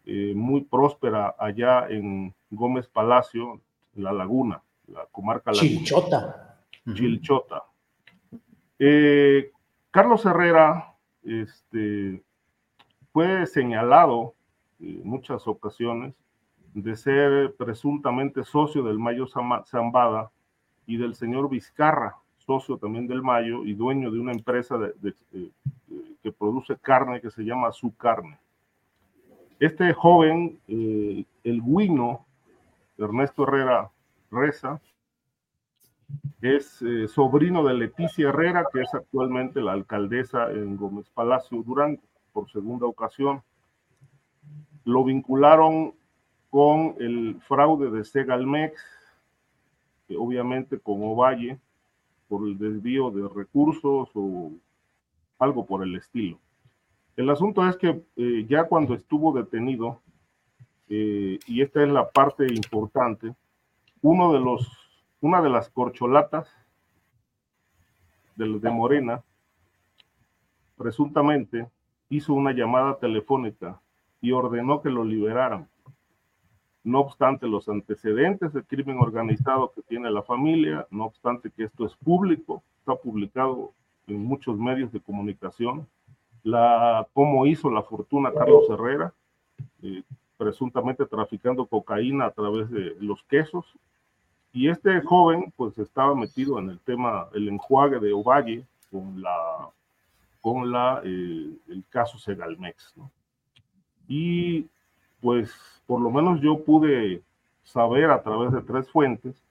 [0.05, 3.61] eh, muy próspera allá en Gómez Palacio,
[3.95, 5.71] La Laguna, la comarca Laguna.
[5.71, 6.59] Chilchota.
[6.93, 7.63] Chilchota.
[8.79, 9.53] Eh,
[9.93, 10.92] Carlos Herrera
[11.25, 12.23] este,
[13.13, 14.35] fue señalado
[14.81, 16.15] en muchas ocasiones
[16.75, 20.31] de ser presuntamente socio del Mayo Zambada
[20.87, 25.15] y del señor Vizcarra, socio también del Mayo y dueño de una empresa de,
[26.23, 28.39] que produce carne que se llama Su Carne.
[29.61, 32.27] Este joven, eh, el Guino,
[32.99, 33.91] Ernesto Herrera
[34.31, 34.81] Reza,
[36.41, 42.03] es eh, sobrino de Leticia Herrera, que es actualmente la alcaldesa en Gómez Palacio Durango,
[42.33, 43.43] por segunda ocasión.
[44.85, 45.95] Lo vincularon
[46.51, 48.83] con el fraude de Segalmex,
[50.19, 51.59] obviamente con Ovalle,
[52.29, 54.53] por el desvío de recursos o
[55.39, 56.39] algo por el estilo.
[57.17, 60.01] El asunto es que eh, ya cuando estuvo detenido,
[60.89, 63.35] eh, y esta es la parte importante,
[64.01, 64.82] uno de los,
[65.23, 66.55] una de las corcholatas
[68.37, 69.23] de, de Morena,
[70.77, 71.67] presuntamente,
[72.11, 73.81] hizo una llamada telefónica
[74.21, 75.69] y ordenó que lo liberaran.
[76.85, 81.87] No obstante los antecedentes de crimen organizado que tiene la familia, no obstante que esto
[81.87, 83.73] es público, está publicado
[84.09, 85.87] en muchos medios de comunicación,
[86.43, 89.15] la, cómo hizo la fortuna Carlos Herrera,
[89.83, 90.03] eh,
[90.37, 93.65] presuntamente traficando cocaína a través de los quesos.
[94.53, 99.71] Y este joven pues estaba metido en el tema, el enjuague de Ovalle con la,
[100.41, 102.95] con la, eh, el caso Segalmex.
[104.09, 104.67] Y
[105.21, 105.55] pues
[105.87, 107.23] por lo menos yo pude
[107.63, 109.43] saber a través de tres fuentes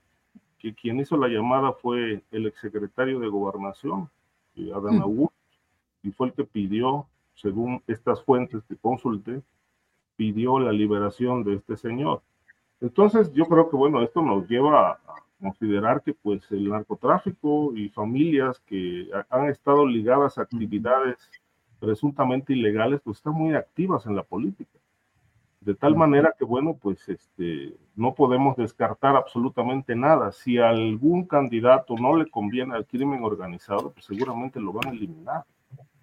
[0.60, 4.10] que quien hizo la llamada fue el exsecretario de Gobernación,
[4.56, 5.02] eh, Adán mm.
[5.02, 5.36] Augusto,
[6.04, 9.42] y fue el que pidió, según estas fuentes que consulté,
[10.16, 12.22] pidió la liberación de este señor.
[12.82, 15.00] Entonces yo creo que bueno, esto nos lleva a
[15.40, 21.18] considerar que pues el narcotráfico y familias que han estado ligadas a actividades
[21.80, 24.80] presuntamente ilegales pues están muy activas en la política.
[25.62, 30.32] De tal manera que, bueno, pues este, no podemos descartar absolutamente nada.
[30.32, 34.92] Si a algún candidato no le conviene al crimen organizado, pues seguramente lo van a
[34.92, 35.44] eliminar.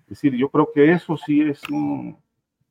[0.02, 2.16] Es decir, yo creo que eso sí es un,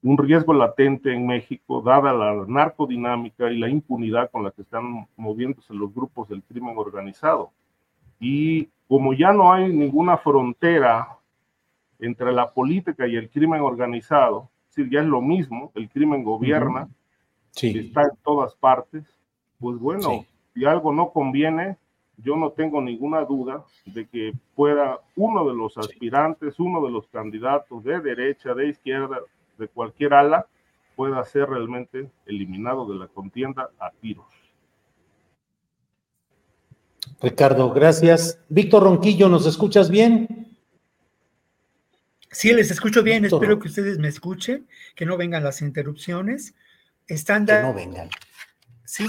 [0.03, 5.07] un riesgo latente en México, dada la narcodinámica y la impunidad con la que están
[5.15, 7.51] moviéndose los grupos del crimen organizado.
[8.19, 11.17] Y como ya no hay ninguna frontera
[11.99, 14.49] entre la política y el crimen organizado,
[14.91, 16.87] ya es lo mismo, el crimen gobierna,
[17.55, 19.03] está en todas partes,
[19.59, 21.77] pues bueno, si algo no conviene,
[22.17, 27.07] yo no tengo ninguna duda de que pueda uno de los aspirantes, uno de los
[27.07, 29.19] candidatos de derecha, de izquierda,
[29.57, 30.47] de cualquier ala,
[30.95, 34.25] pueda ser realmente eliminado de la contienda a tiros.
[37.21, 38.39] Ricardo, gracias.
[38.49, 40.57] Víctor Ronquillo, ¿nos escuchas bien?
[42.31, 46.53] Sí, les escucho bien, espero que ustedes me escuchen, que no vengan las interrupciones.
[47.07, 48.09] Están que no vengan.
[48.85, 49.07] Sí,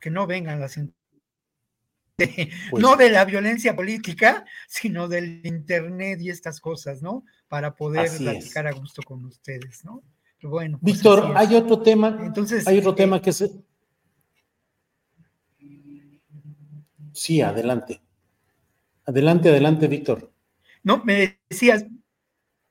[0.00, 1.00] que no vengan las interrupciones.
[2.70, 7.24] Pues no de la violencia política, sino del internet y estas cosas, ¿no?
[7.50, 10.04] Para poder platicar a gusto con ustedes, ¿no?
[10.40, 10.78] bueno.
[10.80, 12.16] Pues Víctor, hay otro tema.
[12.22, 13.50] Entonces, hay otro eh, tema que se.
[17.12, 18.00] Sí, adelante.
[19.04, 20.32] Adelante, adelante, Víctor.
[20.84, 21.84] No, me decías,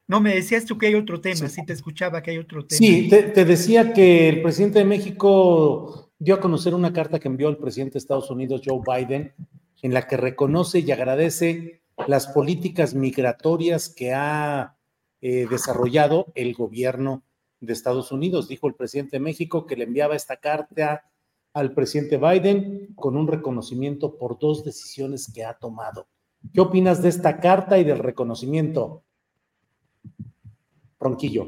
[0.07, 2.77] no, me decías tú que hay otro tema, sí, te escuchaba que hay otro tema.
[2.77, 7.27] Sí, te, te, decía que el presidente de México dio a conocer una carta que
[7.27, 9.33] envió el presidente de Estados Unidos, Joe Biden,
[9.81, 14.77] en la que reconoce y agradece las políticas migratorias que ha
[15.21, 17.23] eh, desarrollado el gobierno
[17.59, 18.47] de Estados Unidos.
[18.47, 21.09] Dijo el presidente de México que le enviaba esta carta
[21.53, 26.07] al presidente Biden con un reconocimiento por dos decisiones que ha tomado.
[26.53, 29.03] ¿Qué opinas de esta carta y del reconocimiento?
[30.99, 31.47] Ronquillo.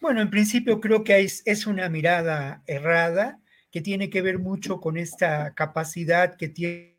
[0.00, 3.40] Bueno, en principio creo que es, es una mirada errada
[3.70, 6.98] que tiene que ver mucho con esta capacidad que tiene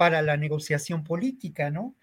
[0.00, 1.94] para la negociación política, ¿no?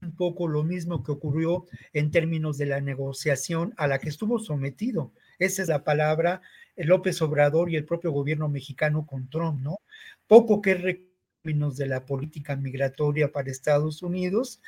[0.00, 4.38] Un poco lo mismo que ocurrió en términos de la negociación a la que estuvo
[4.38, 5.12] sometido.
[5.38, 6.40] Esa es la palabra
[6.76, 9.80] López Obrador y el propio gobierno mexicano con Trump, ¿no?
[10.26, 11.04] Poco que
[11.42, 14.62] términos de la política migratoria para Estados Unidos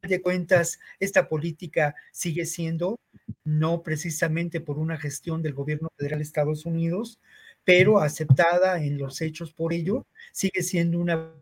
[0.00, 3.00] de cuentas, esta política sigue siendo
[3.42, 7.18] no precisamente por una gestión del gobierno federal de Estados Unidos,
[7.64, 11.32] pero aceptada en los hechos por ello, sigue siendo una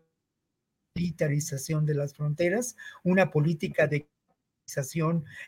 [0.95, 4.07] militarización de las fronteras, una política de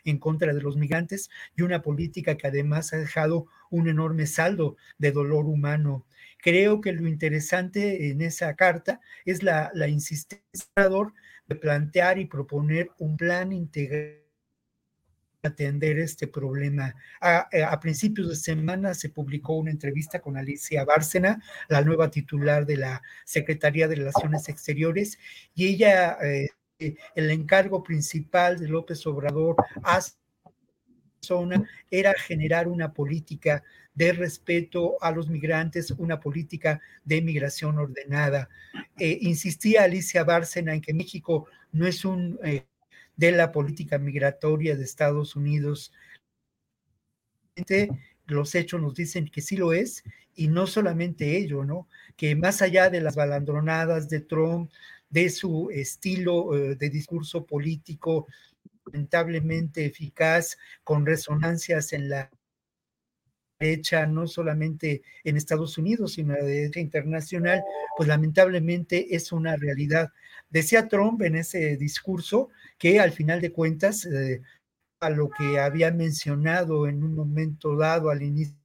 [0.04, 4.76] en contra de los migrantes y una política que además ha dejado un enorme saldo
[4.98, 6.06] de dolor humano.
[6.38, 10.42] Creo que lo interesante en esa carta es la, la insistencia
[11.46, 14.25] de plantear y proponer un plan integral
[15.46, 16.94] atender este problema.
[17.52, 22.66] Eh, a, principios de semana se publicó una entrevista con Alicia Bárcena, la nueva titular
[22.66, 25.18] de la Secretaría de Relaciones Exteriores,
[25.54, 26.48] y ella, eh,
[27.14, 30.00] el encargo principal de López Obrador a
[31.20, 33.62] zona era generar una política
[33.94, 38.48] de respeto a los migrantes, una política de migración ordenada.
[38.98, 42.66] Eh, insistía Alicia Bárcena en que México no es un eh,
[43.16, 45.92] de la política migratoria de Estados Unidos.
[48.26, 51.88] Los hechos nos dicen que sí lo es, y no solamente ello, ¿no?
[52.16, 54.70] Que más allá de las balandronadas de Trump,
[55.08, 58.26] de su estilo eh, de discurso político
[58.86, 62.30] lamentablemente eficaz, con resonancias en la
[63.58, 67.62] derecha, no solamente en Estados Unidos, sino la derecha internacional,
[67.96, 70.10] pues lamentablemente es una realidad.
[70.50, 74.42] Decía Trump en ese discurso que al final de cuentas, eh,
[75.00, 78.60] a lo que había mencionado en un momento dado al inicio de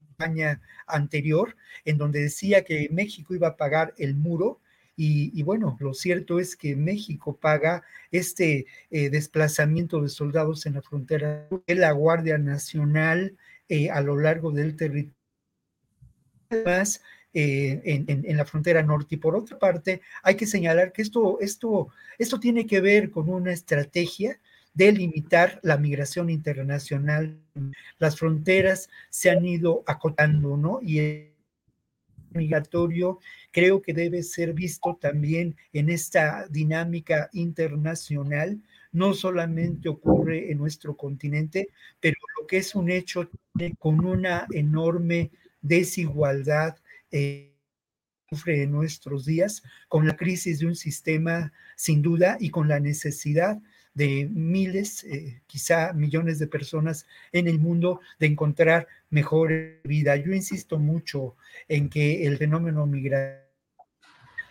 [0.00, 4.60] la campaña anterior, en donde decía que México iba a pagar el muro,
[5.02, 10.82] y, bueno, lo cierto es que México paga este eh, desplazamiento de soldados en la
[10.82, 13.38] frontera la Guardia Nacional,
[13.70, 15.14] eh, a lo largo del territorio.
[16.50, 17.00] Además,
[17.32, 19.14] eh, en, la frontera norte.
[19.14, 21.86] Y por otra parte, hay que señalar que esto, esto,
[22.18, 24.40] esto tiene que ver con una estrategia
[24.74, 27.38] de limitar la migración internacional.
[28.00, 30.80] Las fronteras se han ido acotando, ¿no?
[30.82, 31.32] Y el
[32.32, 33.20] migratorio
[33.52, 38.60] creo que debe ser visto también en esta dinámica internacional
[38.92, 41.68] no solamente ocurre en nuestro continente,
[42.00, 43.28] pero lo que es un hecho
[43.78, 45.30] con una enorme
[45.60, 46.76] desigualdad
[47.10, 47.52] eh,
[48.28, 52.78] sufre en nuestros días, con la crisis de un sistema sin duda y con la
[52.80, 53.60] necesidad
[53.94, 60.16] de miles, eh, quizá millones de personas en el mundo de encontrar mejor vida.
[60.16, 61.36] Yo insisto mucho
[61.68, 63.49] en que el fenómeno migratorio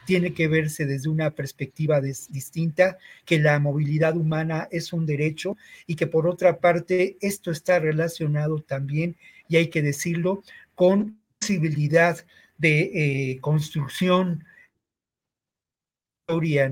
[0.06, 5.96] tiene que verse desde una perspectiva distinta, que la movilidad humana es un derecho y
[5.96, 9.16] que por otra parte esto está relacionado también,
[9.48, 10.44] y hay que decirlo,
[10.76, 12.18] con posibilidad
[12.58, 14.44] de eh, construcción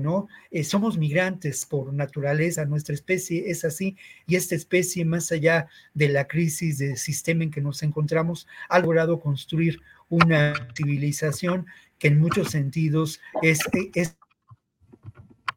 [0.00, 0.28] ¿no?
[0.50, 3.96] Eh, somos migrantes por naturaleza, nuestra especie es así,
[4.26, 8.78] y esta especie, más allá de la crisis de sistema en que nos encontramos, ha
[8.78, 11.66] logrado construir una civilización
[11.98, 13.60] que en muchos sentidos es,
[13.94, 14.16] es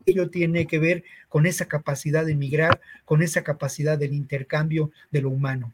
[0.05, 5.21] ello tiene que ver con esa capacidad de migrar, con esa capacidad del intercambio de
[5.21, 5.73] lo humano.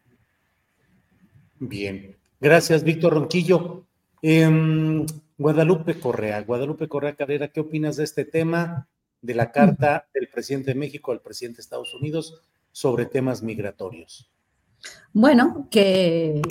[1.59, 3.85] Bien, gracias Víctor Ronquillo.
[4.21, 5.05] Em,
[5.37, 8.87] Guadalupe Correa, Guadalupe Correa Carrera, ¿qué opinas de este tema
[9.21, 12.41] de la carta del presidente de México al presidente de Estados Unidos
[12.71, 14.29] sobre temas migratorios?
[15.13, 16.41] Bueno, que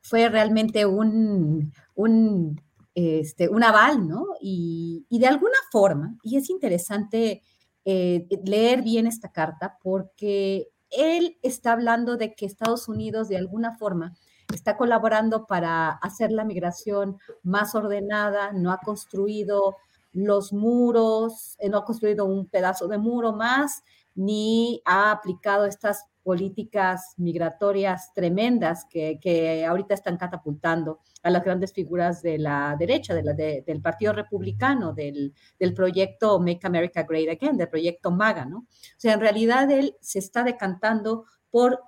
[0.00, 2.60] fue realmente un, un
[2.96, 4.24] este, un aval, ¿no?
[4.40, 7.42] Y, de alguna forma, y es interesante
[7.84, 13.76] eh, leer bien esta carta porque él está hablando de que Estados Unidos de alguna
[13.76, 14.16] forma
[14.52, 19.76] está colaborando para hacer la migración más ordenada, no ha construido
[20.12, 23.82] los muros, eh, no ha construido un pedazo de muro más,
[24.14, 32.20] ni ha aplicado estas políticas migratorias tremendas que, ahorita están catapultando a las grandes figuras
[32.20, 37.56] de la derecha, de la del Partido Republicano, del, del, proyecto Make America Great Again,
[37.56, 38.58] del proyecto MAGA, ¿no?
[38.58, 38.66] O
[38.96, 41.78] sea, en realidad él se está decantando por,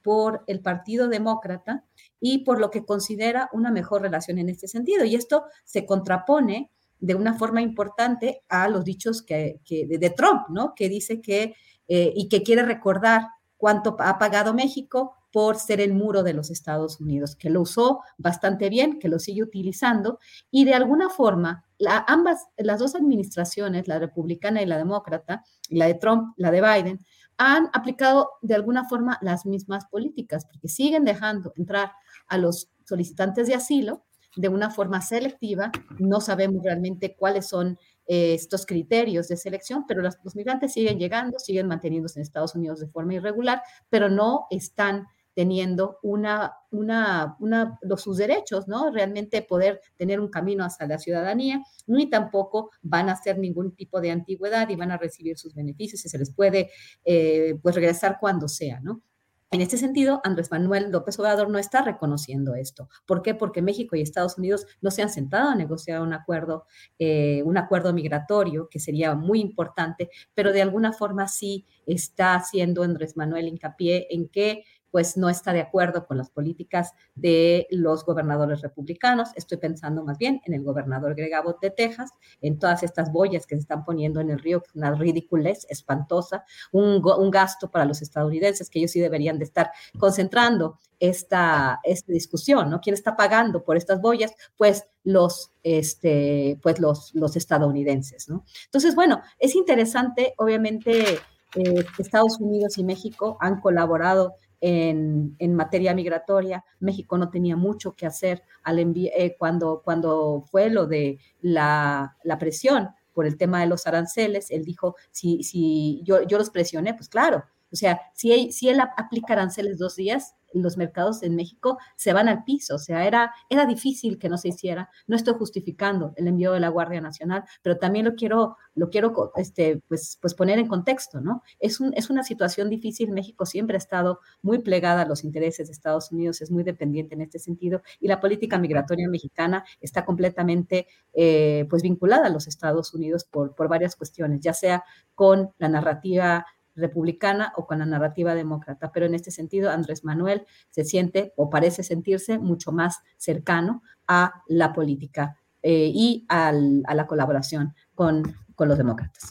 [0.00, 1.84] por el Partido Demócrata
[2.20, 5.04] y por lo que considera una mejor relación en este sentido.
[5.04, 6.70] Y esto se contrapone
[7.00, 10.72] de una forma importante a los dichos que, de, Trump, ¿no?
[10.76, 11.56] Que dice que,
[11.88, 13.22] eh, y que quiere recordar
[13.58, 18.00] cuánto ha pagado México por ser el muro de los Estados Unidos, que lo usó
[18.16, 20.18] bastante bien, que lo sigue utilizando
[20.50, 21.66] y de alguna forma
[22.06, 27.04] ambas, las dos administraciones, la republicana y la demócrata, la de Trump, la de Biden,
[27.36, 31.92] han aplicado de alguna forma las mismas políticas, porque siguen dejando entrar
[32.26, 34.04] a los solicitantes de asilo
[34.36, 35.70] de una forma selectiva.
[35.98, 37.78] No sabemos realmente cuáles son
[38.10, 42.80] eh, estos criterios de selección, pero los, migrantes siguen llegando, siguen manteniéndose en Estados Unidos
[42.80, 43.60] de forma irregular,
[43.90, 48.90] pero no están teniendo una, una, una, los, sus derechos, ¿no?
[48.90, 54.00] Realmente poder tener un camino hacia la ciudadanía, ni tampoco van a hacer ningún tipo
[54.00, 56.70] de antigüedad y van a recibir sus beneficios y se les puede,
[57.04, 59.02] eh, pues, regresar cuando sea, ¿no?
[59.50, 62.90] En este sentido, Andrés Manuel López Obrador no está reconociendo esto.
[63.06, 63.34] ¿Por qué?
[63.34, 66.66] Porque México y Estados Unidos no se han sentado a negociar un acuerdo,
[66.98, 72.82] eh, un acuerdo migratorio, que sería muy importante, pero de alguna forma sí está haciendo
[72.82, 78.04] Andrés Manuel hincapié en que pues no está de acuerdo con las políticas de los
[78.04, 79.30] gobernadores republicanos.
[79.34, 82.10] Estoy pensando más bien en el gobernador Greg Abbott de Texas,
[82.40, 85.66] en todas estas boyas que se están poniendo en el río, que es una ridiculez
[85.68, 92.12] espantosa, un, gasto para los estadounidenses que ellos sí deberían de estar concentrando esta, esta
[92.12, 92.80] discusión, ¿no?
[92.80, 94.32] ¿Quién está pagando por estas boyas?
[94.56, 98.44] Pues los, este, pues los, los estadounidenses, ¿no?
[98.64, 101.18] Entonces, bueno, es interesante, obviamente,
[101.54, 106.64] eh, Estados Unidos y México han colaborado en, materia migratoria.
[106.80, 112.90] México no tenía mucho que hacer al eh, cuando, cuando fue lo de la, presión
[113.12, 114.50] por el tema de los aranceles.
[114.50, 117.44] Él dijo, si, si yo, yo los presioné, pues claro.
[117.72, 122.28] O sea, si si él aplica aranceles dos días, los mercados en México se van
[122.28, 124.90] al piso, o sea, era, era difícil que no se hiciera.
[125.06, 129.32] No estoy justificando el envío de la Guardia Nacional, pero también lo quiero, lo quiero
[129.36, 131.42] este, pues, pues poner en contexto, ¿no?
[131.58, 135.68] Es, un, es una situación difícil, México siempre ha estado muy plegada a los intereses
[135.68, 140.04] de Estados Unidos, es muy dependiente en este sentido, y la política migratoria mexicana está
[140.04, 144.84] completamente eh, pues vinculada a los Estados Unidos por, por varias cuestiones, ya sea
[145.14, 146.46] con la narrativa
[146.78, 148.90] republicana o con la narrativa demócrata.
[148.92, 154.42] Pero en este sentido, Andrés Manuel se siente o parece sentirse mucho más cercano a
[154.46, 158.22] la política eh, y a la colaboración con,
[158.54, 159.30] con, los demócratas.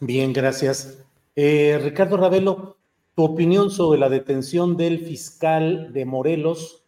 [0.00, 0.98] Bien, gracias.
[1.34, 2.78] Eh, Ricardo Ravelo,
[3.14, 6.84] tu opinión sobre la detención del fiscal de Morelos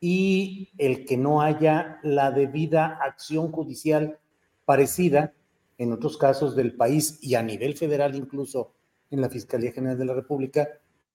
[0.00, 4.18] y el que no haya la debida acción judicial
[4.64, 5.34] parecida
[5.78, 8.74] en otros casos del país y a nivel federal incluso
[9.10, 10.68] en la Fiscalía General de la República,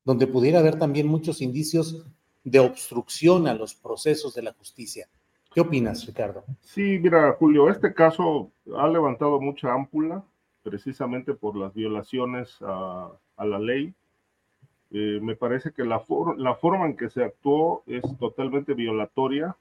[0.04, 2.06] donde pudiera haber también muchos indicios
[2.44, 5.08] de obstrucción a los procesos de la justicia.
[5.54, 6.44] ¿Qué opinas, Ricardo?
[6.62, 10.24] Sí, mira, Julio, este caso ha levantado mucha ámpula
[10.64, 13.94] precisamente por las violaciones a, la ley.
[14.92, 16.04] Eh, me parece que la,
[16.38, 19.56] la forma en que se actuó es totalmente violatoria,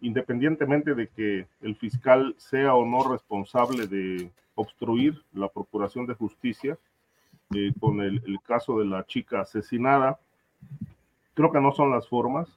[0.00, 6.78] independientemente de que el fiscal sea o no responsable de obstruir la procuración de justicia
[7.54, 10.18] eh, con el, caso de la chica asesinada.
[11.34, 12.48] Creo que no son las formas.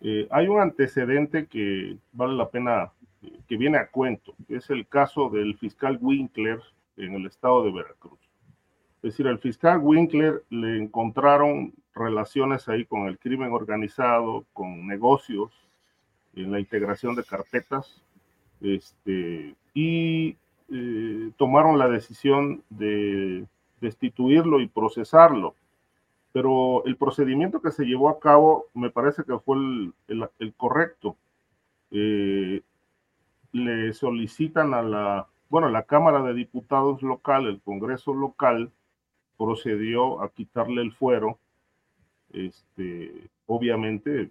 [0.00, 2.92] Eh, hay un antecedente que vale la pena,
[3.48, 6.60] que viene a cuento, que es el caso del fiscal Winkler
[6.96, 8.18] en el estado de Veracruz.
[9.02, 15.52] Es decir, al fiscal Winkler le encontraron relaciones ahí con el crimen organizado, con negocios,
[16.34, 18.02] en la integración de carpetas,
[18.60, 20.36] este, y
[20.70, 23.46] eh, tomaron la decisión de
[23.84, 25.54] destituirlo y procesarlo.
[26.32, 29.56] Pero el procedimiento que se llevó a cabo me parece que fue
[30.08, 31.16] el, correcto.
[31.92, 32.62] Eh,
[33.52, 38.72] le solicitan a la, bueno, la Cámara de Diputados local, el Congreso local,
[39.38, 41.38] procedió a quitarle el fuero.
[42.32, 44.30] Este, obviamente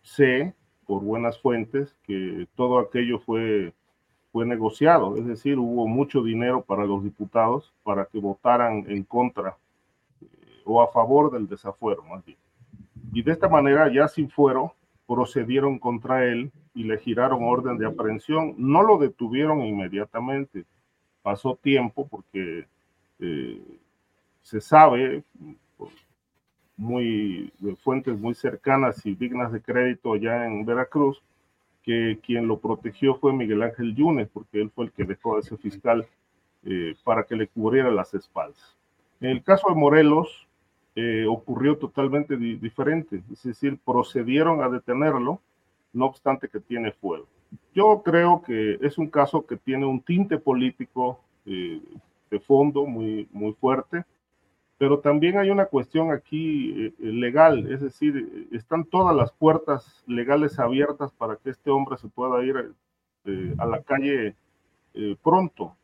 [0.00, 0.54] sé
[0.86, 3.74] por buenas fuentes que todo aquello fue
[4.34, 9.56] fue negociado, es decir, hubo mucho dinero para los diputados para que votaran en contra
[10.20, 10.26] eh,
[10.64, 12.36] o a favor del desafuero, más bien.
[13.12, 14.74] Y de esta manera, ya sin fuero,
[15.06, 18.56] procedieron contra él y le giraron orden de aprehensión.
[18.58, 20.64] No lo detuvieron inmediatamente,
[21.22, 22.66] pasó tiempo porque
[23.20, 23.62] eh,
[24.42, 25.22] se sabe
[26.76, 31.22] muy de fuentes muy cercanas y dignas de crédito ya en Veracruz
[31.84, 35.40] que quien lo protegió fue Miguel Ángel Yunes, porque él fue el que dejó a
[35.40, 36.06] ese fiscal
[36.64, 38.76] eh, para que le cubriera las espaldas.
[39.20, 40.48] En el caso de Morelos,
[40.96, 45.40] eh, ocurrió totalmente diferente, es decir, procedieron a detenerlo,
[45.92, 47.26] no obstante que tiene fuego.
[47.74, 51.82] Yo creo que es un caso que tiene un tinte político eh,
[52.30, 54.04] de fondo muy, muy fuerte,
[54.78, 60.58] pero también hay una cuestión aquí eh, legal, es decir, están todas las puertas legales
[60.58, 62.72] abiertas para que este hombre se pueda ir
[63.24, 64.34] eh, a la calle
[64.94, 65.76] eh, pronto,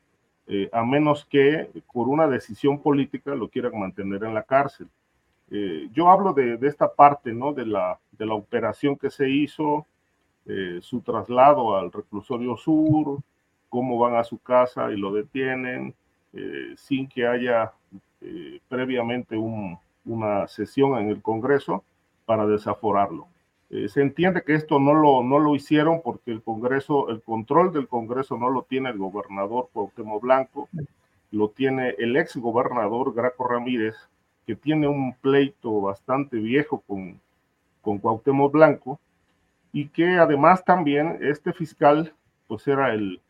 [0.72, 4.88] a menos que por una decisión política lo quieran mantener en la cárcel.
[5.92, 7.52] yo hablo de, de, esta parte, ¿no?
[7.52, 9.86] De la, de la operación que se hizo,
[10.80, 13.20] su traslado al reclusorio sur,
[13.68, 15.94] cómo van a su casa y lo detienen,
[16.74, 17.72] sin que haya
[18.20, 21.84] eh, previamente una sesión en el Congreso
[22.26, 23.26] para desaforarlo.
[23.70, 27.72] Eh, se entiende que esto no lo, no lo hicieron porque el Congreso, el control
[27.72, 30.68] del Congreso no lo tiene el gobernador Cuauhtémoc Blanco,
[31.30, 33.94] lo tiene el ex gobernador Graco Ramírez,
[34.44, 37.20] que tiene un pleito bastante viejo con,
[37.80, 38.98] con Cuauhtémoc Blanco,
[39.72, 42.12] y que además también este fiscal,
[42.48, 43.20] pues era, el,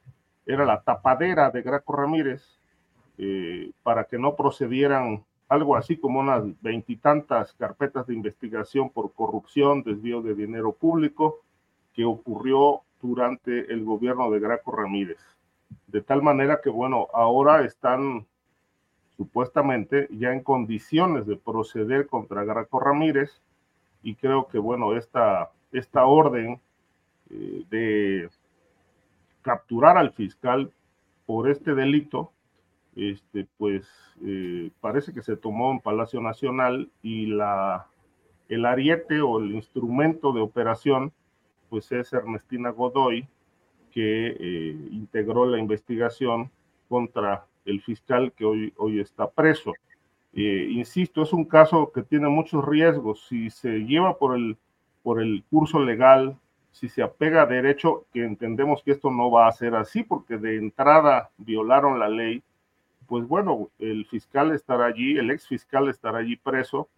[0.46, 2.59] era la tapadera de Graco Ramírez,
[3.22, 9.82] eh, para que no procedieran algo así como unas veintitantas carpetas de investigación por corrupción,
[9.82, 11.40] desvío de dinero público,
[11.92, 15.18] que ocurrió durante el gobierno de Graco Ramírez.
[15.86, 18.26] De tal manera que, bueno, ahora están
[19.18, 23.42] supuestamente ya en condiciones de proceder contra Graco Ramírez
[24.02, 26.58] y creo que, bueno, esta, esta orden
[27.28, 28.30] eh, de
[29.42, 30.72] capturar al fiscal
[31.26, 32.32] por este delito
[32.96, 33.88] este, pues
[34.24, 37.86] eh, parece que se tomó en Palacio Nacional y la,
[38.48, 41.12] el ariete o el instrumento de operación,
[41.68, 43.28] pues es Ernestina Godoy,
[43.92, 46.50] que eh, integró la investigación
[46.88, 49.72] contra el fiscal que hoy, hoy está preso.
[50.32, 53.26] Eh, insisto, es un caso que tiene muchos riesgos.
[53.28, 54.56] Si se lleva por el,
[55.02, 56.36] por el curso legal,
[56.70, 60.38] si se apega a derecho, que entendemos que esto no va a ser así, porque
[60.38, 62.42] de entrada violaron la ley,
[63.10, 66.88] pues bueno, el fiscal estará allí, el ex fiscal estará allí preso,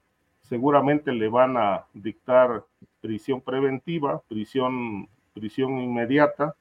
[0.42, 2.66] seguramente le van a dictar
[3.00, 6.54] prisión preventiva, prisión, prisión inmediata,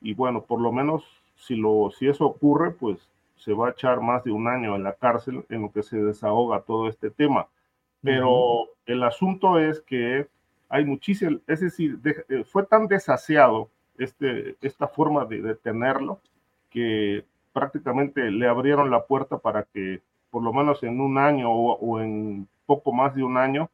[0.00, 1.04] y bueno, por lo menos
[1.36, 4.82] si, lo, si eso ocurre, pues se va a echar más de un año en
[4.82, 7.46] la cárcel en lo que se desahoga todo este tema.
[8.02, 10.26] Pero el asunto es que
[10.68, 16.20] hay muchísimo, es decir, eh, fue tan desasiado este, esta forma de detenerlo
[16.70, 17.24] que
[17.56, 22.46] prácticamente le abrieron la puerta para que por lo menos en un año o, en
[22.66, 23.70] poco más de un año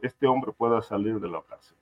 [0.00, 1.76] este hombre pueda salir de la cárcel.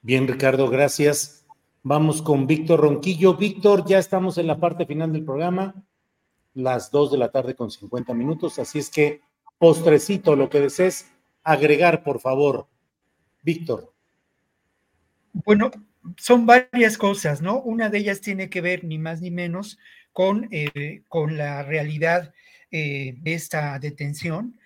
[0.00, 1.46] Bien, Ricardo, gracias.
[1.84, 3.34] Vamos con Víctor Ronquillo.
[3.34, 5.76] Víctor, ya estamos en la parte final del programa,
[6.54, 9.20] las dos de la tarde con 50 minutos, así es que
[9.58, 11.12] postrecito, lo que desees
[11.44, 12.66] agregar, por favor.
[13.42, 13.92] Víctor.
[15.32, 15.70] Bueno,
[16.16, 17.60] son varias cosas, ¿no?
[17.60, 19.78] Una de ellas tiene que ver ni más ni menos
[20.12, 22.32] con, eh, con la realidad
[22.70, 24.58] eh, de esta detención,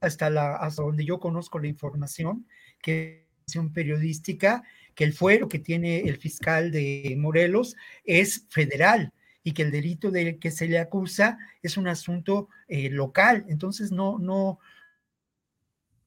[0.00, 2.46] hasta, la, hasta donde yo conozco la información,
[2.82, 4.64] que es periodística,
[4.94, 9.12] que el fuero que tiene el fiscal de Morelos es federal
[9.44, 13.44] y que el delito del que se le acusa es un asunto eh, local.
[13.48, 14.58] Entonces, no, no,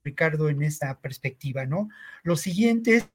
[0.03, 1.87] Ricardo, en esta perspectiva, ¿no?
[2.23, 3.09] Lo siguiente es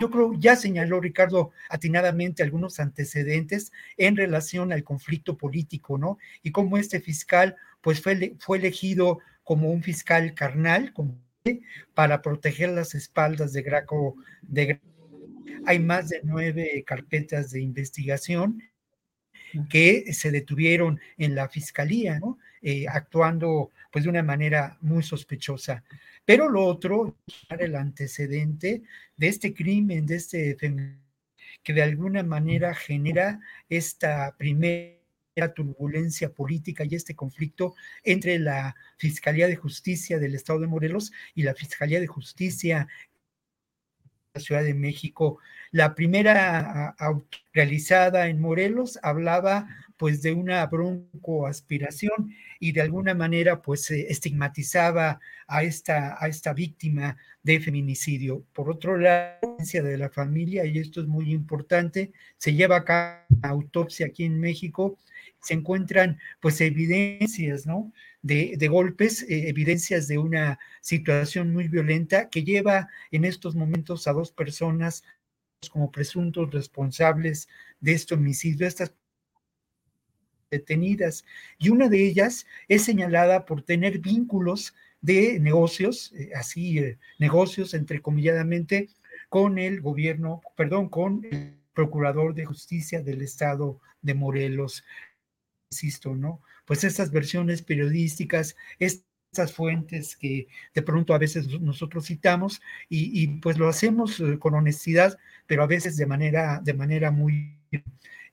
[0.00, 6.18] yo creo, ya señaló Ricardo atinadamente algunos antecedentes en relación al conflicto político, ¿no?
[6.42, 10.92] Y cómo este fiscal, pues fue, fue elegido como un fiscal carnal,
[11.94, 14.16] para proteger las espaldas de Graco.
[14.42, 14.80] De,
[15.66, 18.62] hay más de nueve carpetas de investigación
[19.68, 22.38] que se detuvieron en la fiscalía, ¿no?
[22.64, 25.82] Eh, actuando pues de una manera muy sospechosa.
[26.24, 27.16] Pero lo otro,
[27.48, 28.82] el antecedente
[29.16, 30.56] de este crimen, de este
[31.64, 34.94] que de alguna manera genera esta primera
[35.56, 37.74] turbulencia política y este conflicto
[38.04, 42.86] entre la Fiscalía de Justicia del Estado de Morelos y la Fiscalía de Justicia
[44.34, 45.38] de la Ciudad de México.
[45.72, 46.94] La primera
[47.52, 49.66] realizada en Morelos hablaba
[50.02, 57.16] pues de una broncoaspiración y de alguna manera pues estigmatizaba a esta, a esta víctima
[57.44, 58.44] de feminicidio.
[58.52, 62.84] Por otro lado, la de la familia, y esto es muy importante, se lleva a
[62.84, 64.98] cabo una autopsia aquí en México,
[65.40, 67.92] se encuentran pues evidencias, ¿no?
[68.22, 74.08] De, de golpes, eh, evidencias de una situación muy violenta que lleva en estos momentos
[74.08, 75.04] a dos personas
[75.70, 77.46] como presuntos responsables
[77.78, 78.66] de este homicidio.
[78.66, 78.92] Estas
[80.52, 81.24] detenidas
[81.58, 87.74] y una de ellas es señalada por tener vínculos de negocios, eh, así eh, negocios
[87.74, 88.88] entrecomilladamente,
[89.28, 94.84] con el gobierno, perdón, con el procurador de justicia del estado de Morelos.
[95.70, 96.42] Insisto, ¿no?
[96.66, 102.60] Pues estas versiones periodísticas, estas fuentes que de pronto a veces nosotros citamos
[102.90, 107.58] y, pues lo hacemos eh, con honestidad, pero a veces de manera, de manera muy,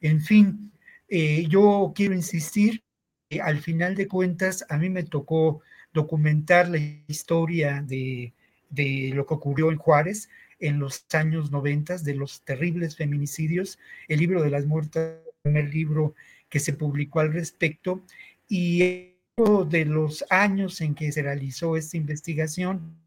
[0.02, 0.72] en fin,
[1.10, 2.84] eh, yo quiero insistir,
[3.30, 5.62] que al final de cuentas, a mí me tocó
[5.94, 8.34] documentar la historia de,
[9.14, 10.30] lo que ocurrió en Juárez
[10.60, 15.74] en los años 90, de los terribles feminicidios, el libro de las muertas, el primer
[15.74, 16.16] libro
[16.50, 18.04] que se publicó al respecto,
[18.48, 19.14] y
[19.68, 22.98] de los años en que se realizó esta investigación,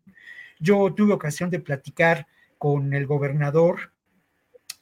[0.58, 2.26] yo tuve ocasión de platicar
[2.56, 3.92] con el gobernador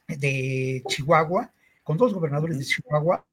[0.07, 1.51] de Chihuahua,
[1.91, 3.27] con dos gobernadores de Chihuahua,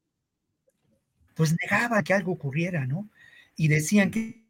[1.33, 3.09] pues negaba que algo ocurriera, ¿no?
[3.55, 4.43] Y decían que,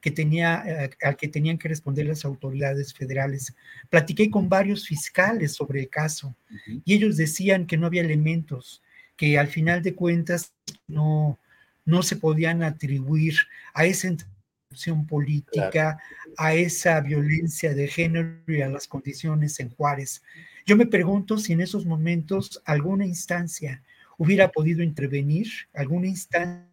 [0.00, 3.56] que tenía, eh, al que tenían que responder las autoridades federales.
[3.90, 6.36] Platiqué con varios fiscales sobre el caso
[6.84, 8.84] y ellos decían que no había elementos,
[9.16, 10.54] que al final de cuentas
[10.86, 11.40] no,
[11.84, 13.34] no se podían atribuir
[13.74, 15.98] a esa interrupción política,
[16.36, 20.22] a esa violencia de género y a las condiciones en Juárez.
[20.66, 23.82] Yo me pregunto si en esos momentos alguna instancia
[24.16, 26.68] hubiera podido intervenir, alguna instancia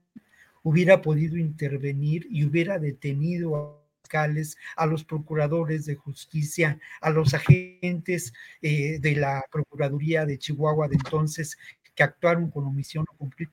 [0.64, 7.10] hubiera podido intervenir y hubiera detenido a los fiscales, a los procuradores de justicia, a
[7.10, 11.58] los agentes eh, de la Procuraduría de Chihuahua de entonces
[11.96, 13.06] que actuaron con omisión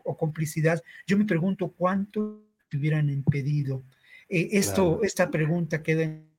[0.04, 0.82] o complicidad.
[1.06, 2.42] Yo me pregunto cuánto
[2.72, 3.82] hubieran impedido.
[4.28, 6.35] Eh, esto, esta pregunta queda en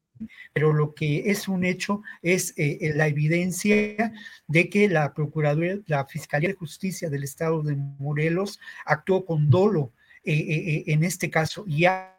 [0.53, 4.13] pero lo que es un hecho es eh, eh, la evidencia
[4.47, 9.91] de que la Procuraduría, la Fiscalía de Justicia del Estado de Morelos actuó con dolo
[10.23, 12.13] eh, en este caso y ha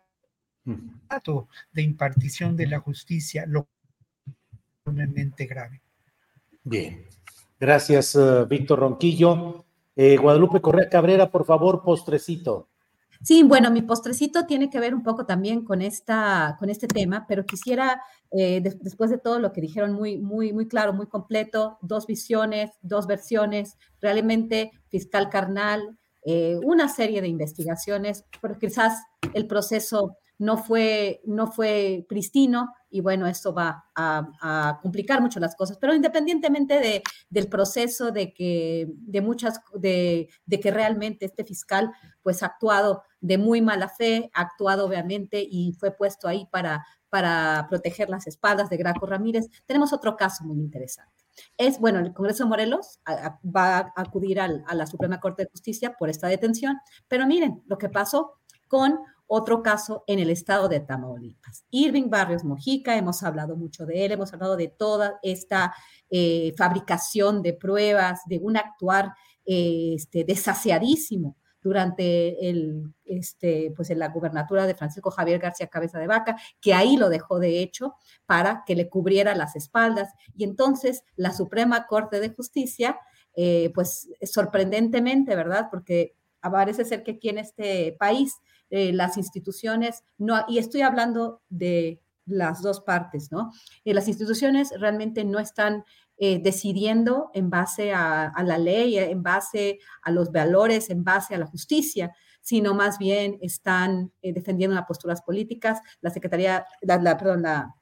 [0.64, 3.68] de impartición de la justicia lo
[4.84, 5.80] enormemente grave.
[6.62, 7.06] Bien,
[7.58, 8.16] gracias
[8.48, 9.64] Víctor Ronquillo.
[9.96, 12.67] Guadalupe Correa Cabrera, por favor, postrecito.
[13.22, 17.26] Sí, bueno, mi postrecito tiene que ver un poco también con, esta, con este tema,
[17.28, 18.00] pero quisiera,
[18.30, 22.70] eh, después de todo lo que dijeron muy, muy, muy claro, muy completo, dos visiones,
[22.80, 29.02] dos versiones, realmente fiscal carnal, eh, una serie de investigaciones, pero quizás
[29.34, 35.54] el proceso no fue, no fue pristino y bueno, esto va a, complicar mucho las
[35.54, 35.76] cosas.
[35.78, 41.92] Pero independientemente de, del proceso de que, de muchas, de, de, que realmente este fiscal
[42.22, 46.86] pues ha actuado de muy mala fe, ha actuado obviamente y fue puesto ahí para,
[47.10, 51.24] para proteger las espaldas de Graco Ramírez, tenemos otro caso muy interesante.
[51.56, 55.94] Es, bueno, el Congreso de Morelos va a acudir a la Suprema Corte de Justicia
[55.96, 58.98] por esta detención, pero miren lo que pasó con
[59.28, 61.64] otro caso en el estado de Tamaulipas.
[61.70, 65.74] Irving Barrios Mojica, hemos hablado mucho de él, hemos hablado de toda esta
[66.10, 69.12] eh, fabricación de pruebas, de un actuar
[69.44, 75.98] eh, este, desaseadísimo durante el, este, pues en la gubernatura de Francisco Javier García Cabeza
[75.98, 77.94] de Vaca, que ahí lo dejó de hecho
[78.24, 80.08] para que le cubriera las espaldas.
[80.34, 82.98] Y entonces la Suprema Corte de Justicia,
[83.36, 85.68] eh, pues sorprendentemente, ¿verdad?
[85.70, 88.34] Porque parece ser que aquí en este país
[88.70, 93.52] eh, las instituciones, no, y estoy hablando de las dos partes, ¿no?
[93.84, 95.84] Eh, las instituciones realmente no están
[96.18, 101.38] eh, decidiendo en base a, la ley, en base a los valores, en base a
[101.38, 105.80] la justicia, sino más bien están defendiendo las posturas políticas.
[106.00, 107.74] La Secretaría, la, perdón, la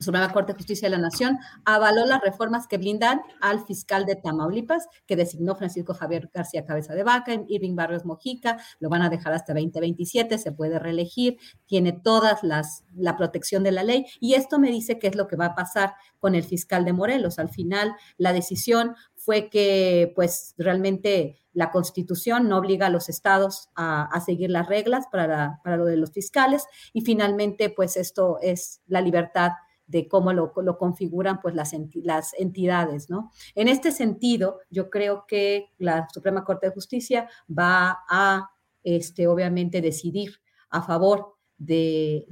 [0.00, 4.16] Suprema Corte de Justicia de la Nación avaló las reformas que blindan al fiscal de
[4.16, 9.08] Tamaulipas, que designó Francisco Javier García Cabeza de Vaca, Irving Barrios Mojica, lo van a
[9.08, 14.34] dejar hasta 2027, se puede reelegir, tiene todas las, la protección de la ley, y
[14.34, 17.38] esto me dice qué es lo que va a pasar con el fiscal de Morelos.
[17.38, 23.70] Al final, la decisión fue que, pues, realmente la Constitución no obliga a los estados
[23.76, 28.82] a, seguir las reglas para, para lo de los fiscales, y finalmente, pues, esto es
[28.86, 29.52] la libertad
[29.86, 33.30] de cómo lo, configuran pues las, las entidades, ¿no?
[33.54, 38.50] En este sentido, yo creo que la Suprema Corte de Justicia va a,
[38.82, 40.40] este, obviamente, decidir
[40.70, 42.26] a favor del,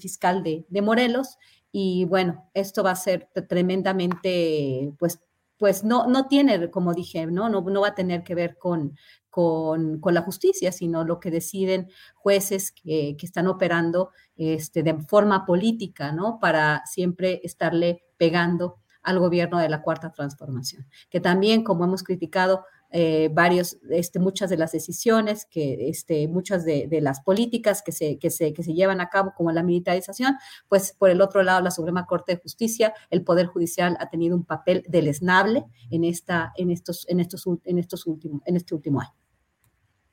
[0.00, 1.36] fiscal de, de Morelos
[1.70, 5.20] y bueno, esto va a ser tremendamente, pues,
[5.58, 7.48] pues no, no tiene, como dije, ¿no?
[7.48, 8.96] No, no va a tener que ver con,
[9.38, 16.10] con, la justicia, sino lo que deciden jueces que, están operando este, de forma política,
[16.10, 16.40] ¿no?
[16.40, 22.64] Para siempre estarle pegando al gobierno de la cuarta transformación, que también, como hemos criticado,
[22.90, 28.18] eh, varios, este, muchas de las decisiones, que, este, muchas de, las políticas que se,
[28.18, 30.34] que, se, que se llevan a cabo, como la militarización,
[30.68, 34.34] pues por el otro lado, la Suprema Corte de Justicia, el Poder Judicial ha tenido
[34.34, 39.00] un papel deleznable en, esta, en, estos, en, estos, en, estos últimos, en este último
[39.00, 39.17] año.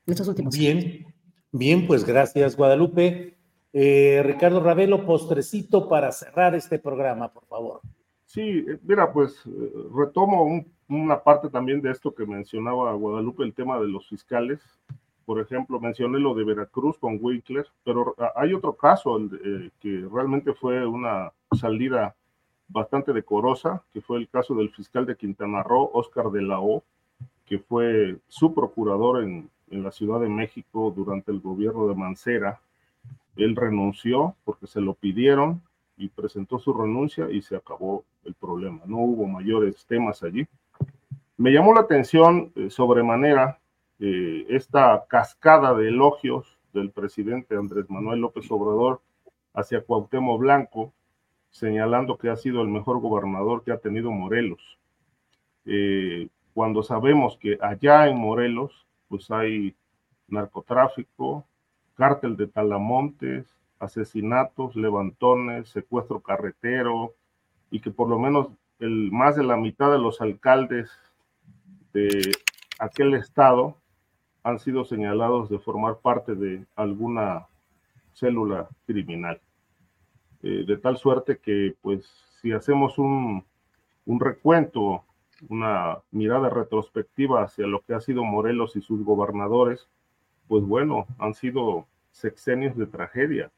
[0.05, 1.13] En estos últimos bien,
[1.51, 3.37] bien, pues gracias, Guadalupe.
[3.73, 7.81] Eh, Ricardo Ravelo, postrecito para cerrar este programa, por favor.
[8.25, 9.41] Sí, eh, mira, pues
[9.93, 14.61] retomo un una parte también de esto que mencionaba Guadalupe, el tema de los fiscales.
[15.25, 20.53] Por ejemplo, mencioné lo de Veracruz con Winkler, pero hay otro caso eh, que realmente
[20.53, 22.15] fue una salida
[22.67, 26.83] bastante decorosa, que fue el caso del fiscal de Quintana Roo, Oscar de la O,
[27.45, 32.59] que fue su procurador en, en la Ciudad de México durante el gobierno de Mancera.
[33.35, 35.61] Él renunció porque se lo pidieron
[35.97, 38.81] y presentó su renuncia y se acabó el problema.
[38.85, 40.47] No hubo mayores temas allí.
[41.37, 43.59] Me llamó la atención eh, sobremanera
[43.99, 49.01] eh, esta cascada de elogios del presidente Andrés Manuel López Obrador
[49.53, 50.93] hacia Cuauhtémoc Blanco,
[51.49, 54.77] señalando que ha sido el mejor gobernador que ha tenido Morelos.
[55.65, 59.75] Eh, cuando sabemos que allá en Morelos, pues hay
[60.27, 61.45] narcotráfico,
[61.95, 63.47] cártel de talamontes,
[63.79, 67.13] asesinatos, levantones, secuestro carretero,
[67.71, 68.49] y que por lo menos
[68.79, 70.89] el, más de la mitad de los alcaldes
[71.93, 72.31] de
[72.79, 73.77] aquel estado
[74.43, 77.47] han sido señalados de formar parte de alguna
[78.13, 79.41] célula criminal.
[80.43, 82.05] Eh, de tal suerte que, pues,
[82.41, 83.43] si hacemos un,
[84.05, 85.03] un recuento,
[85.49, 89.87] una mirada retrospectiva hacia lo que ha sido Morelos y sus gobernadores,
[90.47, 93.51] pues bueno, han sido sexenios de tragedia.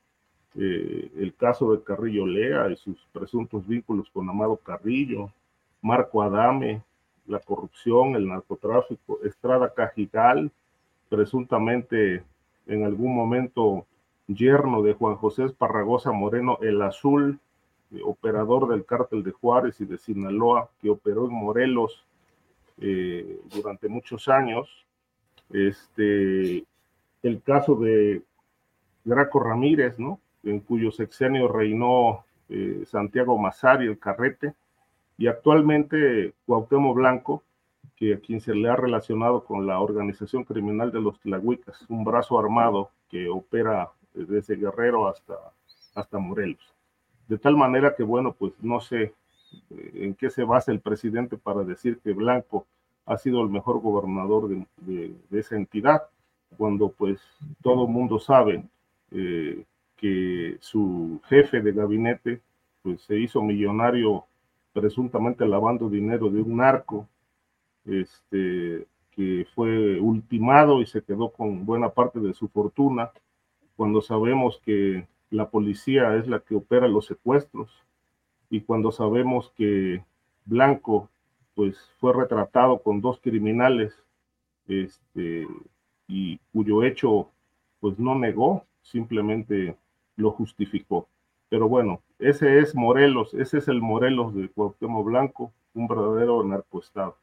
[0.56, 5.32] Eh, el caso de Carrillo Lea y sus presuntos vínculos con Amado Carrillo,
[5.82, 6.82] Marco Adame,
[7.28, 10.52] la corrupción, el narcotráfico, Estrada Cajigal,
[11.10, 12.24] presuntamente
[12.66, 13.86] en algún momento
[14.28, 17.40] yerno de Juan José Esparragosa Moreno, el azul,
[17.94, 22.06] eh, operador del cártel de Juárez y de Sinaloa, que operó en Morelos
[22.80, 24.86] eh, durante muchos años.
[25.52, 26.66] Este,
[27.24, 28.22] el caso de
[29.06, 30.20] Graco Ramírez, ¿no?
[30.44, 34.54] En cuyo sexenio reinó eh, Santiago Mazari, el carrete,
[35.18, 37.44] y actualmente Cuauhtémoc Blanco,
[37.96, 42.04] que a quien se le ha relacionado con la organización criminal de los Tlahuicas, un
[42.04, 45.36] brazo armado que opera desde Guerrero hasta,
[45.96, 46.77] hasta Morelos.
[47.28, 49.14] De tal manera que, bueno, pues no sé
[49.70, 52.66] eh, en qué se basa el presidente para decir que Blanco
[53.06, 56.04] ha sido el mejor gobernador de, esa entidad,
[56.58, 57.22] cuando pues
[57.62, 58.64] todo mundo sabe
[59.12, 59.64] eh,
[59.96, 62.42] que su jefe de gabinete
[62.84, 64.26] pues se hizo millonario
[64.74, 67.08] presuntamente lavando dinero de un narco,
[67.86, 73.12] este, que fue ultimado y se quedó con buena parte de su fortuna,
[73.76, 77.70] cuando sabemos que la policía es la que opera los secuestros
[78.50, 80.04] y cuando sabemos que
[80.46, 81.10] Blanco
[81.56, 83.94] pues fue retratado con dos criminales
[84.68, 85.48] este,
[86.08, 87.30] y cuyo hecho
[87.80, 89.78] pues no negó, simplemente
[90.16, 91.08] lo justificó.
[91.50, 97.16] Pero bueno, ese es Morelos, ese es el Morelos de Cuauhtémoc Blanco, un verdadero narcoestado.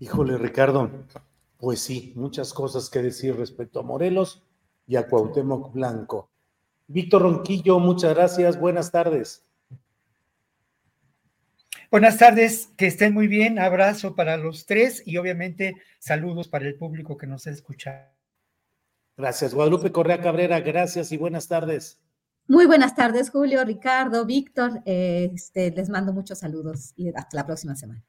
[0.00, 0.90] Híjole, Ricardo,
[1.58, 4.42] pues sí, muchas cosas que decir respecto a Morelos
[4.86, 6.30] y a Cuauhtémoc Blanco.
[6.88, 9.44] Víctor Ronquillo, muchas gracias, buenas tardes.
[11.90, 16.76] Buenas tardes, que estén muy bien, abrazo para los tres y obviamente saludos para el
[16.76, 18.10] público que nos escucha.
[19.16, 22.00] Gracias, Guadalupe Correa Cabrera, gracias y buenas tardes.
[22.46, 24.80] Muy buenas tardes, Julio, Ricardo, Víctor.
[24.86, 28.02] Este, les mando muchos saludos y hasta la próxima semana.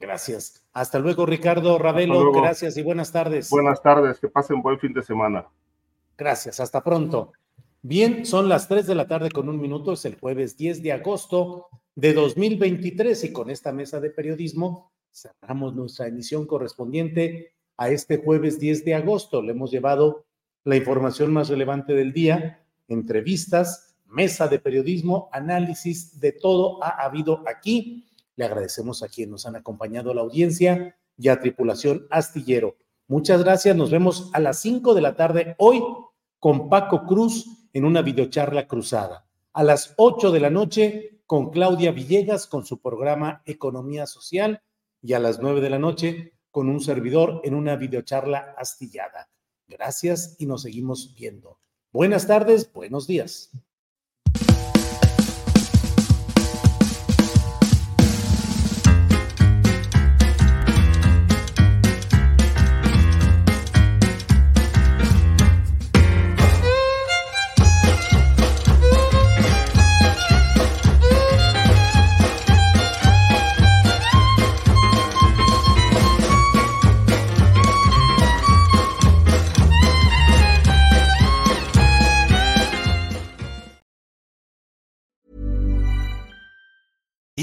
[0.00, 0.64] Gracias.
[0.72, 2.32] Hasta luego, Ricardo Ravelo.
[2.32, 3.48] Gracias y buenas tardes.
[3.50, 5.46] Buenas tardes, que pasen buen fin de semana.
[6.18, 7.32] Gracias, hasta pronto.
[7.88, 10.90] Bien, son las 3 de la tarde con un minuto, es el jueves 10 de
[10.90, 18.16] agosto de 2023 y con esta mesa de periodismo cerramos nuestra emisión correspondiente a este
[18.16, 19.40] jueves 10 de agosto.
[19.40, 20.26] Le hemos llevado
[20.64, 27.44] la información más relevante del día entrevistas mesa de periodismo, análisis de todo ha habido
[27.46, 28.04] aquí.
[28.34, 32.74] Le agradecemos a quienes nos han acompañado a la audiencia y a Tripulación Astillero.
[33.06, 33.76] Muchas gracias.
[33.76, 35.84] Nos vemos a las 5 de la tarde hoy
[36.40, 39.26] con Paco Cruz en una videocharla cruzada.
[39.52, 44.62] A las 8 de la noche con Claudia Villegas con su programa Economía Social
[45.02, 49.28] y a las 9 de la noche con un servidor en una videocharla astillada.
[49.68, 51.60] Gracias y nos seguimos viendo.
[51.92, 53.50] Buenas tardes, buenos días.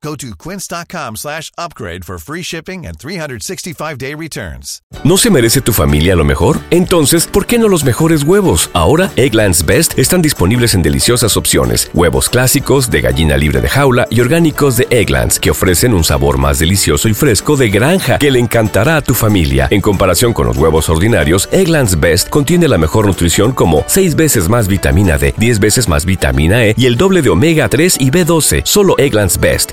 [0.00, 4.80] Go to quince.com slash upgrade for free shipping and 365-day returns.
[5.02, 6.60] ¿No se merece tu familia lo mejor?
[6.70, 8.70] Entonces, ¿por qué no los mejores huevos?
[8.74, 11.90] Ahora, Egglands Best están disponibles en deliciosas opciones.
[11.94, 16.38] Huevos clásicos, de gallina libre de jaula y orgánicos de Egglands, que ofrecen un sabor
[16.38, 19.66] más delicioso y fresco de granja que le encantará a tu familia.
[19.72, 24.48] En comparación con los huevos ordinarios, Egglands Best contiene la mejor nutrición como 6 veces
[24.48, 28.12] más vitamina D, 10 veces más vitamina E y el doble de omega 3 y
[28.12, 28.60] B12.
[28.64, 29.72] Solo Egglands Best.